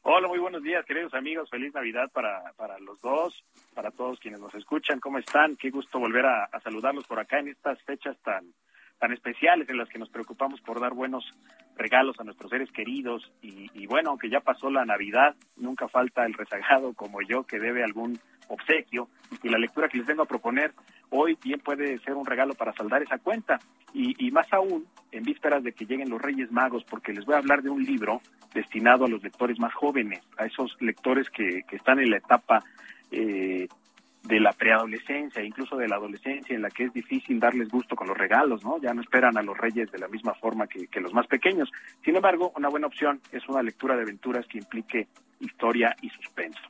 [0.04, 1.48] Hola, muy buenos días, queridos amigos.
[1.48, 4.98] Feliz Navidad para, para los dos, para todos quienes nos escuchan.
[4.98, 5.54] ¿Cómo están?
[5.54, 8.52] Qué gusto volver a, a saludarlos por acá en estas fechas tan,
[9.02, 11.28] tan especiales en las que nos preocupamos por dar buenos
[11.76, 13.32] regalos a nuestros seres queridos.
[13.42, 17.82] Y, bueno, aunque ya pasó la Navidad, nunca falta el rezagado como yo que debe
[17.82, 19.08] algún obsequio.
[19.42, 20.72] Y la lectura que les vengo a proponer
[21.10, 23.58] hoy bien puede ser un regalo para saldar esa cuenta.
[23.92, 27.34] Y, y más aún en vísperas de que lleguen los Reyes Magos, porque les voy
[27.34, 28.20] a hablar de un libro
[28.54, 32.62] destinado a los lectores más jóvenes, a esos lectores que, que están en la etapa
[33.10, 33.66] eh,
[34.22, 38.06] de la preadolescencia, incluso de la adolescencia, en la que es difícil darles gusto con
[38.06, 38.80] los regalos, ¿no?
[38.80, 41.70] Ya no esperan a los reyes de la misma forma que, los más pequeños.
[42.04, 45.08] Sin embargo, una buena opción es una lectura de aventuras que implique
[45.40, 46.60] historia y suspenso.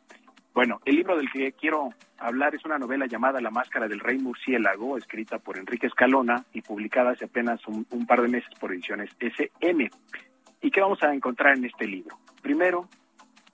[0.55, 4.19] Bueno, el libro del que quiero hablar es una novela llamada La Máscara del Rey
[4.19, 8.73] Murciélago, escrita por Enrique Escalona y publicada hace apenas un, un par de meses por
[8.73, 9.91] ediciones SM.
[10.63, 12.19] ¿Y qué vamos a encontrar en este libro?
[12.41, 12.89] Primero,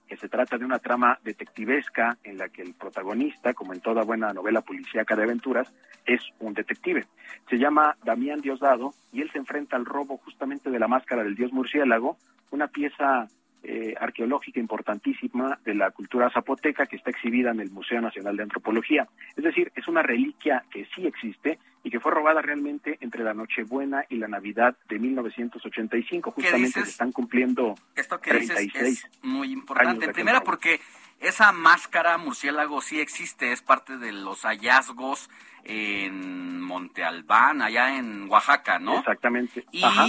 [0.08, 4.02] que se trata de una trama detectivesca en la que el protagonista, como en toda
[4.02, 5.72] buena novela policíaca de aventuras,
[6.06, 7.06] es un detective.
[7.48, 11.34] Se llama Damián Diosdado y él se enfrenta al robo justamente de la máscara del
[11.34, 12.16] dios murciélago,
[12.50, 13.28] una pieza
[13.70, 18.44] eh, arqueológica importantísima de la cultura zapoteca que está exhibida en el Museo Nacional de
[18.44, 19.06] Antropología.
[19.36, 23.34] Es decir, es una reliquia que sí existe y que fue robada realmente entre la
[23.34, 26.32] Nochebuena y la Navidad de 1985.
[26.34, 30.08] ¿Qué Justamente se están cumpliendo Esto que dices 36 es muy importante.
[30.14, 30.80] Primero porque
[31.20, 35.28] esa máscara murciélago sí existe, es parte de los hallazgos
[35.64, 39.00] en Monte Albán, allá en Oaxaca, ¿no?
[39.00, 39.66] Exactamente.
[39.72, 40.06] Y Ajá.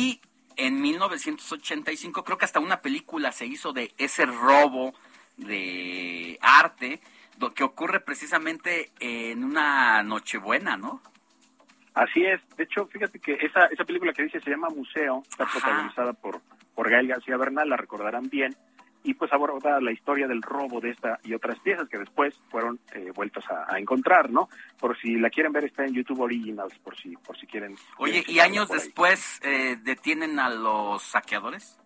[0.65, 4.94] En 1985 creo que hasta una película se hizo de ese robo
[5.38, 6.99] de arte
[7.38, 11.02] do- que ocurre precisamente en una Nochebuena, ¿no?
[11.94, 12.40] Así es.
[12.57, 16.41] De hecho, fíjate que esa, esa película que dice se llama Museo, está protagonizada por,
[16.76, 18.56] por Gael García Bernal, la recordarán bien.
[19.03, 22.80] Y pues aborda la historia del robo de esta y otras piezas que después fueron
[22.93, 24.49] eh, vueltas a, encontrar, ¿no?
[24.80, 27.76] Por si la quieren ver está en YouTube Originals, por si por si quieren.
[27.97, 31.80] Oye, ¿y años después eh, detienen a los saqueadores?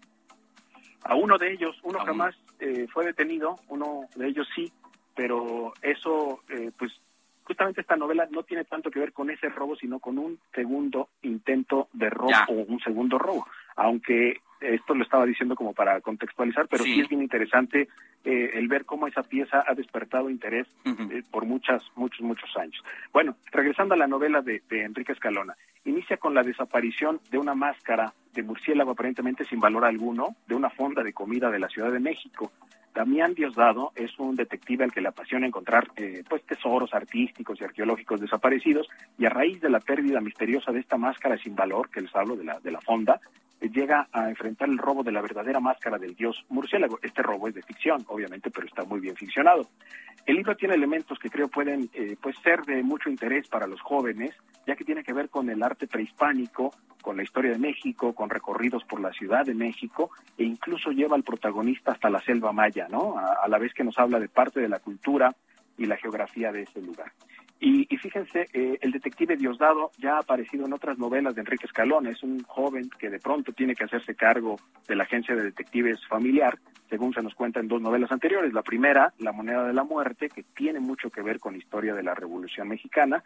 [1.03, 4.71] A uno de ellos, uno jamás eh, fue detenido, uno de ellos sí,
[5.15, 6.41] pero eso,
[6.77, 6.93] pues
[7.43, 11.09] justamente esta novela no tiene tanto que ver con ese robo, sino con un segundo
[11.21, 13.45] intento de robo o un segundo robo.
[13.75, 17.89] Aunque esto lo estaba diciendo como para contextualizar, pero sí, es bien interesante
[18.23, 22.81] eh, el ver cómo esa pieza ha despertado interés eh, por muchas, muchos, muchos años.
[23.11, 25.55] Bueno, regresando a la novela de, de Enrique Escalona,
[25.85, 30.69] inicia con la desaparición de una máscara de murciélago aparentemente sin valor alguno de una
[30.69, 32.51] fonda de comida de la Ciudad de México.
[32.93, 37.63] Damián Diosdado es un detective al que le apasiona encontrar eh, pues tesoros artísticos y
[37.63, 38.87] arqueológicos desaparecidos
[39.17, 42.35] y a raíz de la pérdida misteriosa de esta máscara sin valor que les hablo
[42.35, 43.19] de la de la fonda
[43.69, 46.99] llega a enfrentar el robo de la verdadera máscara del dios murciélago.
[47.01, 49.69] Este robo es de ficción, obviamente, pero está muy bien ficcionado.
[50.25, 53.81] El libro tiene elementos que creo pueden eh, pues ser de mucho interés para los
[53.81, 54.31] jóvenes,
[54.65, 58.29] ya que tiene que ver con el arte prehispánico, con la historia de México, con
[58.29, 62.87] recorridos por la Ciudad de México e incluso lleva al protagonista hasta la selva maya,
[62.89, 63.17] ¿no?
[63.17, 65.35] A, la vez que nos habla de parte de la cultura
[65.77, 67.11] y la geografía de ese lugar.
[67.65, 72.07] Y, fíjense, eh, el detective Diosdado ya ha aparecido en otras novelas de Enrique Escalón.
[72.07, 76.05] Es un joven que de pronto tiene que hacerse cargo de la agencia de detectives
[76.07, 76.59] familiar,
[76.89, 78.51] según se nos cuenta en dos novelas anteriores.
[78.51, 81.95] La primera, La moneda de la muerte, que tiene mucho que ver con la historia
[81.95, 83.23] de la Revolución Mexicana,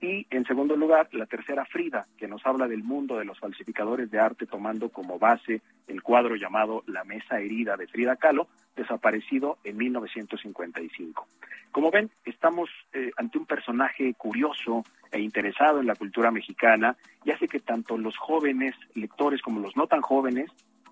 [0.00, 4.10] y en segundo lugar, la tercera Frida, que nos habla del mundo de los falsificadores
[4.10, 9.58] de arte tomando como base el cuadro llamado La Mesa Herida de Frida Kahlo, desaparecido
[9.62, 11.26] en 1955.
[11.70, 17.30] Como ven, estamos eh, ante un personaje curioso e interesado en la cultura mexicana y
[17.30, 20.50] hace que tanto los jóvenes lectores como los no tan jóvenes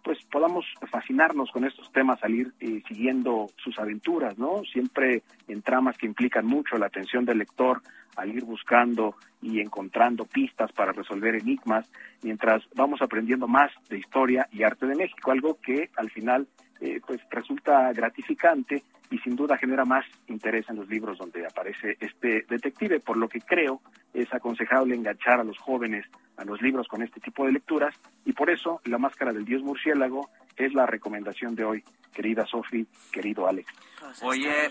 [0.09, 4.63] pues podamos fascinarnos con estos temas, salir eh, siguiendo sus aventuras, ¿no?
[4.73, 7.83] Siempre en tramas que implican mucho la atención del lector
[8.17, 11.87] al ir buscando y encontrando pistas para resolver enigmas,
[12.23, 16.49] mientras vamos aprendiendo más de historia y arte de México, algo que al final
[16.81, 21.97] eh, pues resulta gratificante y sin duda genera más interés en los libros donde aparece
[22.01, 23.81] este detective, por lo que creo
[24.13, 26.07] es aconsejable enganchar a los jóvenes
[26.37, 27.95] a los libros con este tipo de lecturas
[28.25, 32.87] y por eso La Máscara del Dios Murciélago es la recomendación de hoy, querida Sofi,
[33.13, 33.73] querido Alex.
[34.01, 34.71] Pues Oye,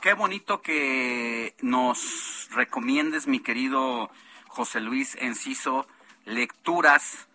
[0.00, 4.10] qué bonito que nos recomiendes, mi querido
[4.48, 5.86] José Luis Enciso,
[6.24, 7.28] lecturas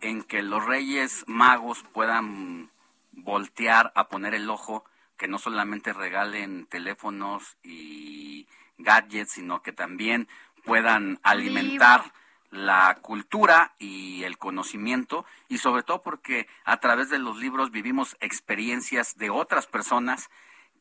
[0.00, 2.70] en que los reyes magos puedan
[3.12, 4.84] voltear a poner el ojo,
[5.22, 10.26] que no solamente regalen teléfonos y gadgets, sino que también
[10.64, 12.12] puedan alimentar
[12.50, 18.16] la cultura y el conocimiento y sobre todo porque a través de los libros vivimos
[18.18, 20.28] experiencias de otras personas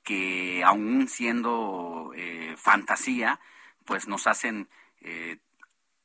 [0.01, 3.39] que aún siendo eh, fantasía
[3.85, 4.69] pues nos hacen
[5.01, 5.37] eh,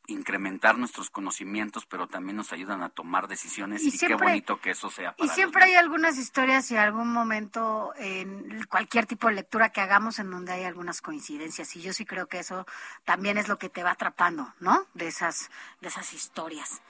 [0.09, 4.91] incrementar nuestros conocimientos, pero también nos ayudan a tomar decisiones y, qué bonito que eso
[4.91, 5.15] sea.
[5.19, 10.19] y siempre hay algunas historias y algún momento en cualquier tipo de lectura que hagamos
[10.19, 12.67] en donde hay algunas coincidencias y yo sí creo que eso
[13.05, 14.87] también es lo que te va atrapando, ¿no?
[14.95, 15.51] De esas
[15.81, 16.83] de esas historias.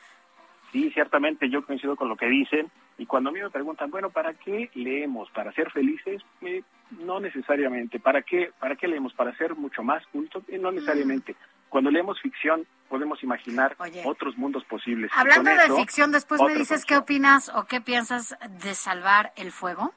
[0.73, 4.11] Sí, ciertamente yo coincido con lo que dicen y cuando a mí me preguntan, bueno,
[4.11, 5.31] ¿para qué leemos?
[5.31, 6.23] ¿Para ser felices?
[6.41, 8.01] Eh, no necesariamente.
[8.01, 9.13] ¿Para qué, ¿Para qué leemos?
[9.13, 10.43] ¿Para ser mucho más culto?
[10.49, 11.37] Eh, no necesariamente.
[11.69, 15.11] Cuando leemos ficción podemos imaginar otros mundos posibles.
[15.15, 19.93] Hablando de ficción, después me dices qué opinas o qué piensas de Salvar el Fuego.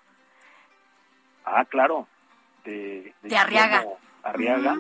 [1.46, 2.08] Ah, claro.
[2.66, 3.86] De, de, Arriaga.
[4.24, 4.78] Arriaga.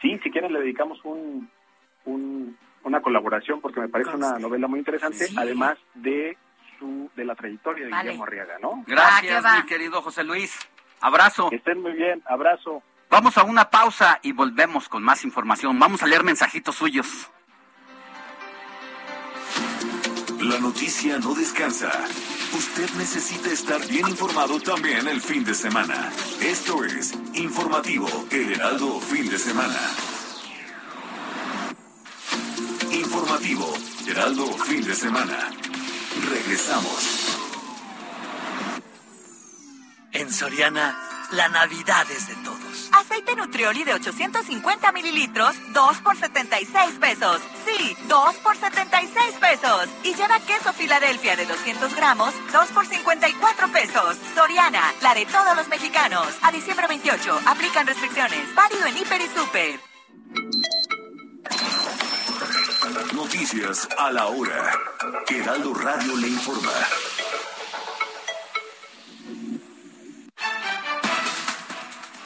[0.00, 1.48] Sí, si quieren le dedicamos un,
[2.84, 6.36] una colaboración porque me parece una novela muy interesante, además de
[6.78, 8.84] su de la trayectoria de Guillermo Arriaga, ¿no?
[8.86, 10.58] Gracias, mi querido José Luis.
[11.00, 11.50] Abrazo.
[11.50, 12.22] Que estén muy bien.
[12.26, 12.82] Abrazo.
[13.12, 15.78] Vamos a una pausa y volvemos con más información.
[15.78, 17.06] Vamos a leer mensajitos suyos.
[20.40, 21.92] La noticia no descansa.
[22.56, 26.10] Usted necesita estar bien informado también el fin de semana.
[26.40, 29.80] Esto es Informativo El Heraldo Fin de Semana.
[32.92, 33.74] Informativo
[34.06, 35.50] Heraldo Fin de Semana.
[36.30, 37.38] Regresamos.
[40.12, 40.98] En Soriana,
[41.32, 42.71] la Navidad es de todos.
[42.92, 47.40] Aceite Nutrioli de 850 mililitros, 2 por 76 pesos.
[47.66, 49.88] Sí, 2 por 76 pesos.
[50.04, 54.16] Y lleva queso Filadelfia de 200 gramos, 2 por 54 pesos.
[54.34, 56.26] Soriana, la de todos los mexicanos.
[56.42, 58.54] A diciembre 28, aplican restricciones.
[58.54, 59.80] Válido en Hiper y Super.
[63.14, 64.72] Noticias a la hora.
[65.28, 66.72] Heraldo Radio le informa.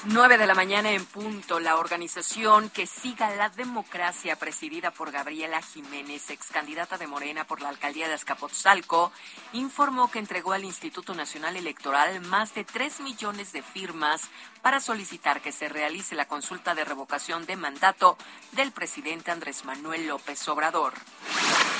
[0.08, 5.60] 9 de la mañana en punto, la organización que siga la democracia presidida por Gabriela
[5.60, 9.10] Jiménez, ex candidata de Morena por la alcaldía de Azcapotzalco,
[9.52, 14.22] informó que entregó al Instituto Nacional Electoral más de 3 millones de firmas
[14.66, 18.18] para solicitar que se realice la consulta de revocación de mandato
[18.50, 20.92] del presidente Andrés Manuel López Obrador.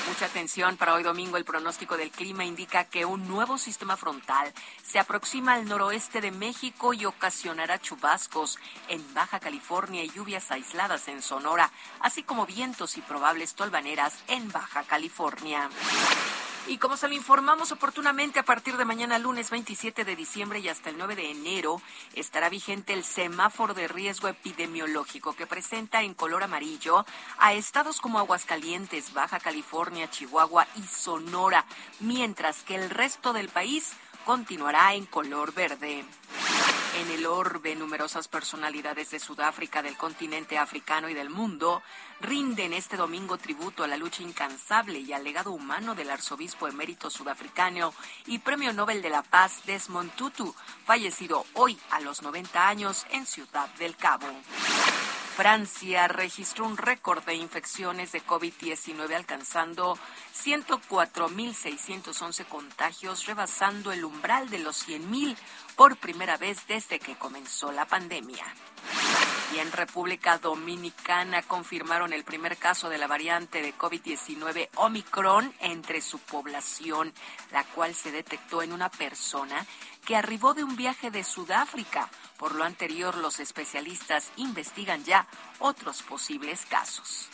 [0.06, 1.36] Mucha atención para hoy domingo.
[1.36, 4.52] El pronóstico del clima indica que un nuevo sistema frontal
[4.84, 8.56] se aproxima al noroeste de México y ocasionará chubascos
[8.86, 14.52] en Baja California y lluvias aisladas en Sonora, así como vientos y probables tolvaneras en
[14.52, 15.68] Baja California.
[16.68, 20.68] Y como se lo informamos oportunamente, a partir de mañana lunes 27 de diciembre y
[20.68, 21.80] hasta el 9 de enero
[22.12, 27.06] estará vigente el semáforo de riesgo epidemiológico que presenta en color amarillo
[27.38, 31.64] a estados como Aguascalientes, Baja California, Chihuahua y Sonora,
[32.00, 33.92] mientras que el resto del país
[34.26, 36.04] continuará en color verde.
[36.98, 41.82] En el orbe, numerosas personalidades de Sudáfrica, del continente africano y del mundo
[42.20, 47.08] rinden este domingo tributo a la lucha incansable y al legado humano del arzobispo emérito
[47.08, 47.94] sudafricano
[48.26, 50.54] y premio Nobel de la Paz Desmond Tutu,
[50.84, 54.26] fallecido hoy a los 90 años en Ciudad del Cabo.
[55.36, 59.98] Francia registró un récord de infecciones de COVID-19 alcanzando
[60.34, 65.36] 104.611 contagios, rebasando el umbral de los 100.000
[65.76, 68.44] por primera vez desde que comenzó la pandemia.
[69.54, 76.00] Y en República Dominicana confirmaron el primer caso de la variante de COVID-19 Omicron entre
[76.00, 77.12] su población,
[77.52, 79.64] la cual se detectó en una persona
[80.04, 82.08] que arribó de un viaje de Sudáfrica.
[82.38, 85.26] Por lo anterior, los especialistas investigan ya
[85.58, 87.28] otros posibles casos.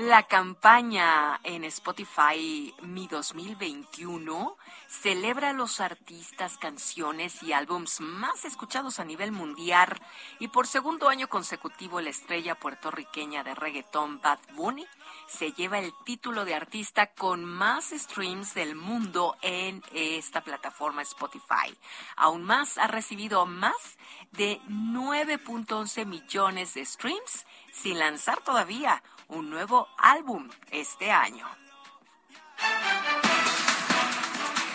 [0.00, 4.56] La campaña en Spotify Mi 2021
[4.88, 10.00] celebra los artistas, canciones y álbums más escuchados a nivel mundial
[10.38, 14.86] y por segundo año consecutivo la estrella puertorriqueña de reggaetón Bad Bunny
[15.28, 21.76] se lleva el título de artista con más streams del mundo en esta plataforma Spotify.
[22.16, 23.98] Aún más, ha recibido más
[24.32, 31.46] de 9.11 millones de streams sin lanzar todavía un nuevo álbum este año.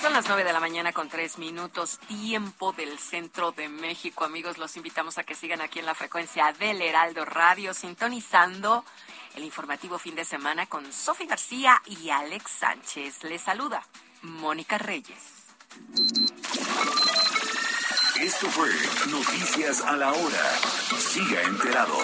[0.02, 4.24] Son las 9 de la mañana con tres minutos, tiempo del centro de México.
[4.24, 8.86] Amigos, los invitamos a que sigan aquí en la frecuencia del Heraldo Radio, sintonizando
[9.36, 13.24] el informativo fin de semana con Sofi García y Alex Sánchez.
[13.24, 13.82] Les saluda
[14.22, 15.24] Mónica Reyes.
[18.22, 18.70] Esto fue
[19.10, 20.60] Noticias a la Hora.
[21.00, 21.98] Siga enterado.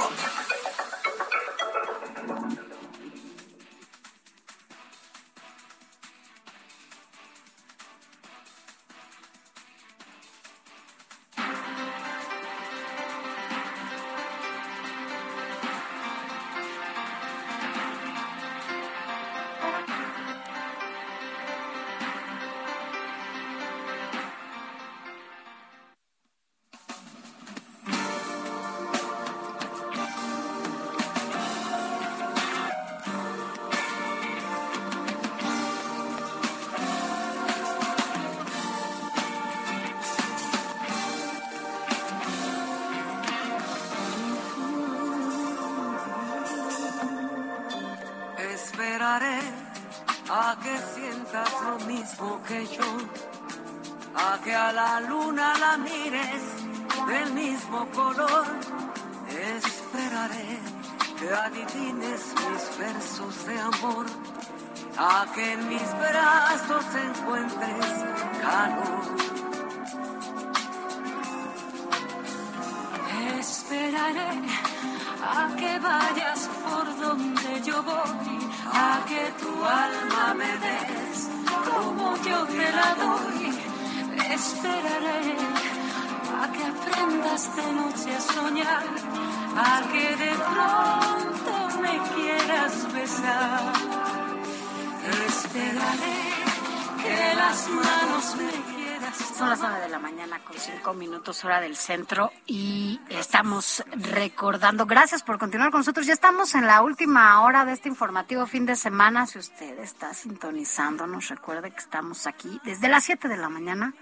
[101.60, 107.42] Del centro y estamos recordando, gracias por continuar con nosotros, ya estamos en la última
[107.42, 112.62] hora de este informativo fin de semana, si usted está sintonizándonos, recuerde que estamos aquí
[112.64, 113.94] desde las 7 de la mañana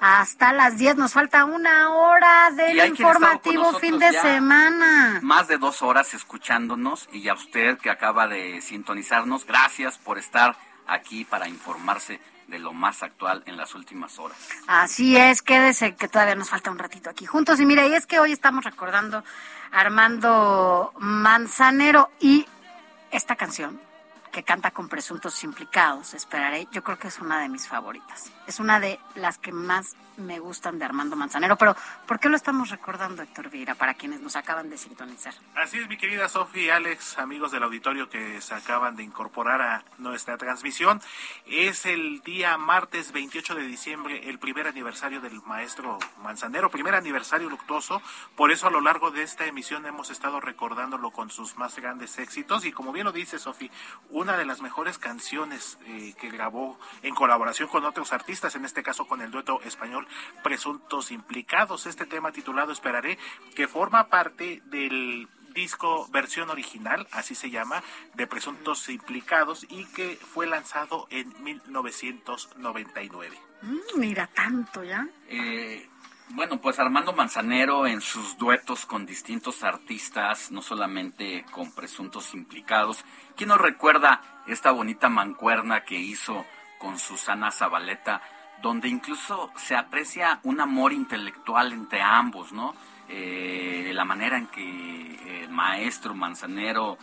[0.00, 0.96] hasta las 10.
[0.96, 5.20] Nos falta una hora del informativo fin de semana.
[5.22, 10.56] Más de dos horas escuchándonos y a usted que acaba de sintonizarnos, gracias por estar
[10.86, 12.18] aquí para informarse
[12.50, 14.36] de lo más actual en las últimas horas.
[14.66, 17.60] Así es, quédese que todavía nos falta un ratito aquí juntos.
[17.60, 19.24] Y mire, y es que hoy estamos recordando
[19.72, 22.46] Armando Manzanero y
[23.10, 23.80] esta canción
[24.30, 28.30] que canta con presuntos implicados, esperaré, yo creo que es una de mis favoritas.
[28.50, 32.36] Es una de las que más me gustan de Armando Manzanero, pero ¿por qué lo
[32.36, 35.34] estamos recordando, Héctor Vieira, para quienes nos acaban de sintonizar?
[35.54, 39.62] Así es, mi querida Sofía y Alex, amigos del auditorio que se acaban de incorporar
[39.62, 41.00] a nuestra transmisión.
[41.46, 47.48] Es el día martes 28 de diciembre, el primer aniversario del maestro Manzanero, primer aniversario
[47.48, 48.02] luctuoso,
[48.36, 52.18] por eso a lo largo de esta emisión hemos estado recordándolo con sus más grandes
[52.18, 53.70] éxitos y como bien lo dice Sofía,
[54.10, 58.82] una de las mejores canciones eh, que grabó en colaboración con otros artistas, en este
[58.82, 60.06] caso con el dueto español
[60.42, 61.84] Presuntos Implicados.
[61.86, 63.18] Este tema titulado Esperaré,
[63.54, 67.82] que forma parte del disco versión original, así se llama,
[68.14, 73.38] de Presuntos Implicados y que fue lanzado en 1999.
[73.62, 75.06] Mm, mira, tanto ya.
[75.28, 75.86] Eh,
[76.30, 83.04] bueno, pues Armando Manzanero en sus duetos con distintos artistas, no solamente con presuntos implicados.
[83.36, 86.46] ¿Quién nos recuerda esta bonita mancuerna que hizo
[86.80, 88.22] con Susana Zabaleta,
[88.62, 92.74] donde incluso se aprecia un amor intelectual entre ambos, ¿no?
[93.08, 96.96] Eh, la manera en que el maestro Manzanero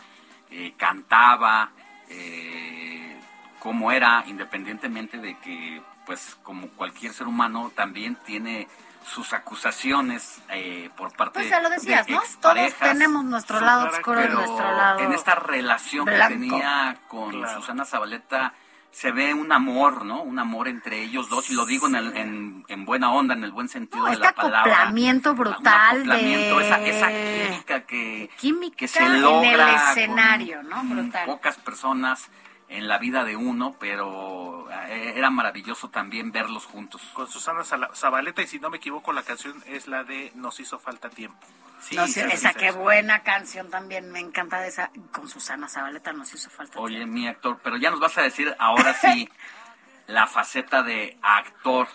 [0.50, 1.70] eh, cantaba,
[2.08, 3.20] eh,
[3.60, 8.66] cómo era, independientemente de que, pues, como cualquier ser humano, también tiene
[9.04, 12.20] sus acusaciones eh, por parte pues ya lo decías, ¿no?
[12.40, 17.84] Todos tenemos nuestro lado oscuro y nuestro lado en esta relación que tenía con Susana
[17.84, 18.52] Zabaleta
[18.90, 20.22] se ve un amor, ¿no?
[20.22, 23.52] Un amor entre ellos dos, y lo digo en, el, en, buena onda, en el
[23.52, 24.62] buen sentido de la palabra.
[24.62, 28.30] Un acoplamiento brutal acoplamiento, esa, esa, química que,
[28.76, 30.82] que se logra en el escenario, ¿no?
[30.84, 31.26] Brutal.
[31.26, 32.30] Pocas personas
[32.68, 37.02] en la vida de uno, pero eh, era maravilloso también verlos juntos.
[37.14, 40.78] Con Susana Zabaleta, y si no me equivoco, la canción es la de Nos hizo
[40.78, 41.46] falta tiempo.
[41.80, 44.90] Sí, esa qué buena canción también, me encanta de esa.
[45.12, 48.54] Con Susana Zabaleta nos hizo falta Oye, mi actor, pero ya nos vas a decir
[48.58, 49.28] ahora sí
[50.06, 51.88] la faceta de actor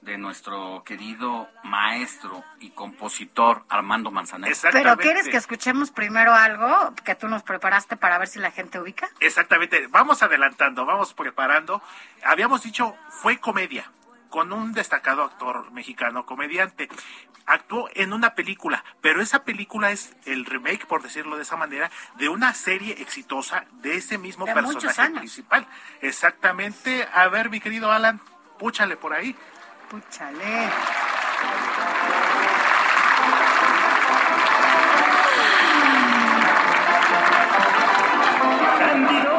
[0.00, 4.54] de nuestro querido maestro y compositor Armando Manzanero.
[4.70, 8.78] Pero ¿quieres que escuchemos primero algo que tú nos preparaste para ver si la gente
[8.78, 9.08] ubica?
[9.18, 11.82] Exactamente, vamos adelantando, vamos preparando.
[12.24, 13.90] Habíamos dicho, fue comedia
[14.36, 16.90] con un destacado actor mexicano comediante.
[17.46, 21.90] Actuó en una película, pero esa película es el remake, por decirlo de esa manera,
[22.16, 25.66] de una serie exitosa de ese mismo personaje principal.
[26.02, 27.08] Exactamente.
[27.14, 28.20] A ver, mi querido Alan,
[28.58, 29.34] púchale por ahí.
[29.88, 30.68] Púchale.
[38.78, 39.35] Cándido.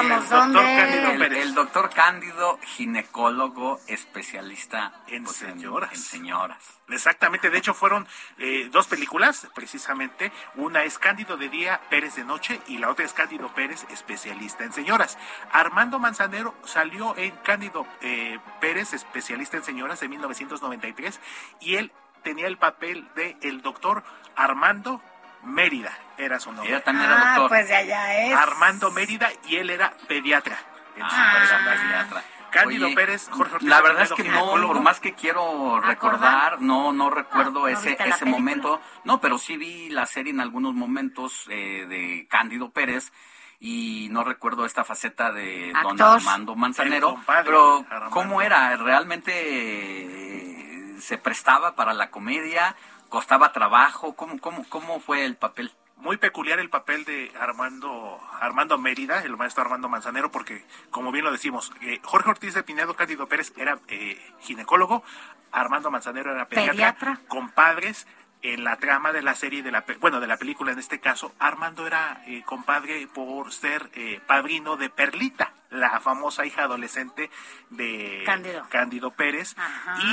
[0.00, 5.92] El, doctor Cándido ginecólogo especialista en pues, señoras.
[5.92, 6.58] En, señoras.
[6.88, 8.06] Exactamente, de hecho fueron
[8.38, 10.32] eh, dos películas, precisamente.
[10.56, 14.64] Una es Cándido de día, Pérez de noche, y la otra es Cándido Pérez, especialista
[14.64, 15.18] en señoras.
[15.52, 21.20] Armando Manzanero salió en Cándido eh, Pérez, especialista en señoras, de 1993,
[21.60, 24.02] y él tenía el papel de el doctor
[24.36, 25.02] Armando
[25.42, 26.80] Mérida era su nombre.
[26.80, 27.48] También era doctor.
[27.48, 28.34] pues de allá es.
[28.36, 30.58] Armando Mérida y él era pediatra.
[31.00, 33.68] Ah, Cándido Pérez, Jorge Ortiz.
[33.68, 38.24] La verdad es que no, por más que quiero recordar, no no recuerdo ese ese
[38.24, 38.80] momento.
[39.04, 43.12] No, pero sí vi la serie en algunos momentos eh, de Cándido Pérez
[43.60, 47.20] y no recuerdo esta faceta de don Armando Manzanero.
[47.44, 48.76] pero ¿cómo era?
[48.76, 52.74] ¿Realmente eh, se prestaba para la comedia?
[53.10, 54.14] ¿Costaba trabajo?
[54.16, 55.70] ¿Cómo, cómo, cómo fue el papel?
[56.00, 61.24] muy peculiar el papel de Armando Armando Mérida, el maestro Armando Manzanero, porque como bien
[61.24, 65.04] lo decimos, eh, Jorge Ortiz de Pinedo Cándido Pérez era eh, ginecólogo,
[65.52, 68.06] Armando Manzanero era pediatra, compadres
[68.42, 71.34] en la trama de la serie de la bueno de la película en este caso.
[71.38, 73.90] Armando era eh, compadre por ser
[74.26, 77.30] padrino de Perlita la famosa hija adolescente
[77.68, 78.24] de
[78.70, 79.54] Cándido, Pérez.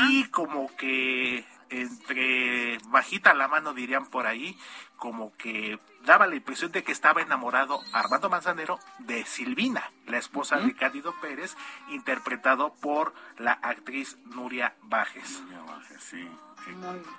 [0.09, 4.57] Y como que entre bajita la mano dirían por ahí
[4.97, 10.57] como que daba la impresión de que estaba enamorado Armando Manzanero de Silvina, la esposa
[10.57, 11.55] de Cándido Pérez,
[11.89, 15.43] interpretado por la actriz Nuria Bajes.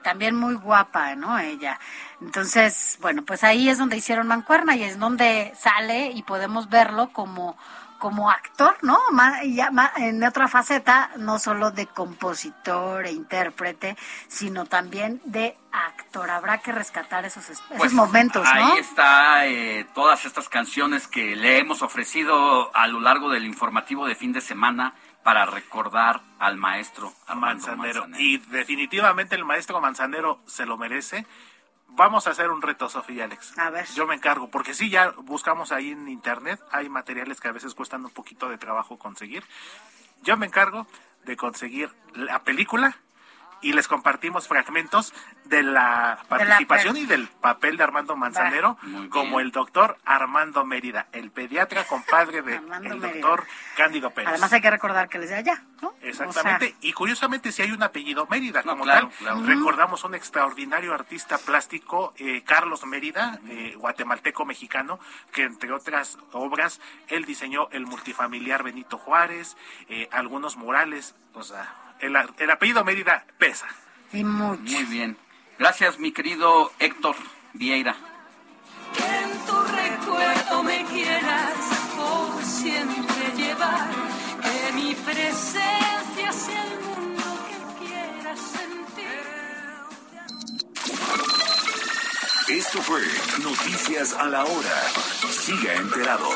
[0.03, 1.39] también muy guapa, ¿no?
[1.39, 1.79] Ella.
[2.20, 7.12] Entonces, bueno, pues ahí es donde hicieron Mancuerna y es donde sale y podemos verlo
[7.12, 7.57] como
[7.99, 8.99] como actor, ¿no?
[9.45, 13.97] ya, en otra faceta, no solo de compositor e intérprete,
[14.29, 16.31] sino también de actor.
[16.31, 18.73] Habrá que rescatar esos, esos pues, momentos, ¿no?
[18.73, 24.07] Ahí está eh, todas estas canciones que le hemos ofrecido a lo largo del informativo
[24.07, 28.07] de fin de semana para recordar al maestro Manzanero.
[28.19, 31.27] Y definitivamente el maestro Manzanero se lo merece
[31.89, 33.59] vamos a hacer un reto, Sofía y Alex.
[33.59, 33.86] A ver.
[33.94, 37.74] Yo me encargo, porque sí, ya buscamos ahí en internet, hay materiales que a veces
[37.74, 39.44] cuestan un poquito de trabajo conseguir.
[40.23, 40.86] Yo me encargo
[41.24, 42.97] de conseguir la película
[43.60, 45.12] y les compartimos fragmentos
[45.44, 48.76] de la participación y del papel de Armando Manzanero
[49.10, 53.44] como el doctor Armando Mérida, el pediatra compadre de el doctor
[53.76, 54.30] Cándido Pérez.
[54.30, 55.94] Además hay que recordar que él es de allá, ¿no?
[56.02, 59.10] Exactamente, y curiosamente si hay un apellido Mérida como tal,
[59.44, 64.98] recordamos un extraordinario artista plástico, eh, Carlos Mérida, eh, guatemalteco mexicano,
[65.32, 69.56] que entre otras obras él diseñó el multifamiliar Benito Juárez,
[69.89, 73.66] eh, algunos murales, o sea, el, el apellido Mérida pesa.
[74.12, 74.62] Y mucho.
[74.62, 75.16] Muy bien.
[75.59, 77.16] Gracias, mi querido Héctor
[77.53, 77.97] Vieira.
[78.95, 81.55] Que en tu recuerdo me quieras
[81.97, 83.91] por siempre llevar,
[84.43, 89.25] que mi presencia sea el mundo que quieras sentir.
[92.49, 93.03] Esto fue
[93.43, 94.83] Noticias a la Hora.
[95.31, 96.31] Siga enterado.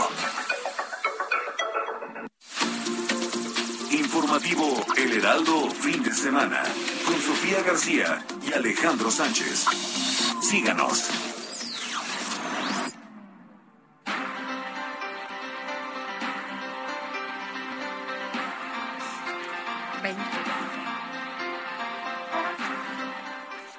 [4.32, 6.62] Informativo El Heraldo Fin de Semana
[7.04, 9.66] con Sofía García y Alejandro Sánchez.
[10.40, 11.10] Síganos.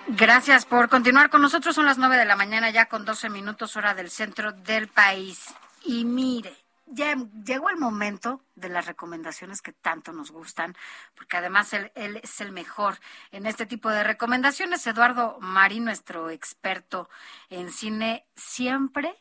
[0.10, 1.74] Gracias por continuar con nosotros.
[1.74, 5.46] Son las nueve de la mañana ya con 12 minutos hora del centro del país.
[5.84, 7.16] Y mire, ya
[7.46, 10.76] llegó el momento de las recomendaciones que tanto nos gustan,
[11.16, 13.00] porque además él, es el mejor
[13.32, 14.86] en este tipo de recomendaciones.
[14.86, 17.10] Eduardo Marín, nuestro experto
[17.50, 19.16] en cine, siempre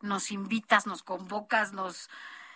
[0.00, 2.10] nos invitas, nos convocas, nos,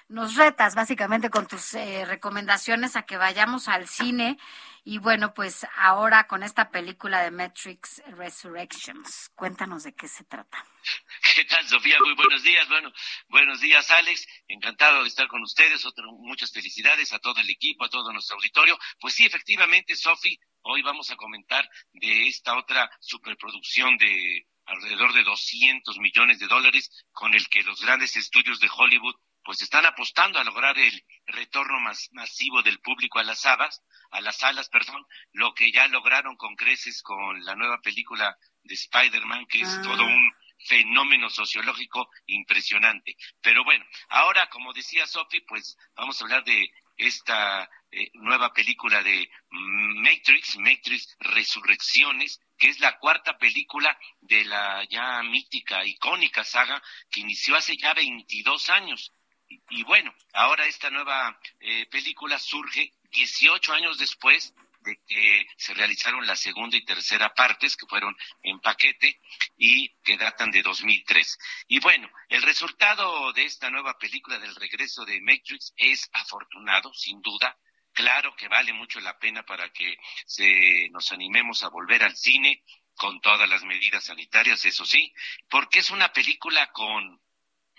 [0.09, 4.39] nos retas básicamente con tus eh, recomendaciones a que vayamos al cine.
[4.85, 10.65] Y bueno, pues ahora con esta película de Matrix Resurrections, cuéntanos de qué se trata.
[11.35, 11.99] ¿Qué tal, Sofía?
[12.03, 12.67] Muy buenos días.
[12.69, 12.91] Bueno,
[13.29, 14.27] buenos días, Alex.
[14.49, 15.87] Encantado de estar con ustedes.
[16.21, 18.79] muchas felicidades a todo el equipo, a todo nuestro auditorio.
[18.99, 25.25] Pues sí, efectivamente, Sofi, hoy vamos a comentar de esta otra superproducción de alrededor de
[25.25, 29.17] 200 millones de dólares con el que los grandes estudios de Hollywood
[29.49, 31.81] pues están apostando a lograr el retorno
[32.11, 35.03] masivo del público a las salas, a las salas, perdón,
[35.33, 40.03] lo que ya lograron con creces con la nueva película de Spider-Man, que es todo
[40.03, 40.05] ah.
[40.05, 40.33] un
[40.67, 43.17] fenómeno sociológico impresionante.
[43.41, 49.03] Pero bueno, ahora, como decía Sophie, pues vamos a hablar de esta eh, nueva película
[49.03, 56.83] de Matrix, Matrix Resurrecciones, que es la cuarta película de la ya mítica, icónica saga
[57.11, 59.15] que inició hace ya 22 años.
[59.49, 66.27] Y, bueno, ahora esta nueva eh, película surge 18 años después de que se realizaron
[66.27, 69.21] la segunda y tercera partes que fueron en paquete
[69.57, 71.39] y que datan de 2003.
[71.69, 77.21] Y bueno, el resultado de esta nueva película del regreso de Matrix es afortunado, sin
[77.21, 77.59] duda.
[77.93, 82.63] Claro que vale mucho la pena para que se nos animemos a volver al cine
[82.95, 85.15] con todas las medidas sanitarias, eso sí,
[85.49, 87.21] porque es una película con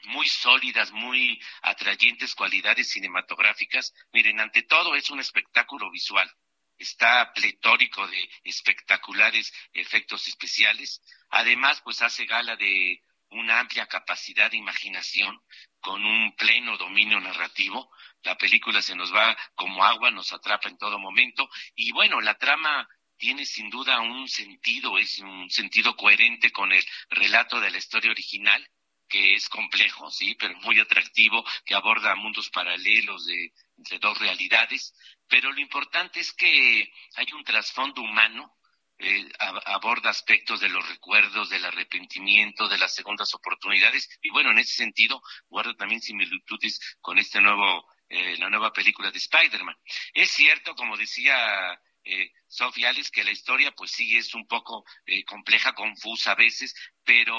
[0.06, 3.94] muy sólidas, muy atrayentes cualidades cinematográficas.
[4.12, 6.30] Miren, ante todo es un espectáculo visual.
[6.78, 11.02] Está pletórico de espectaculares efectos especiales.
[11.30, 15.40] Además, pues hace gala de una amplia capacidad de imaginación
[15.80, 17.92] con un pleno dominio narrativo.
[18.24, 21.50] La película se nos va como agua, nos atrapa en todo momento.
[21.76, 26.84] Y bueno, la trama tiene sin duda un sentido, es un sentido coherente con el
[27.10, 28.66] relato de la historia original
[29.10, 34.94] que es complejo, sí, pero muy atractivo, que aborda mundos paralelos de entre dos realidades,
[35.27, 38.56] pero lo importante es que hay un trasfondo humano,
[38.98, 39.30] eh,
[39.65, 44.76] aborda aspectos de los recuerdos, del arrepentimiento, de las segundas oportunidades, y bueno, en ese
[44.76, 49.77] sentido guarda también similitudes con este nuevo, eh, la nueva película de Spider-Man.
[50.14, 51.80] Es cierto, como decía
[52.10, 56.36] eh, Sofía Alex, que la historia pues sí es un poco eh, compleja, confusa a
[56.36, 56.73] veces,
[57.03, 57.38] pero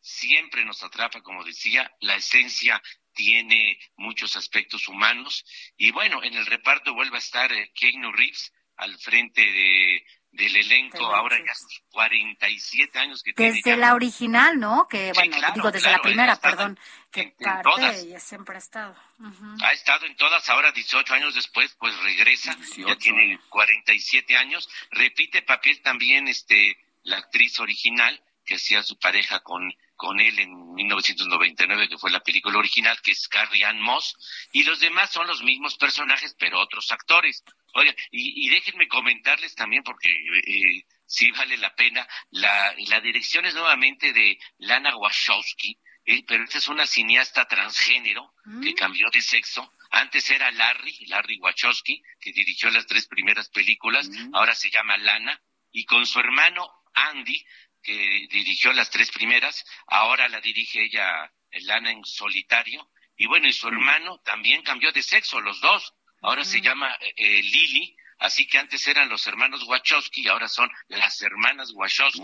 [0.00, 2.82] siempre nos atrapa, como decía, la esencia
[3.12, 5.44] tiene muchos aspectos humanos.
[5.76, 7.72] Y bueno, en el reparto vuelve a estar eh,
[8.12, 13.78] Reeves al frente de del elenco, ahora ya sus 47 años que desde tiene.
[13.78, 14.86] la original, ¿no?
[14.88, 16.78] Que bueno, digo desde la claro, primera, ha estado perdón,
[17.10, 18.04] que en parte todas.
[18.04, 18.96] y siempre ha estado.
[19.18, 19.56] Ujú.
[19.62, 25.42] Ha estado en todas, ahora 18 años después, pues regresa, ya tiene 47 años, repite
[25.42, 31.90] papel también este la actriz original que hacía su pareja con con él en 1999,
[31.90, 34.16] que fue la película original, que es Carrie Ann Moss,
[34.50, 37.44] y los demás son los mismos personajes, pero otros actores.
[37.74, 43.44] Oigan, y, y déjenme comentarles también, porque eh, sí vale la pena, la, la dirección
[43.44, 48.32] es nuevamente de Lana Wachowski, eh, pero esta es una cineasta transgénero
[48.62, 49.70] que cambió de sexo.
[49.90, 55.38] Antes era Larry, Larry Wachowski, que dirigió las tres primeras películas, ahora se llama Lana,
[55.72, 57.44] y con su hermano Andy,
[57.82, 61.32] que dirigió las tres primeras, ahora la dirige ella,
[61.62, 66.44] Lana, en solitario, y bueno, y su hermano también cambió de sexo, los dos, ahora
[66.44, 71.20] se llama eh, Lily, así que antes eran los hermanos Wachowski y ahora son las
[71.22, 72.22] hermanas Wachowski,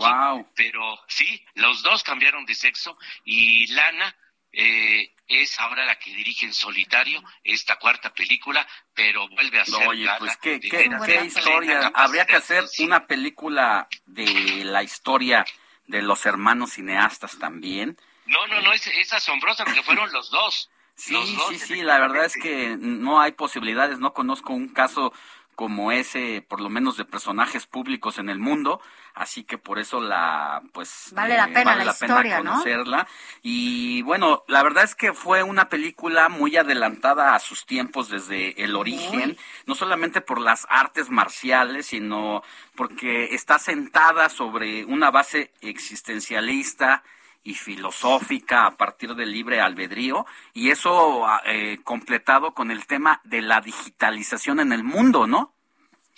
[0.55, 4.15] pero sí, los dos cambiaron de sexo, y Lana
[4.59, 8.65] eh, es ahora la que dirige en solitario esta cuarta película,
[8.95, 11.91] pero vuelve a ser Oye, pues qué, qué, plena- qué plena historia.
[11.93, 15.45] Habría que hacer una película de la historia
[15.85, 17.97] de los hermanos cineastas también.
[18.25, 20.69] No, no, no, es, es asombroso porque fueron los dos.
[20.99, 24.69] Sí, Los dos, sí, sí, la verdad es que no hay posibilidades, no conozco un
[24.69, 25.13] caso
[25.53, 28.81] como ese, por lo menos de personajes públicos en el mundo,
[29.17, 32.51] así que por eso la, pues, Vale la pena la historia, ¿no?
[32.51, 33.07] conocerla.
[33.41, 38.63] Y bueno, la verdad es que fue una película muy adelantada a sus tiempos desde
[38.63, 42.43] el origen, no solamente por las artes marciales, sino
[42.75, 47.03] porque está sentada sobre una base existencialista,
[47.47, 53.41] y filosófica a partir del libre albedrío y eso eh, completado con el tema de
[53.41, 55.56] la digitalización en el mundo, ¿no?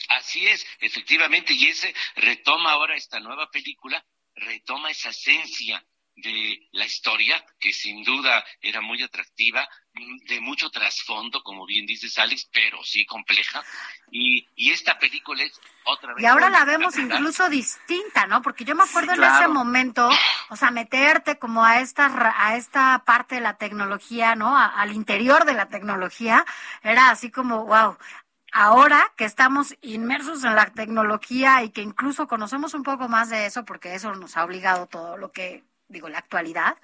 [0.10, 4.03] Así es, efectivamente, y ese retoma ahora esta nueva película,
[4.36, 10.69] retoma esa esencia de la historia, que sin duda era muy atractiva, mm, de mucho
[10.69, 13.64] trasfondo, como bien dices Alex, pero sí compleja,
[14.11, 16.23] y, y esta película es otra vez...
[16.23, 18.41] Y ahora la vemos incluso distinta, ¿no?
[18.41, 20.10] Porque yo me acuerdo Sí, en ese momento,
[20.49, 24.57] o sea, meterte como a esta ra- a esta parte de la tecnología, ¿no?
[24.57, 26.45] A- al interior de la tecnología,
[26.84, 27.98] era así como, wow.
[28.51, 33.45] Ahora que estamos inmersos en la tecnología y que incluso conocemos un poco más de
[33.45, 36.77] eso, porque eso nos ha obligado todo lo que, digo, la actualidad,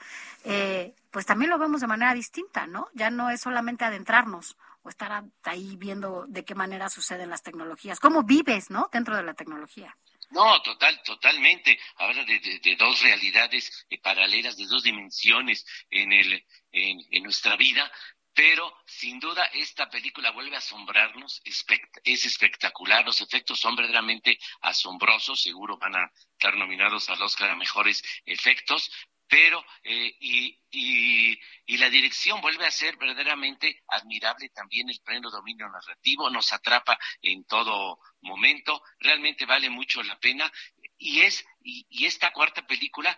[0.43, 2.87] eh, pues también lo vemos de manera distinta, ¿no?
[2.93, 7.99] Ya no es solamente adentrarnos o estar ahí viendo de qué manera suceden las tecnologías,
[7.99, 8.89] cómo vives, ¿no?
[8.91, 9.95] Dentro de la tecnología.
[10.31, 11.79] No, total, totalmente.
[11.97, 17.91] Habla de dos realidades eh, paralelas, de dos dimensiones en, el, en, en nuestra vida,
[18.35, 25.41] pero sin duda esta película vuelve a asombrarnos, es espectacular, los efectos son verdaderamente asombrosos,
[25.41, 28.91] seguro van a estar nominados al Oscar a mejores efectos,
[29.27, 35.31] pero eh, y, y, y la dirección vuelve a ser verdaderamente admirable también el pleno
[35.31, 40.51] dominio narrativo, nos atrapa en todo momento, realmente vale mucho la pena
[40.97, 43.17] y es y, y esta cuarta película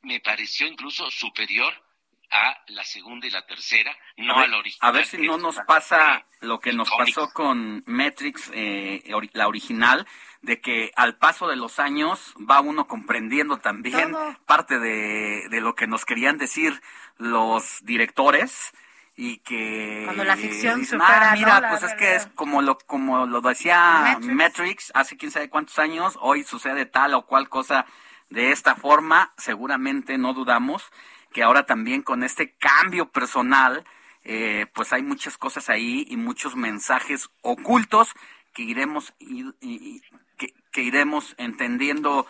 [0.00, 1.87] me pareció incluso superior
[2.30, 4.88] a la segunda y la tercera, no a, a ver, la original.
[4.88, 9.02] a ver si no nos pasa lo que nos pasó con Matrix, eh,
[9.32, 10.06] la original,
[10.42, 14.36] de que al paso de los años va uno comprendiendo también Todo.
[14.46, 16.80] parte de, de lo que nos querían decir
[17.16, 18.72] los directores
[19.16, 21.60] y que Cuando la ficción dicen, supera, "Ah, mira, ¿no?
[21.62, 22.26] la pues es que realidad".
[22.28, 24.34] es como lo como lo decía Matrix.
[24.34, 27.84] Matrix hace quién sabe cuántos años, hoy sucede tal o cual cosa
[28.30, 30.84] de esta forma, seguramente no dudamos
[31.32, 33.84] que ahora también con este cambio personal,
[34.24, 38.12] eh, pues hay muchas cosas ahí y muchos mensajes ocultos
[38.54, 40.00] que iremos y- y- y-
[40.36, 42.26] que, que iremos entendiendo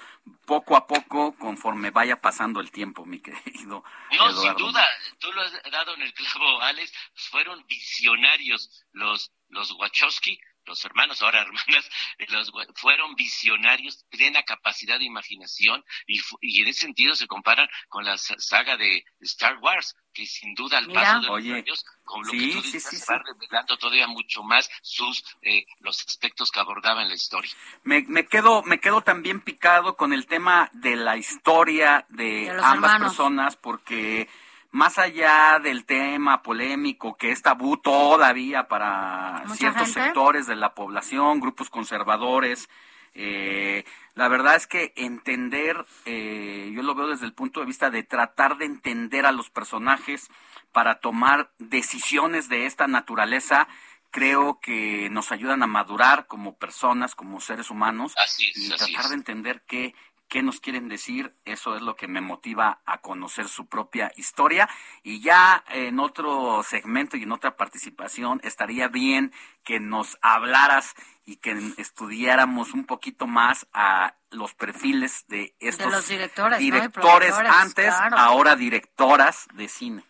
[0.47, 3.85] poco a poco conforme vaya pasando el tiempo, mi querido
[4.17, 4.87] No, sin duda,
[5.19, 6.93] tú lo has dado en el clavo, Alex,
[7.31, 11.91] fueron visionarios los, los Wachowski, los hermanos, ahora hermanas,
[12.29, 16.21] los, fueron visionarios, plena capacidad de imaginación y,
[16.63, 20.79] en ese sentido se comparan con la sa- saga de Star Wars, que sin duda
[20.79, 21.01] al Mira.
[21.01, 23.05] paso de los Oye, años, con lo sí, que tú dices, sí, sí.
[23.11, 27.51] va revelando todavía mucho más sus, eh, los aspectos que abordaba en la historia.
[27.85, 32.93] Me, me quedo me quedo también picado con el tema de la historia de, ambas
[32.93, 33.09] hermanos.
[33.17, 34.29] personas porque
[34.71, 41.41] más allá del tema polémico que es tabú todavía para ciertos sectores de la población,
[41.41, 42.69] grupos conservadores,
[43.15, 43.85] eh,
[44.15, 48.03] la verdad es que entender, eh, yo lo veo desde el punto de vista de
[48.03, 50.29] tratar de entender a los personajes
[50.73, 53.67] para tomar decisiones de esta naturaleza,
[54.11, 59.63] creo que nos ayudan a madurar como personas, como seres humanos, y tratar de entender
[59.67, 59.95] qué,
[60.29, 64.69] qué nos quieren decir, eso es lo que me motiva a conocer su propia historia.
[65.03, 69.33] Y ya en otro segmento y en otra participación estaría bien
[69.65, 70.95] que nos hablaras
[71.25, 78.57] y que estudiáramos un poquito más a los perfiles de estos directores, directores antes, ahora
[78.57, 80.08] directoras de cine.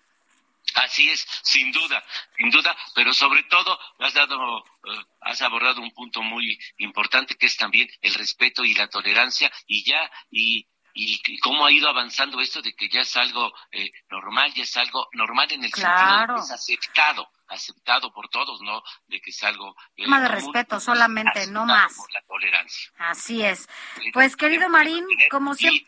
[0.84, 2.04] Así es, sin duda,
[2.36, 7.46] sin duda, pero sobre todo has dado, eh, has abordado un punto muy importante que
[7.46, 10.68] es también el respeto y la tolerancia y ya y
[10.98, 14.76] y, cómo ha ido avanzando esto de que ya es algo eh, normal, ya es
[14.76, 18.82] algo normal en el sentido de que es aceptado, aceptado por todos, ¿no?
[19.06, 19.76] De que es algo...
[19.96, 21.94] Eh, más de respeto solamente, no más.
[21.94, 22.90] Por la tolerancia.
[22.98, 23.68] Así es.
[24.12, 25.86] Pues querido Marín, como siempre,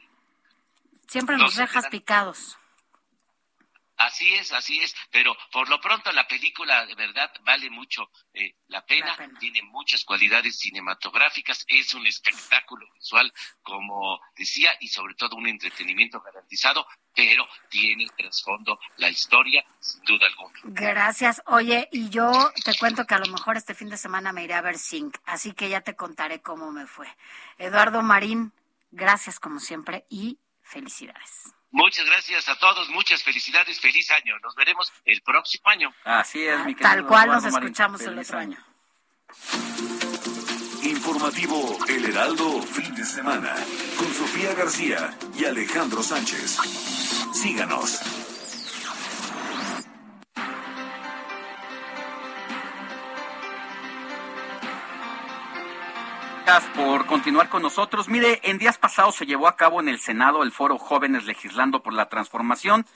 [1.08, 2.59] siempre nos dejas picados.
[4.00, 8.54] Así es, así es, pero por lo pronto la película de verdad vale mucho eh,
[8.68, 9.14] la, pena.
[9.38, 13.30] tiene muchas cualidades cinematográficas, es un espectáculo visual,
[13.62, 20.28] como decía, y sobre todo un entretenimiento garantizado, pero tiene trasfondo la historia, sin duda
[20.28, 20.58] alguna.
[20.64, 21.42] Gracias.
[21.44, 22.32] Oye, y yo
[22.64, 25.18] te cuento que a lo mejor este fin de semana me iré a ver Zinc,
[25.26, 27.06] así que ya te contaré cómo me fue.
[27.58, 28.54] Eduardo Marín,
[28.92, 31.54] gracias como siempre y felicidades.
[31.72, 34.38] Muchas gracias a todos, muchas felicidades, feliz año.
[34.40, 35.94] Nos veremos el próximo año.
[36.04, 38.58] Así es, mi querido Tal cual nos escuchamos el otro año.
[40.82, 43.54] Informativo El Heraldo, fin de semana,
[43.96, 46.58] con Sofía García y Alejandro Sánchez.
[47.32, 48.19] Síganos.
[56.58, 58.08] Por continuar con nosotros.
[58.08, 61.80] Mire, en días pasados se llevó a cabo en el Senado el foro Jóvenes Legislando
[61.80, 62.86] por la Transformación,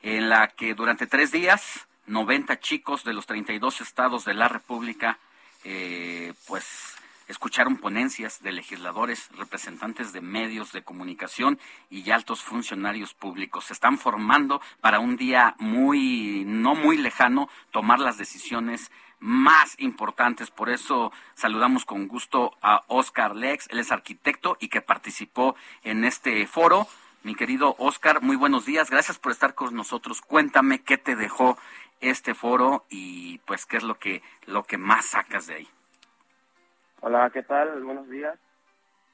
[0.00, 5.18] en la que durante tres días 90 chicos de los 32 estados de la República,
[5.64, 6.94] eh, pues
[7.28, 11.58] escucharon ponencias de legisladores, representantes de medios de comunicación
[11.90, 13.66] y altos funcionarios públicos.
[13.66, 18.90] Se están formando para un día muy, no muy lejano, tomar las decisiones
[19.20, 20.50] más importantes.
[20.50, 26.04] Por eso saludamos con gusto a Oscar Lex, él es arquitecto y que participó en
[26.04, 26.88] este foro.
[27.24, 30.20] Mi querido Oscar, muy buenos días, gracias por estar con nosotros.
[30.22, 31.58] Cuéntame qué te dejó
[32.00, 35.68] este foro y pues qué es lo que, lo que más sacas de ahí.
[37.00, 37.84] Hola, ¿qué tal?
[37.84, 38.36] Buenos días.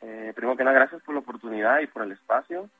[0.00, 2.70] Eh, primero que nada, gracias por la oportunidad y por el espacio.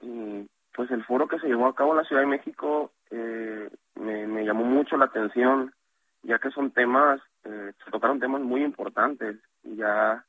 [0.00, 3.68] Y pues el foro que se llevó a cabo en la Ciudad de México eh,
[3.96, 5.74] me, llamó mucho la atención
[6.22, 10.24] ya que son temas, eh, se tocaron temas muy importantes, ya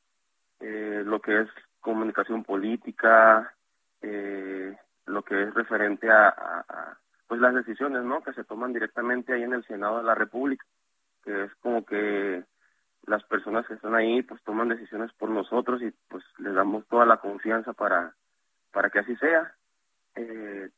[0.60, 1.48] eh, lo que es
[1.80, 3.54] comunicación política,
[4.02, 4.76] eh,
[5.06, 6.96] lo que es referente a,
[7.28, 10.64] pues las decisiones no que se toman directamente ahí en el Senado de la República,
[11.24, 12.44] que es como que
[13.06, 17.04] las personas que están ahí pues toman decisiones por nosotros y pues les damos toda
[17.04, 18.14] la confianza para
[18.72, 19.54] para que así sea.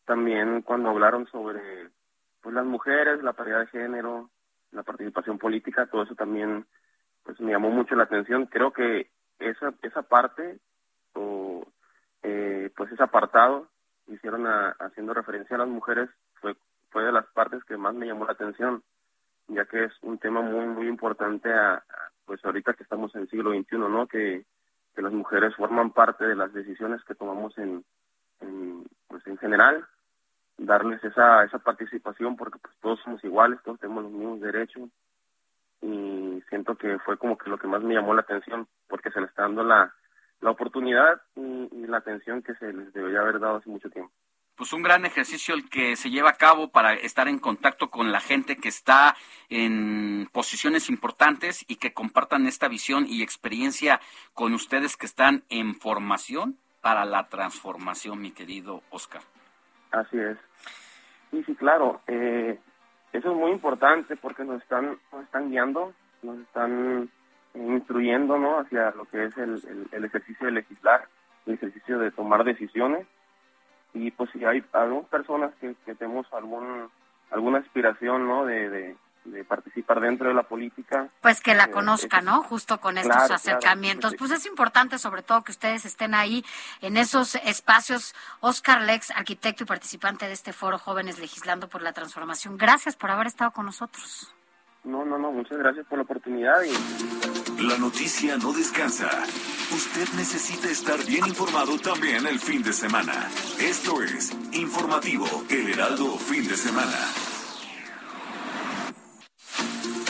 [0.05, 1.91] también cuando hablaron sobre
[2.43, 4.31] pues las mujeres, la paridad de género,
[4.73, 6.67] la participación política, todo eso también
[7.25, 8.47] pues me llamó mucho la atención.
[8.47, 10.59] Creo que esa esa parte
[11.15, 11.67] o
[12.23, 13.69] eh, pues ese apartado
[14.07, 14.47] hicieron
[14.81, 16.11] haciendo referencia a las mujeres
[16.41, 16.57] fue
[16.91, 18.83] fue de las partes que más me llamó la atención
[19.49, 21.83] ya que es un tema muy muy importante a,
[22.25, 24.45] pues ahorita que estamos en el siglo XXI no que,
[24.95, 27.85] que las mujeres forman parte de las decisiones que tomamos en,
[29.09, 29.85] pues en general
[30.57, 34.89] darles esa, esa participación porque pues todos somos iguales, todos tenemos los mismos derechos
[35.83, 39.21] y siento que fue como que lo que más me llamó la atención porque se
[39.21, 39.93] les está dando la,
[40.41, 44.13] la oportunidad y, la atención que se les debería haber dado hace mucho tiempo.
[44.57, 48.13] Pues un gran ejercicio el que se lleva a cabo para estar en contacto con
[48.13, 49.17] la gente que está
[49.49, 54.01] en posiciones importantes y que compartan esta visión y experiencia
[54.33, 59.23] con ustedes que están en formación para la transformación, mi querido Oscar.
[59.91, 60.37] Así es.
[61.31, 62.01] Sí, sí, claro.
[62.07, 62.59] Eh,
[63.13, 67.09] eso es muy importante porque nos están, nos están guiando, nos están
[67.55, 68.59] instruyendo ¿no?
[68.59, 71.09] hacia lo que es el, el, ejercicio de legislar,
[71.47, 73.07] el ejercicio de tomar decisiones.
[73.95, 76.91] Y pues si hay algunas personas que, que tenemos algún,
[77.31, 78.45] alguna aspiración ¿no?
[78.45, 81.09] de, de, de participar dentro de la política.
[81.23, 82.43] Pues que la Eh, conozca, es- ¿no?
[82.43, 83.35] Justo con estos Claro, claro.
[83.37, 84.15] acercamientos.
[84.19, 86.45] Pues es importante sobre todo que ustedes estén ahí
[86.83, 88.15] en esos espacios.
[88.41, 92.59] Oscar Lex, arquitecto y participante de este foro Jóvenes Legislando por la Transformación.
[92.59, 94.35] Gracias por haber estado con nosotros.
[94.85, 99.09] No, no, no, muchas gracias por la oportunidad y La noticia no descansa.
[99.73, 103.31] Usted necesita estar bien informado también el fin de semana.
[103.59, 106.99] Esto es Informativo El Heraldo Fin de Semana.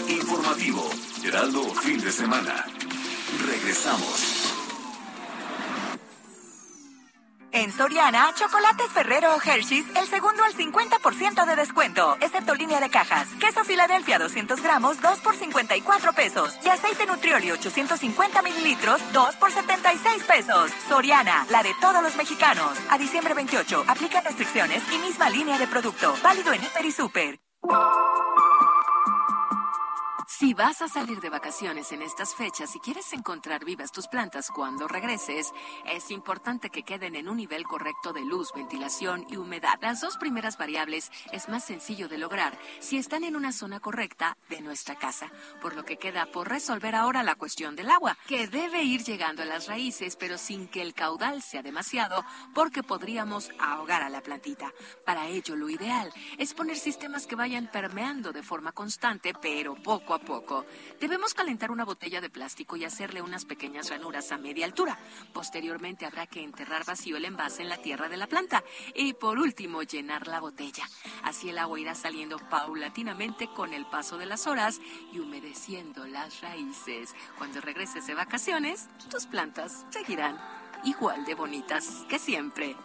[0.08, 0.82] Informativo
[1.24, 2.66] Heraldo Fin de Semana.
[3.46, 4.33] Regresamos.
[7.54, 12.90] En Soriana, chocolates Ferrero o Hershey's, el segundo al 50% de descuento, excepto línea de
[12.90, 13.28] cajas.
[13.38, 16.58] Queso Filadelfia 200 gramos, 2 por 54 pesos.
[16.64, 20.72] Y aceite Nutrioli 850 mililitros, 2 por 76 pesos.
[20.88, 22.76] Soriana, la de todos los mexicanos.
[22.90, 26.12] A diciembre 28, aplica restricciones y misma línea de producto.
[26.24, 27.38] Válido en Hiper y Super.
[30.36, 34.50] Si vas a salir de vacaciones en estas fechas y quieres encontrar vivas tus plantas
[34.50, 35.52] cuando regreses,
[35.86, 39.78] es importante que queden en un nivel correcto de luz, ventilación y humedad.
[39.80, 44.36] Las dos primeras variables es más sencillo de lograr si están en una zona correcta
[44.48, 45.30] de nuestra casa,
[45.62, 49.42] por lo que queda por resolver ahora la cuestión del agua, que debe ir llegando
[49.42, 52.24] a las raíces, pero sin que el caudal sea demasiado,
[52.54, 54.72] porque podríamos ahogar a la plantita.
[55.06, 60.12] Para ello, lo ideal es poner sistemas que vayan permeando de forma constante, pero poco
[60.12, 60.24] a
[61.00, 64.98] Debemos calentar una botella de plástico y hacerle unas pequeñas ranuras a media altura.
[65.32, 69.38] Posteriormente habrá que enterrar vacío el envase en la tierra de la planta y por
[69.38, 70.88] último llenar la botella.
[71.22, 74.80] Así el agua irá saliendo paulatinamente con el paso de las horas
[75.12, 77.14] y humedeciendo las raíces.
[77.38, 80.40] Cuando regreses de vacaciones, tus plantas seguirán
[80.84, 82.76] igual de bonitas que siempre.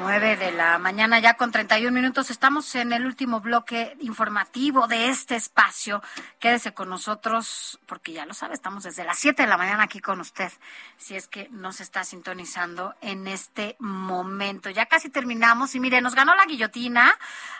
[0.00, 2.30] Nueve de la mañana ya con 31 minutos.
[2.30, 6.02] Estamos en el último bloque informativo de este espacio.
[6.38, 10.00] Quédese con nosotros porque ya lo sabe, estamos desde las 7 de la mañana aquí
[10.00, 10.52] con usted.
[10.96, 14.70] Si es que nos está sintonizando en este momento.
[14.70, 17.12] Ya casi terminamos y mire, nos ganó la guillotina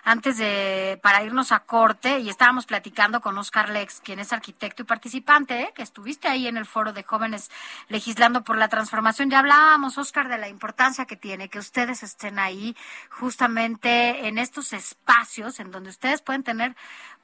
[0.05, 4.83] antes de para irnos a corte y estábamos platicando con Oscar Lex, quien es arquitecto
[4.83, 5.73] y participante, ¿eh?
[5.75, 7.51] que estuviste ahí en el foro de jóvenes
[7.89, 9.29] legislando por la transformación.
[9.29, 12.77] Ya hablábamos, Oscar, de la importancia que tiene que ustedes estén ahí
[13.11, 16.75] justamente en estos espacios en donde ustedes pueden tener,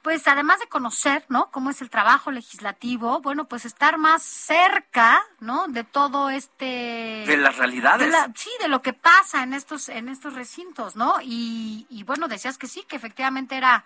[0.01, 1.51] pues además de conocer, ¿no?
[1.51, 5.67] Cómo es el trabajo legislativo, bueno, pues estar más cerca, ¿no?
[5.67, 7.25] De todo este...
[7.27, 8.05] De las realidades.
[8.07, 11.15] de la- sí, de lo que pasa en estos, en estos recintos, ¿no?
[11.21, 13.83] Y, y bueno, decías que sí, que efectivamente era,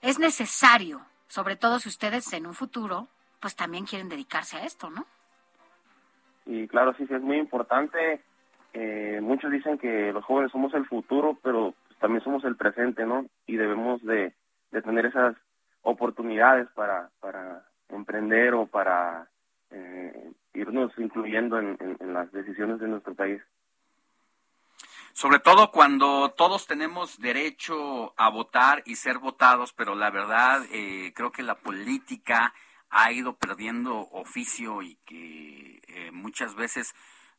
[0.00, 3.06] es necesario, sobre todo si ustedes en un futuro,
[3.40, 5.06] pues también quieren dedicarse a esto, ¿no?
[6.46, 8.22] Y claro, sí, sí, es muy importante.
[8.74, 13.26] Eh, muchos dicen que los jóvenes somos el futuro, pero también somos el presente, ¿no?
[13.46, 14.34] Y debemos de,
[14.82, 15.36] tener esas
[15.82, 19.28] oportunidades para, para emprender o para
[19.70, 23.40] eh, irnos incluyendo en, en- en las decisiones de nuestro país.
[25.12, 31.12] Sobre todo cuando todos tenemos derecho a votar y ser votados, pero la verdad eh,
[31.14, 32.52] creo que la política
[32.90, 36.94] ha ido perdiendo oficio y que eh, muchas veces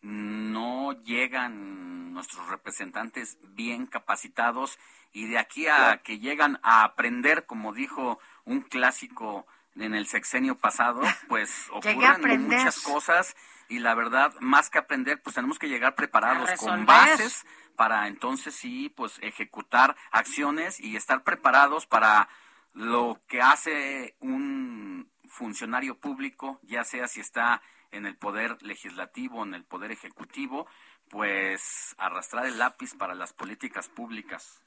[0.05, 4.77] no llegan nuestros representantes bien capacitados
[5.11, 10.59] y de aquí a que llegan a aprender, como dijo un clásico en el sexenio
[10.59, 13.35] pasado, pues ocurren muchas cosas
[13.67, 17.43] y la verdad, más que aprender, pues tenemos que llegar preparados con bases
[17.75, 22.29] para entonces sí, pues ejecutar acciones y estar preparados para
[22.73, 27.63] lo que hace un funcionario público, ya sea si está
[27.95, 30.67] en el poder legislativo, en el poder ejecutivo,
[31.09, 34.61] pues arrastrar el lápiz para las políticas públicas.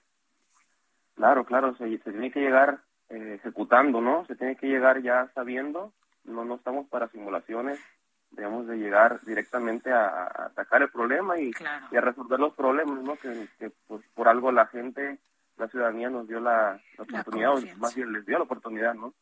[1.15, 4.25] Claro, claro, se, se tiene que llegar eh, ejecutando, ¿no?
[4.27, 5.93] Se tiene que llegar ya sabiendo,
[6.25, 7.81] no, no estamos para simulaciones,
[8.31, 11.51] debemos de llegar directamente a, a atacar el problema y,
[11.91, 13.17] y a resolver los problemas, ¿no?
[13.17, 15.19] Que, que, pues, por algo la gente,
[15.59, 19.13] la ciudadanía nos dio la, la oportunidad, o más bien les dio la oportunidad, ¿no?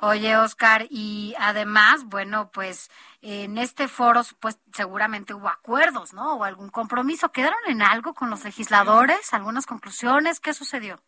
[0.00, 2.90] Oye, Oscar, y además, bueno, pues
[3.22, 6.36] en este foro pues seguramente hubo acuerdos, ¿no?
[6.36, 7.30] O algún compromiso.
[7.30, 9.32] ¿Quedaron en algo con los legisladores?
[9.32, 10.40] ¿Algunas conclusiones?
[10.40, 10.98] ¿Qué sucedió?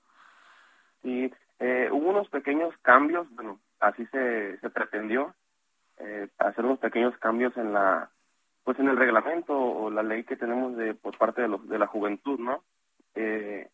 [1.03, 5.35] Sí, eh, hubo unos pequeños cambios, bueno, así se, se pretendió,
[5.99, 8.11] eh, hacer unos pequeños cambios en la,
[8.65, 11.79] pues en el reglamento o la ley que tenemos de por parte de, los, de
[11.79, 12.63] la juventud, ¿no?
[13.15, 13.71] Eh,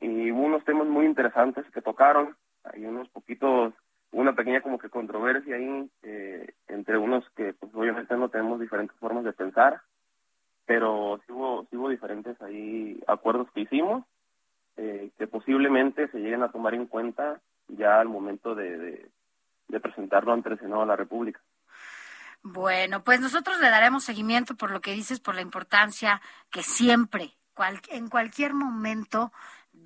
[0.00, 3.74] y hubo unos temas muy interesantes que tocaron, hay unos poquitos,
[4.12, 8.96] una pequeña como que controversia ahí eh, entre unos que pues obviamente no tenemos diferentes
[8.98, 9.80] formas de pensar
[10.66, 14.04] pero sí hubo, sí hubo diferentes ahí acuerdos que hicimos
[14.76, 19.08] eh, que posiblemente se lleguen a tomar en cuenta ya al momento de,
[19.68, 21.40] de, presentarlo ante el Senado de la República.
[22.42, 26.20] Bueno, pues nosotros le daremos seguimiento por lo que dices, por la importancia
[26.50, 27.32] que siempre,
[27.88, 29.32] en cualquier momento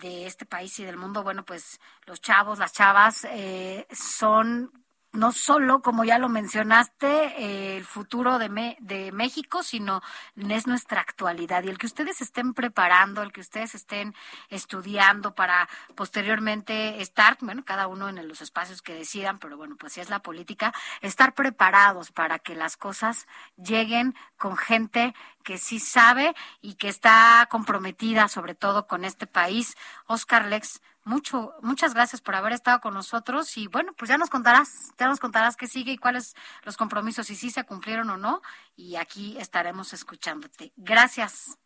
[0.01, 4.73] de este país y del mundo, bueno, pues los chavos, las chavas eh, son
[5.13, 10.03] no solo, como ya lo mencionaste, el futuro de, de México, sino
[10.37, 11.65] es nuestra actualidad.
[11.65, 14.15] Y el que ustedes estén preparando, el que ustedes estén
[14.49, 19.95] estudiando para posteriormente estar, bueno, cada uno en los espacios que decidan, pero bueno, pues
[19.95, 23.27] si es la política, estar preparados para que las cosas
[23.57, 29.77] lleguen con gente que sí sabe y que está comprometida sobre todo con este país.
[30.07, 34.31] Oscar Lex, mucho, muchas gracias por haber estado con nosotros y bueno, pues ya nos
[34.31, 38.17] contarás, ya nos contarás qué sigue y cuáles los compromisos y si se cumplieron o
[38.17, 38.43] no
[38.77, 40.73] y aquí estaremos escuchándote.
[40.77, 41.59] Gracias.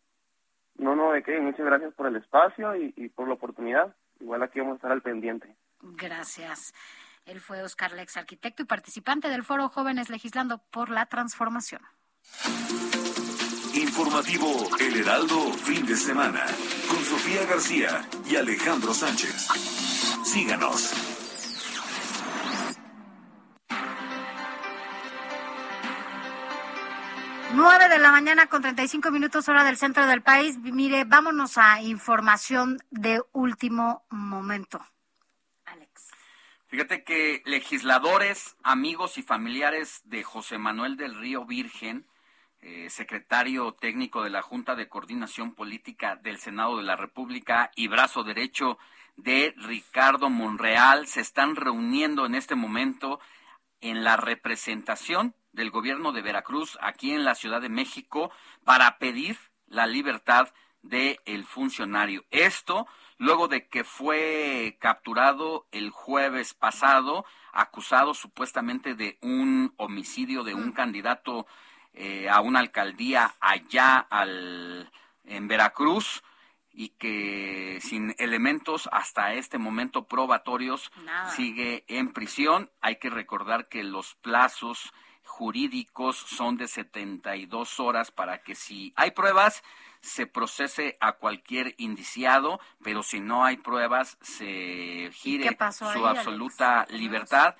[0.77, 3.95] No, no, de qué, muchas gracias por el espacio y, y por la oportunidad.
[4.19, 5.55] Igual aquí vamos a estar al pendiente.
[5.81, 6.73] Gracias.
[7.25, 11.81] Él fue Oscar Lex, arquitecto y participante del Foro Jóvenes Legislando por la Transformación.
[13.85, 16.43] Informativo El Heraldo Fin de Semana
[16.89, 19.47] con Sofía García y Alejandro Sánchez.
[20.25, 20.91] Síganos.
[27.53, 30.57] Nueve de la mañana con 35 minutos hora del centro del país.
[30.57, 34.83] Mire, vámonos a información de último momento.
[35.65, 36.09] Alex.
[36.67, 42.07] Fíjate que legisladores, amigos y familiares de José Manuel del Río Virgen
[42.67, 47.87] eh, secretario técnico de la Junta de Coordinación Política del Senado de la República y
[47.87, 48.79] brazo derecho
[49.17, 53.19] de Ricardo Monreal, se están reuniendo en este momento
[53.81, 58.31] en la representación del gobierno de Veracruz aquí en la Ciudad de México
[58.63, 59.37] para pedir
[59.67, 60.51] la libertad
[60.81, 62.25] del el funcionario.
[62.31, 62.87] Esto
[63.19, 70.69] luego de que fue capturado el jueves pasado, acusado supuestamente de un homicidio de un
[70.69, 70.73] mm.
[70.73, 71.45] candidato
[71.95, 74.91] eh, a una alcaldía allá al,
[75.23, 76.23] en Veracruz
[76.73, 80.91] y que sin elementos hasta este momento probatorios
[81.35, 82.69] sigue en prisión.
[82.81, 84.91] Hay que recordar que los plazos
[85.23, 89.63] jurídicos son de 72 horas para que si hay pruebas
[90.05, 97.55] se procese a cualquier indiciado, pero si no hay pruebas se gire su absoluta libertad.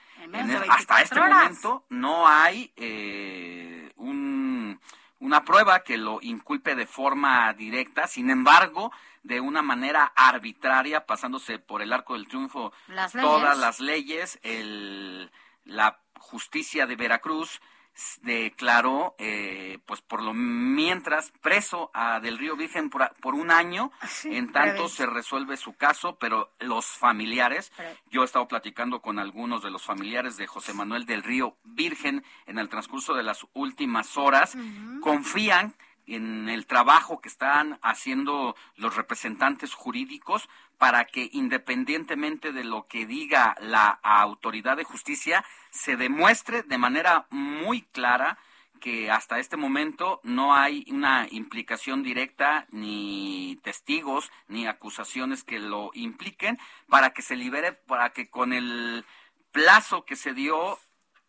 [0.69, 4.79] hasta este momento no hay eh, un,
[5.19, 8.91] una prueba que lo inculpe de forma directa, sin embargo,
[9.23, 12.73] de una manera arbitraria, pasándose por el arco del triunfo
[13.11, 15.31] todas las leyes, el,
[15.63, 17.59] la justicia de Veracruz
[18.21, 23.91] declaró, eh, pues por lo mientras, preso a Del Río Virgen por, por un año,
[24.23, 27.71] en tanto se resuelve su caso, pero los familiares,
[28.09, 32.23] yo he estado platicando con algunos de los familiares de José Manuel Del Río Virgen
[32.45, 34.57] en el transcurso de las últimas horas,
[35.01, 35.75] confían
[36.07, 43.05] en el trabajo que están haciendo los representantes jurídicos para que independientemente de lo que
[43.05, 48.37] diga la autoridad de justicia, se demuestre de manera muy clara
[48.79, 55.91] que hasta este momento no hay una implicación directa, ni testigos, ni acusaciones que lo
[55.93, 59.05] impliquen, para que se libere, para que con el
[59.51, 60.77] plazo que se dio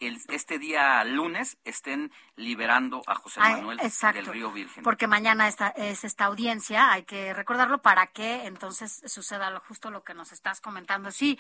[0.01, 4.83] este día lunes estén liberando a José Manuel del Río Virgen.
[4.83, 9.91] Porque mañana esta, es esta audiencia, hay que recordarlo para que entonces suceda lo, justo
[9.91, 11.11] lo que nos estás comentando.
[11.11, 11.39] Sí,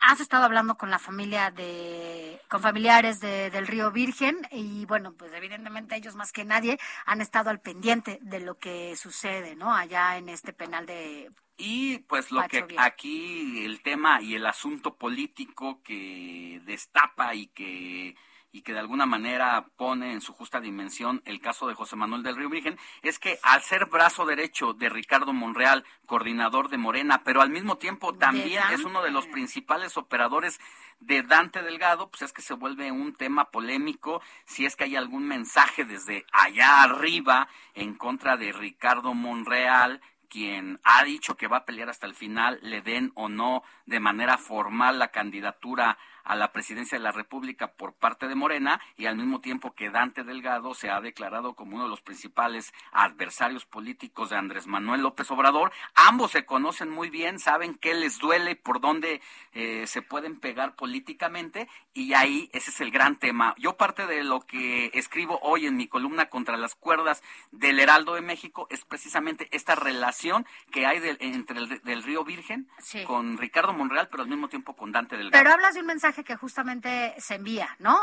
[0.00, 5.12] has estado hablando con la familia de, con familiares de, del Río Virgen y bueno,
[5.12, 9.74] pues evidentemente ellos más que nadie han estado al pendiente de lo que sucede, ¿no?
[9.74, 11.30] Allá en este penal de
[11.62, 18.16] y pues lo que aquí el tema y el asunto político que destapa y que
[18.54, 22.22] y que de alguna manera pone en su justa dimensión el caso de José Manuel
[22.22, 27.22] del Río Virgen, es que al ser brazo derecho de Ricardo Monreal, coordinador de Morena,
[27.24, 30.60] pero al mismo tiempo también es uno de los principales operadores
[31.00, 34.96] de Dante Delgado, pues es que se vuelve un tema polémico si es que hay
[34.96, 40.02] algún mensaje desde allá arriba en contra de Ricardo Monreal
[40.32, 44.00] quien ha dicho que va a pelear hasta el final, le den o no de
[44.00, 49.06] manera formal la candidatura a la presidencia de la República por parte de Morena y
[49.06, 53.64] al mismo tiempo que Dante Delgado se ha declarado como uno de los principales adversarios
[53.64, 55.72] políticos de Andrés Manuel López Obrador.
[55.94, 59.20] Ambos se conocen muy bien, saben qué les duele, por dónde
[59.52, 63.54] eh, se pueden pegar políticamente y ahí ese es el gran tema.
[63.58, 68.14] Yo parte de lo que escribo hoy en mi columna contra las cuerdas del Heraldo
[68.14, 72.68] de México es precisamente esta relación que hay entre el del Río Virgen
[73.06, 75.42] con Ricardo Monreal, pero al mismo tiempo con Dante Delgado.
[75.42, 77.98] Pero hablas de un mensaje que justamente se envía, ¿no?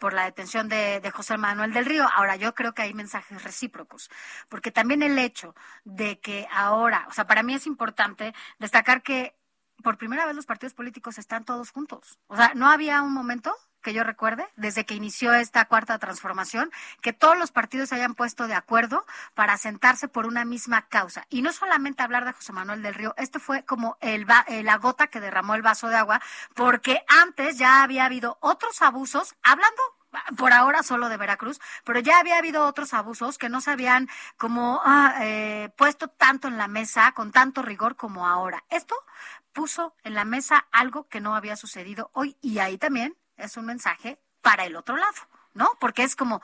[0.00, 2.06] por la detención de, de, José Manuel del Río.
[2.12, 4.10] Ahora, yo creo que hay mensajes recíprocos,
[4.48, 9.36] porque también el hecho de que ahora, o sea, para mí es importante destacar que
[9.82, 12.18] por primera vez los partidos políticos están todos juntos.
[12.26, 16.70] O sea, no había un momento que yo recuerde, desde que inició esta cuarta transformación,
[17.00, 21.26] que todos los partidos se hayan puesto de acuerdo para sentarse por una misma causa.
[21.28, 25.06] Y no solamente hablar de José Manuel del Río, esto fue como el, la gota
[25.06, 26.20] que derramó el vaso de agua,
[26.54, 29.82] porque antes ya había habido otros abusos, hablando
[30.36, 34.08] por ahora solo de Veracruz, pero ya había habido otros abusos que no se habían
[34.36, 38.64] como ah, eh, puesto tanto en la mesa, con tanto rigor como ahora.
[38.70, 38.96] Esto
[39.52, 43.66] puso en la mesa algo que no había sucedido hoy y ahí también es un
[43.66, 45.16] mensaje para el otro lado,
[45.54, 45.70] ¿no?
[45.80, 46.42] Porque es como,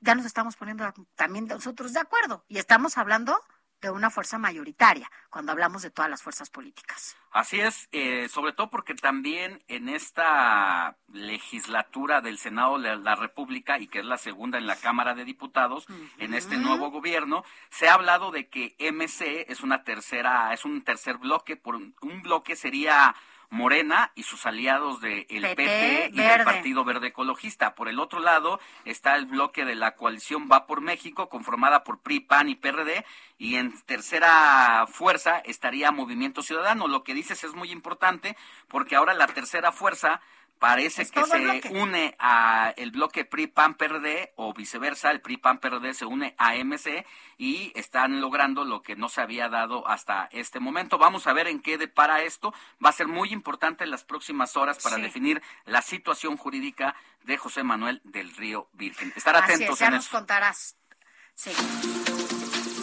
[0.00, 3.40] ya nos estamos poniendo también nosotros de acuerdo y estamos hablando
[3.80, 7.16] de una fuerza mayoritaria cuando hablamos de todas las fuerzas políticas.
[7.30, 13.78] Así es, eh, sobre todo porque también en esta legislatura del Senado de la República
[13.78, 15.86] y que es la segunda en la Cámara de Diputados,
[16.18, 20.82] en este nuevo gobierno, se ha hablado de que MC es una tercera, es un
[20.82, 23.14] tercer bloque, por un bloque sería
[23.50, 27.74] Morena y sus aliados del de PP, y del Partido Verde Ecologista.
[27.74, 31.98] Por el otro lado está el bloque de la coalición Va por México, conformada por
[31.98, 33.04] PRI, PAN y PRD,
[33.38, 36.86] y en tercera fuerza estaría Movimiento Ciudadano.
[36.86, 38.36] Lo que dices es muy importante
[38.68, 40.20] porque ahora la tercera fuerza
[40.60, 45.58] parece que se une a el bloque PRI PAN PRD o viceversa, el PRI PAN
[45.58, 47.04] PRD se une a MC
[47.38, 50.98] y están logrando lo que no se había dado hasta este momento.
[50.98, 52.52] Vamos a ver en qué depara esto.
[52.84, 57.38] Va a ser muy importante en las próximas horas para definir la situación jurídica de
[57.38, 59.12] José Manuel del Río Virgen.
[59.16, 60.76] Estar atentos ya nos contarás.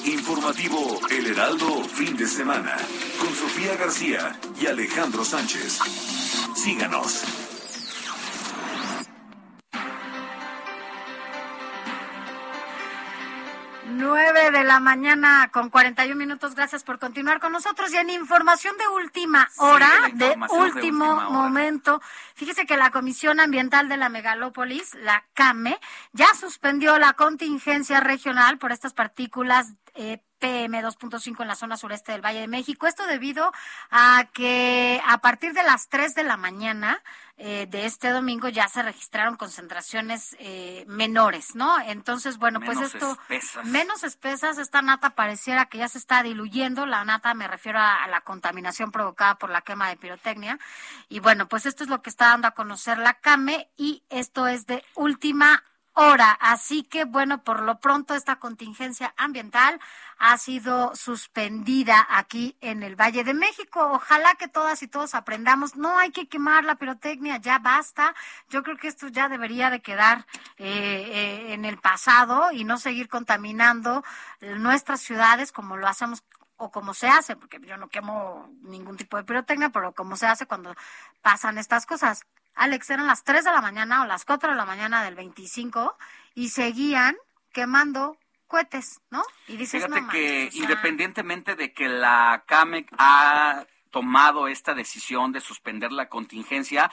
[0.03, 2.75] Informativo El Heraldo fin de semana
[3.19, 5.79] con Sofía García y Alejandro Sánchez.
[6.55, 7.46] Síganos.
[14.07, 16.55] 9 de la mañana con 41 minutos.
[16.55, 17.91] Gracias por continuar con nosotros.
[17.91, 22.01] Y en información de última hora, de, último momento,
[22.33, 25.77] fíjese que la Comisión Ambiental de la Megalópolis, la CAME,
[26.13, 32.11] ya suspendió la contingencia regional por estas partículas eh, PM 2.5 en la zona sureste
[32.11, 32.87] del Valle de México.
[32.87, 33.51] Esto debido
[33.89, 37.01] a que a partir de las 3 de la mañana
[37.39, 41.79] eh, de este domingo ya se registraron concentraciones eh, menores, ¿no?
[41.81, 43.15] Entonces, bueno, pues esto,
[43.63, 48.07] menos espesas, esta nata pareciera que ya se está diluyendo, la nata me refiero a,
[48.07, 50.57] la contaminación provocada por la quema de pirotecnia,
[51.09, 54.47] y bueno, pues esto es lo que está dando a conocer la CAME, y esto
[54.47, 55.63] es de última
[55.97, 56.31] hora.
[56.39, 59.79] Así que, bueno, por lo pronto esta contingencia ambiental
[60.19, 63.79] ha sido suspendida aquí en el Valle de México.
[63.93, 65.75] Ojalá que todas y todos aprendamos.
[65.75, 68.13] No hay que quemar la pirotecnia, ya basta.
[68.49, 70.25] Yo creo que esto ya debería de quedar
[70.57, 74.03] eh, eh, en el pasado y no seguir contaminando
[74.41, 76.23] nuestras ciudades como lo hacemos
[76.57, 80.27] o como se hace, porque yo no quemo ningún tipo de pirotecnia, pero como se
[80.27, 80.75] hace cuando
[81.21, 82.25] pasan estas cosas.
[82.57, 85.95] Alex, eran las 3 de la mañana o las 4 de la mañana del 25
[86.33, 87.15] y seguían
[87.53, 89.23] quemando cohetes, ¿no?
[89.47, 95.91] Y dices, Fíjate que independientemente de que la CAMEC ha tomado esta decisión de suspender
[95.91, 96.91] la contingencia,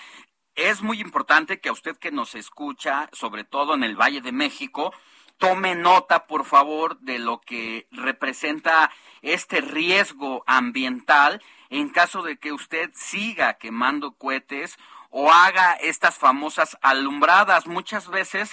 [0.54, 4.32] es muy importante que a usted que nos escucha, sobre todo en el Valle de
[4.32, 4.92] México,
[5.38, 8.90] tome nota, por favor, de lo que representa
[9.22, 14.76] este riesgo ambiental en caso de que usted siga quemando cohetes
[15.16, 17.68] o haga estas famosas alumbradas.
[17.68, 18.50] Muchas veces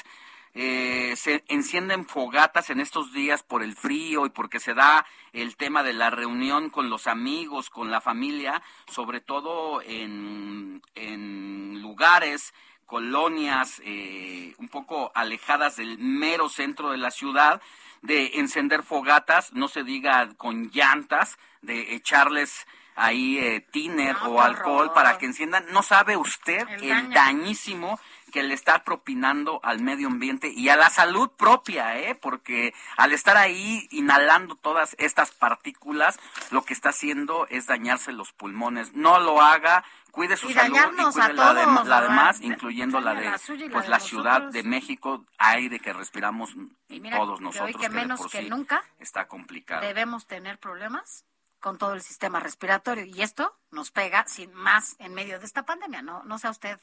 [0.54, 5.56] eh, se encienden fogatas en estos días por el frío y porque se da el
[5.58, 12.54] tema de la reunión con los amigos, con la familia, sobre todo en, en lugares,
[12.86, 17.60] colonias eh, un poco alejadas del mero centro de la ciudad,
[18.04, 24.92] de encender fogatas, no se diga con llantas, de echarles ahí eh, tiner o alcohol
[24.94, 25.66] para que enciendan.
[25.72, 28.00] No sabe usted el, dañísimo
[28.32, 32.16] que le está propinando al medio ambiente y a la salud propia, ¿eh?
[32.16, 36.18] Porque al estar ahí inhalando todas estas partículas,
[36.50, 38.94] lo que está haciendo es dañarse los pulmones.
[38.94, 43.16] No lo haga, cuide su Y salud y cuide la, de- la demás, incluyendo la
[43.16, 46.52] de la y la pues de la Ciudad de México, aire que respiramos
[46.88, 47.76] mira, todos que nosotros.
[47.82, 49.82] que de menos que nunca está complicado.
[49.86, 51.26] debemos tener problemas
[51.62, 55.64] con todo el sistema respiratorio y esto nos pega sin más en medio de esta
[55.66, 56.80] pandemia, no no sea usted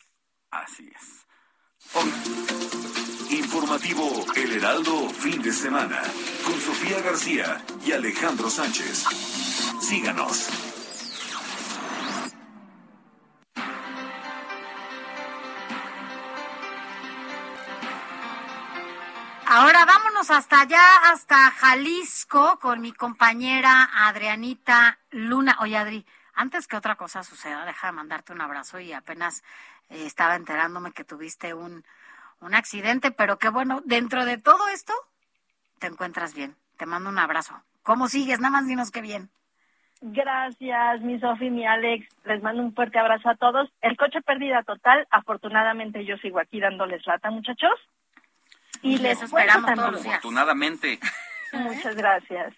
[0.51, 1.27] Así es.
[3.31, 6.01] Informativo El Heraldo fin de semana
[6.45, 9.05] con Sofía García y Alejandro Sánchez.
[9.81, 10.49] Síganos.
[19.51, 19.87] Ahora
[20.19, 20.83] hasta allá,
[21.13, 25.57] hasta Jalisco, con mi compañera Adrianita Luna.
[25.61, 29.45] Oye, Adri, antes que otra cosa suceda, deja de mandarte un abrazo y apenas
[29.89, 31.85] eh, estaba enterándome que tuviste un,
[32.41, 34.93] un accidente, pero que bueno, dentro de todo esto,
[35.79, 36.57] te encuentras bien.
[36.77, 37.55] Te mando un abrazo.
[37.85, 38.41] ¿Cómo sigues?
[38.41, 39.31] Nada más dinos que bien.
[40.01, 42.09] Gracias, mi Sofi, mi Alex.
[42.25, 43.71] Les mando un fuerte abrazo a todos.
[43.83, 45.07] El coche pérdida total.
[45.11, 47.79] Afortunadamente yo sigo aquí dándoles lata, muchachos.
[48.83, 50.15] Y les cuento esperamos también- todos los días.
[50.19, 50.99] Afortunadamente.
[51.53, 52.55] Muchas gracias.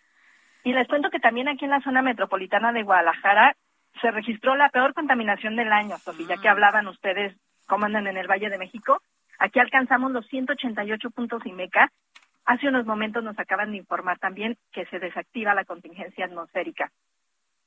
[0.64, 3.54] Y les cuento que también aquí en la zona metropolitana de Guadalajara
[4.00, 6.52] se registró la peor contaminación del año, Sofía, ya que Mm.
[6.52, 7.34] hablaban ustedes
[7.66, 9.00] cómo andan en el Valle de México.
[9.38, 11.90] Aquí alcanzamos los 188 puntos IMECA.
[12.44, 16.90] Hace unos momentos nos acaban de informar también que se desactiva la contingencia atmosférica.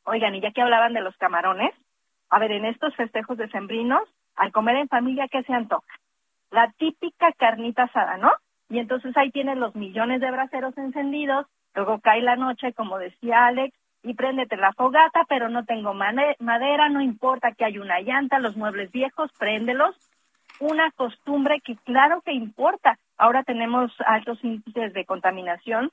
[0.04, 1.74] Oigan, y ya que hablaban de los camarones,
[2.30, 4.02] a ver, en estos festejos decembrinos,
[4.36, 5.88] al comer en familia, ¿qué se antoja?
[6.52, 8.32] La típica carnita asada, ¿no?
[8.74, 11.46] Y entonces ahí tienes los millones de braseros encendidos,
[11.76, 16.90] luego cae la noche, como decía Alex, y préndete la fogata, pero no tengo madera,
[16.90, 19.96] no importa que hay una llanta, los muebles viejos, préndelos.
[20.60, 22.98] Una costumbre que claro que importa.
[23.16, 25.92] Ahora tenemos altos índices de contaminación.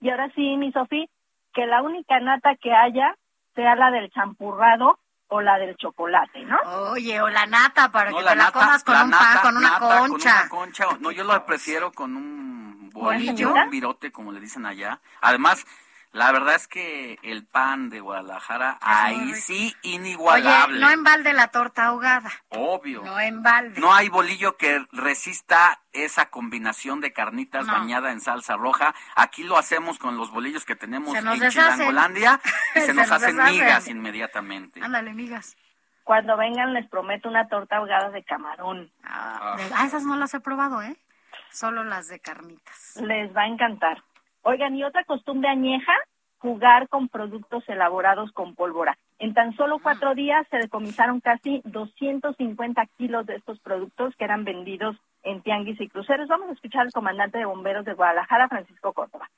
[0.00, 1.08] Y ahora sí, mi Sofi,
[1.52, 3.16] que la única nata que haya
[3.56, 4.96] sea la del champurrado
[5.28, 6.56] o la del chocolate, ¿no?
[6.90, 9.24] Oye, o la nata para No, que te la nata- comas con la un nata-
[9.32, 10.08] pan, con una nata, concha.
[10.08, 10.86] Con una concha.
[11.00, 13.54] No, yo lo prefiero con un bolillo, ¿Bolillo?
[13.54, 15.00] un virote, como le dicen allá.
[15.20, 15.64] Además,
[16.12, 20.80] la verdad es que el pan de Guadalajara, ahí sí, Oye, inigualable.
[20.80, 22.30] no en balde la torta ahogada.
[22.48, 23.02] Obvio.
[23.04, 23.80] No en balde.
[23.80, 27.72] No hay bolillo que resista esa combinación de carnitas No.
[27.74, 28.94] bañada en salsa roja.
[29.14, 31.50] Aquí lo hacemos con los bolillos que tenemos en deshacen.
[31.50, 32.40] Chilangolandia
[32.74, 33.54] y se, Se nos nos hacen deshacen.
[33.60, 34.80] migas inmediatamente.
[34.82, 35.56] Ándale, migas.
[36.04, 38.90] Cuando vengan les prometo una torta ahogada de camarón.
[39.04, 40.96] Ah, de- ah, esas no las he probado, ¿eh?
[41.50, 42.96] Solo las de carnitas.
[43.02, 44.02] Les va a encantar.
[44.48, 45.92] Oigan, y otra costumbre añeja,
[46.38, 48.96] jugar con productos elaborados con pólvora.
[49.18, 54.44] En tan solo cuatro días se decomisaron casi 250 kilos de estos productos que eran
[54.44, 54.94] vendidos
[55.24, 56.28] en tianguis y cruceros.
[56.28, 59.28] Vamos a escuchar al comandante de bomberos de Guadalajara, Francisco Córdoba.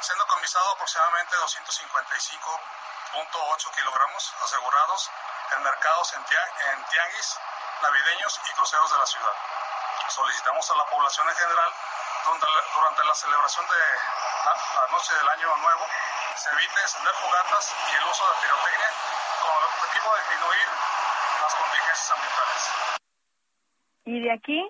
[0.00, 5.10] Se han decomisado aproximadamente 255.8 kilogramos asegurados
[5.56, 7.40] en mercados en, tia- en tianguis,
[7.82, 9.32] navideños y cruceros de la ciudad.
[10.12, 11.70] Solicitamos a la población en general,
[12.26, 13.82] durante la, durante la celebración de
[14.42, 15.84] la, noche del año nuevo,
[16.34, 18.90] se evite encender fogatas y el uso de pirotecnia
[19.38, 20.66] con el objetivo de disminuir
[21.38, 22.62] las contingencias ambientales.
[24.10, 24.60] Y de aquí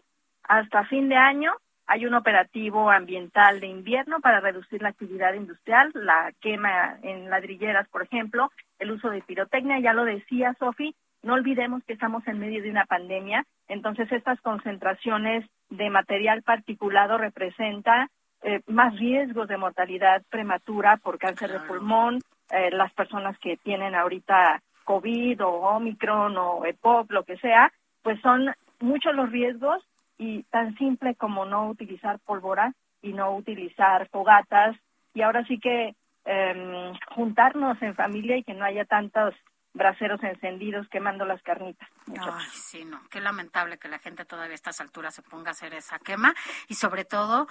[0.44, 5.92] hasta fin de año hay un operativo ambiental de invierno para reducir la actividad industrial,
[5.94, 10.94] la quema en ladrilleras, por ejemplo, el uso de pirotecnia, ya lo decía Sofi,
[11.26, 17.18] no olvidemos que estamos en medio de una pandemia, entonces estas concentraciones de material particulado
[17.18, 18.08] representan
[18.42, 23.96] eh, más riesgos de mortalidad prematura por cáncer de pulmón, eh, las personas que tienen
[23.96, 27.72] ahorita COVID o Omicron o EPOC, lo que sea,
[28.02, 29.82] pues son muchos los riesgos
[30.18, 32.72] y tan simple como no utilizar pólvora
[33.02, 34.76] y no utilizar fogatas.
[35.12, 39.34] Y ahora sí que em, juntarnos en familia y que no haya tantos
[39.76, 41.88] braseros encendidos quemando las carnitas.
[42.08, 43.00] Ay, sí, no.
[43.10, 46.34] Qué lamentable que la gente todavía a estas alturas se ponga a hacer esa quema
[46.68, 47.46] y sobre todo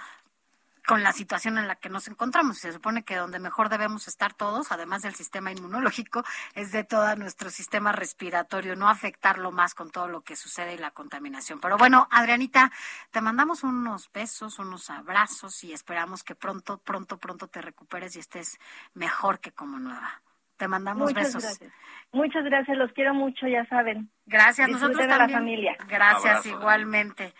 [0.86, 2.58] con la situación en la que nos encontramos.
[2.58, 6.24] Se supone que donde mejor debemos estar todos, además del sistema inmunológico,
[6.54, 10.78] es de todo nuestro sistema respiratorio, no afectarlo más con todo lo que sucede y
[10.78, 11.60] la contaminación.
[11.60, 12.70] Pero bueno, Adrianita,
[13.10, 18.20] te mandamos unos besos, unos abrazos y esperamos que pronto, pronto, pronto te recuperes y
[18.20, 18.58] estés
[18.94, 20.22] mejor que como nueva.
[20.56, 21.42] Te mandamos Muchas besos.
[21.42, 21.72] gracias.
[22.12, 24.10] Muchas gracias, los quiero mucho, ya saben.
[24.26, 25.30] Gracias, Disfruten nosotros de también.
[25.32, 25.76] la familia.
[25.88, 27.34] Gracias, Abrazo, igualmente.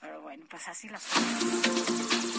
[0.00, 1.04] Pero bueno, pues así las.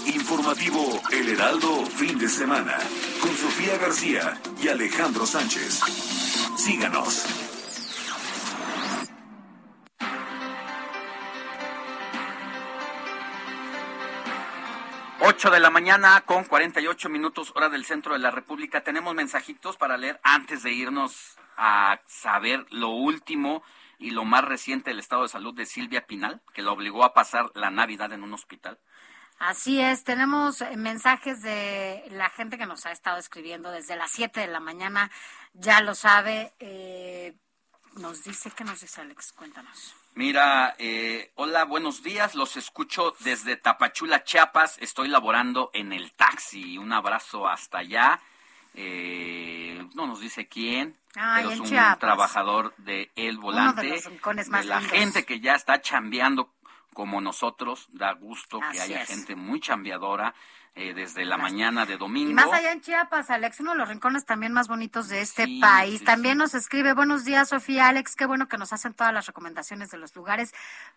[0.08, 2.76] Informativo El Heraldo fin de semana
[3.22, 5.80] con Sofía García y Alejandro Sánchez.
[6.58, 7.26] Síganos.
[15.28, 18.84] 8 de la mañana con 48 minutos hora del centro de la República.
[18.84, 23.64] Tenemos mensajitos para leer antes de irnos a saber lo último
[23.98, 27.16] y lo más reciente del estado de salud de Silvia Pinal, que la obligó a
[27.16, 28.78] pasar la Navidad en un hospital.
[29.40, 34.12] Así es, tenemos eh, mensajes de la gente que nos ha estado escribiendo desde las
[34.12, 35.10] 7 de la mañana,
[35.54, 36.54] ya lo sabe.
[36.60, 37.34] Eh,
[37.96, 39.34] nos dice, ¿qué nos dice Alex?
[39.34, 39.96] Cuéntanos.
[40.14, 42.36] Mira, eh, hola, buenos días.
[42.36, 44.78] Los escucho desde Tapachula, Chiapas.
[44.80, 46.78] Estoy laborando en el taxi.
[46.78, 48.20] Un abrazo hasta allá.
[48.74, 53.88] Eh, no nos dice quién, pero es un trabajador de El Volante.
[53.88, 56.54] de, la gente que ya está chambeando
[56.94, 57.88] como nosotros.
[57.90, 60.34] Da gusto que haya gente muy chambeadora
[60.78, 62.32] eh, desde la mañana de domingo.
[62.32, 65.48] Y más allá en Chiapas, Alex, uno de los rincones también más bonitos de este
[65.62, 66.04] país.
[66.04, 69.90] también nos escribe, buenos días, Sofía, Alex, qué bueno que nos hacen todas las recomendaciones
[69.90, 70.54] de los lugares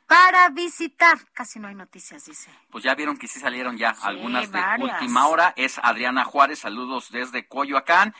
[0.08, 1.18] para visitar.
[1.32, 2.50] Casi no hay noticias, dice.
[2.70, 5.54] Pues ya vieron que sí salieron ya algunas de última hora.
[5.56, 8.14] Es Adriana Juárez, saludos desde Coyoacán.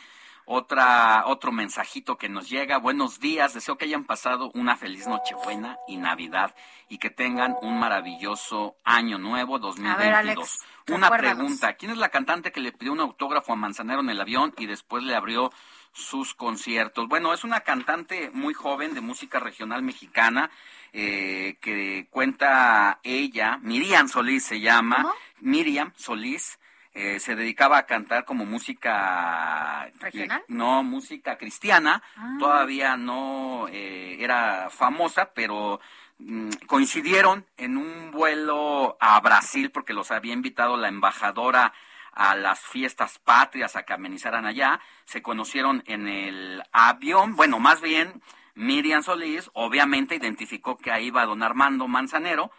[0.51, 2.79] Otra, otro mensajito que nos llega.
[2.79, 6.55] Buenos días, deseo que hayan pasado una feliz Nochebuena y Navidad
[6.87, 10.57] y que tengan un maravilloso año nuevo 2022.
[10.87, 14.19] una pregunta, ¿quién es la cantante que le pidió un autógrafo a Manzanero en el
[14.19, 15.51] avión y después le abrió
[15.91, 17.07] sus conciertos?
[17.07, 20.49] Bueno, es una cantante muy joven de música regional mexicana.
[20.93, 26.57] Eh, que cuenta ella, Miriam Solís se llama, Miriam Solís,
[27.01, 32.03] eh, se dedicaba a cantar como música regional no música cristiana.
[32.17, 32.35] Ah.
[32.37, 35.79] todavía no eh, era famosa pero
[36.17, 41.71] mm, coincidieron en un vuelo a Brasil porque los había invitado la embajadora
[42.11, 44.81] a las fiestas patrias a que amenizaran allá.
[45.05, 47.37] Se conocieron en el avión.
[47.37, 48.21] Bueno más bien
[48.55, 52.51] Miriam Solís obviamente identificó que ahí iba don Armando Manzanero.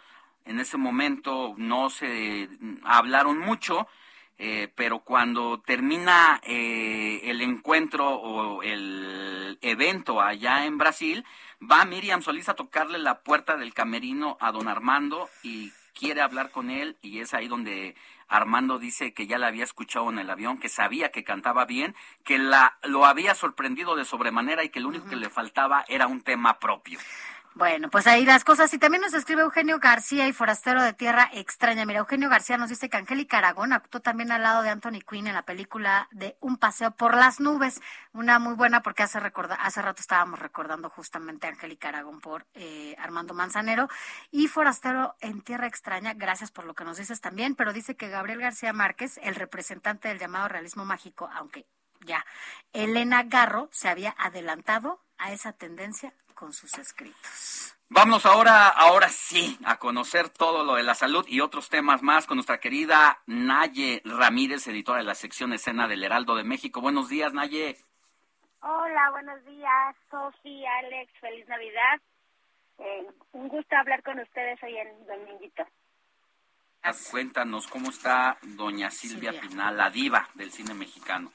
[0.45, 3.87] En ese momento no se mm, hablaron mucho
[4.43, 11.23] eh, pero cuando termina eh, el encuentro o el evento allá en Brasil,
[11.61, 16.49] va Miriam Solís a tocarle la puerta del camerino a don Armando y quiere hablar
[16.49, 17.95] con él y es ahí donde
[18.27, 21.95] Armando dice que ya la había escuchado en el avión, que sabía que cantaba bien,
[22.23, 26.07] que la, lo había sorprendido de sobremanera y que lo único que le faltaba era
[26.07, 26.97] un tema propio.
[27.53, 28.73] Bueno, pues ahí las cosas.
[28.73, 31.85] Y también nos escribe Eugenio García y Forastero de Tierra Extraña.
[31.85, 35.27] Mira, Eugenio García nos dice que Angélica Aragón actuó también al lado de Anthony Quinn
[35.27, 37.81] en la película de Un paseo por las nubes.
[38.13, 42.47] Una muy buena porque hace, recorda, hace rato estábamos recordando justamente a Angélica Aragón por
[42.53, 43.89] eh, Armando Manzanero.
[44.31, 48.07] Y Forastero en Tierra Extraña, gracias por lo que nos dices también, pero dice que
[48.07, 51.67] Gabriel García Márquez, el representante del llamado realismo mágico, aunque
[52.05, 52.25] ya
[52.71, 57.77] Elena Garro se había adelantado a esa tendencia con sus escritos.
[57.87, 62.25] Vámonos ahora, ahora sí, a conocer todo lo de la salud y otros temas más
[62.25, 66.81] con nuestra querida Naye Ramírez, editora de la sección escena del Heraldo de México.
[66.81, 67.77] Buenos días, Naye.
[68.61, 72.01] Hola, buenos días, Sofía, Alex, feliz Navidad.
[72.79, 75.63] Eh, un gusto hablar con ustedes hoy en Dominguito.
[77.11, 81.31] Cuéntanos cómo está doña Silvia Pinal, la diva del cine mexicano.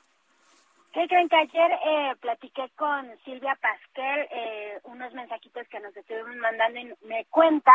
[0.96, 6.38] ¿Qué creen que ayer eh, platiqué con Silvia Pasquel eh, unos mensajitos que nos estuvieron
[6.38, 7.70] mandando y me cuenta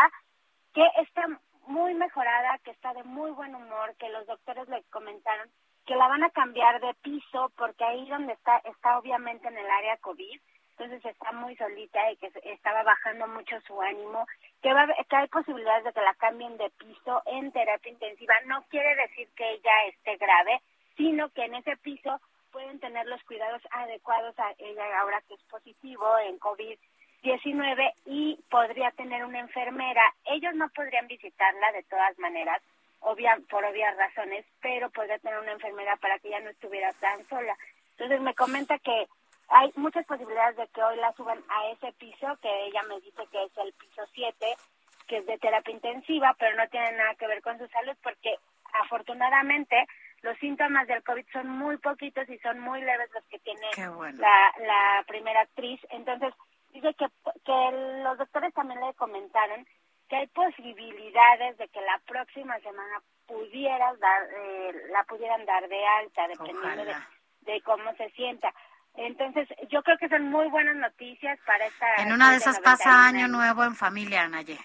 [0.74, 1.28] que está
[1.68, 5.48] muy mejorada, que está de muy buen humor, que los doctores le comentaron
[5.86, 9.70] que la van a cambiar de piso porque ahí donde está está obviamente en el
[9.70, 14.26] área COVID, entonces está muy solita y que estaba bajando mucho su ánimo,
[14.62, 18.34] que, va, que hay posibilidades de que la cambien de piso en terapia intensiva.
[18.46, 20.60] No quiere decir que ella esté grave,
[20.96, 22.20] sino que en ese piso
[22.52, 28.90] pueden tener los cuidados adecuados a ella ahora que es positivo en COVID-19 y podría
[28.92, 30.14] tener una enfermera.
[30.24, 32.62] Ellos no podrían visitarla de todas maneras,
[33.00, 37.26] obvia, por obvias razones, pero podría tener una enfermera para que ella no estuviera tan
[37.28, 37.56] sola.
[37.92, 39.08] Entonces me comenta que
[39.48, 43.22] hay muchas posibilidades de que hoy la suban a ese piso, que ella me dice
[43.30, 44.56] que es el piso 7,
[45.06, 48.36] que es de terapia intensiva, pero no tiene nada que ver con su salud porque
[48.84, 49.86] afortunadamente
[50.22, 54.54] los síntomas del COVID son muy poquitos y son muy leves los que tiene la,
[54.58, 55.80] la primera actriz.
[55.90, 56.32] Entonces,
[56.72, 57.06] dice que,
[57.44, 59.66] que los doctores también le comentaron
[60.08, 65.86] que hay posibilidades de que la próxima semana pudiera dar, eh, la pudieran dar de
[65.86, 66.94] alta, dependiendo de,
[67.52, 68.52] de, cómo se sienta.
[68.94, 71.94] Entonces, yo creo que son muy buenas noticias para esta...
[71.96, 74.58] En una de esas pasa año nuevo en familia, Naye.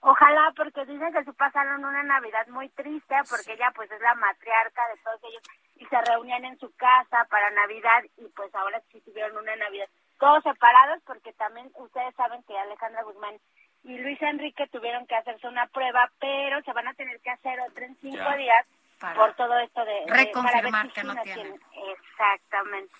[0.00, 4.14] Ojalá, porque dicen que sí pasaron una Navidad muy triste, porque ella pues es la
[4.14, 5.42] matriarca de todos ellos
[5.76, 9.88] y se reunían en su casa para Navidad y pues ahora sí tuvieron una Navidad
[10.18, 13.36] todos separados porque también ustedes saben que Alejandra Guzmán
[13.84, 17.60] y Luis Enrique tuvieron que hacerse una prueba, pero se van a tener que hacer
[17.60, 18.34] otra en cinco Ya.
[18.36, 18.66] días
[19.14, 19.92] por todo esto de...
[19.92, 21.60] de- reconfirmar si que no tienen.
[22.02, 22.92] Exactamente.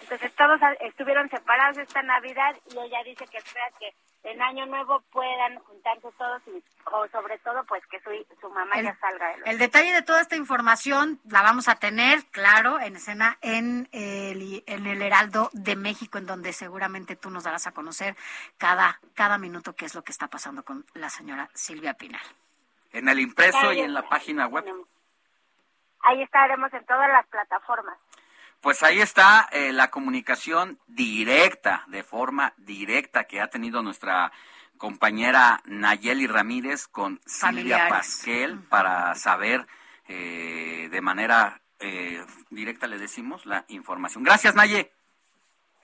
[0.00, 3.92] Entonces todos estuvieron separados esta Navidad y ella dice que espera que
[4.26, 8.74] en Año Nuevo puedan juntarse todos y o sobre todo pues que su, su mamá
[8.76, 12.24] El- ya salga de los El detalle de toda esta información la vamos a tener,
[12.26, 17.44] claro, en escena en el, en el Heraldo de México, en donde seguramente tú nos
[17.44, 18.16] darás a conocer
[18.58, 22.22] cada, cada minuto qué es lo que está pasando con la señora Silvia Pinal.
[22.92, 24.64] En el impreso y en la página web.
[26.02, 27.98] Ahí estaremos en todas las plataformas.
[28.60, 34.32] Pues ahí está eh, la comunicación directa, de forma directa que ha tenido nuestra
[34.76, 37.88] compañera Nayeli Ramírez con Silvia.
[37.88, 39.66] Pasquel para saber
[40.08, 44.24] eh, de manera eh, directa, le decimos, la información.
[44.24, 44.92] Gracias, Naye.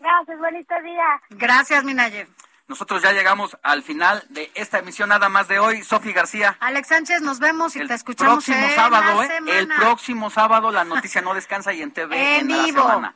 [0.01, 1.23] Gracias, bonito día.
[1.31, 2.27] Gracias, Minaye.
[2.69, 5.83] Nosotros ya llegamos al final de esta emisión nada más de hoy.
[5.83, 6.57] Sofi García.
[6.61, 9.29] Alex Sánchez, nos vemos y te escuchamos Próximo en sábado, la ¿eh?
[9.29, 9.59] semana.
[9.59, 12.83] El próximo sábado la noticia no descansa y en TV En en, la vivo.
[12.83, 13.15] semana.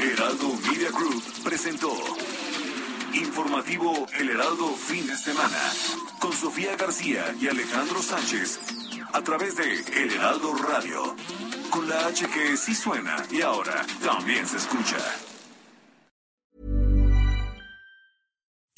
[0.00, 1.92] Heraldo Media Group presentó
[3.12, 5.58] Informativo El Heraldo Fin de Semana
[6.20, 8.60] con Sofía García y Alejandro Sánchez
[9.12, 11.14] a través de El Heraldo Radio
[11.70, 14.96] con la H que sí suena y ahora también se escucha.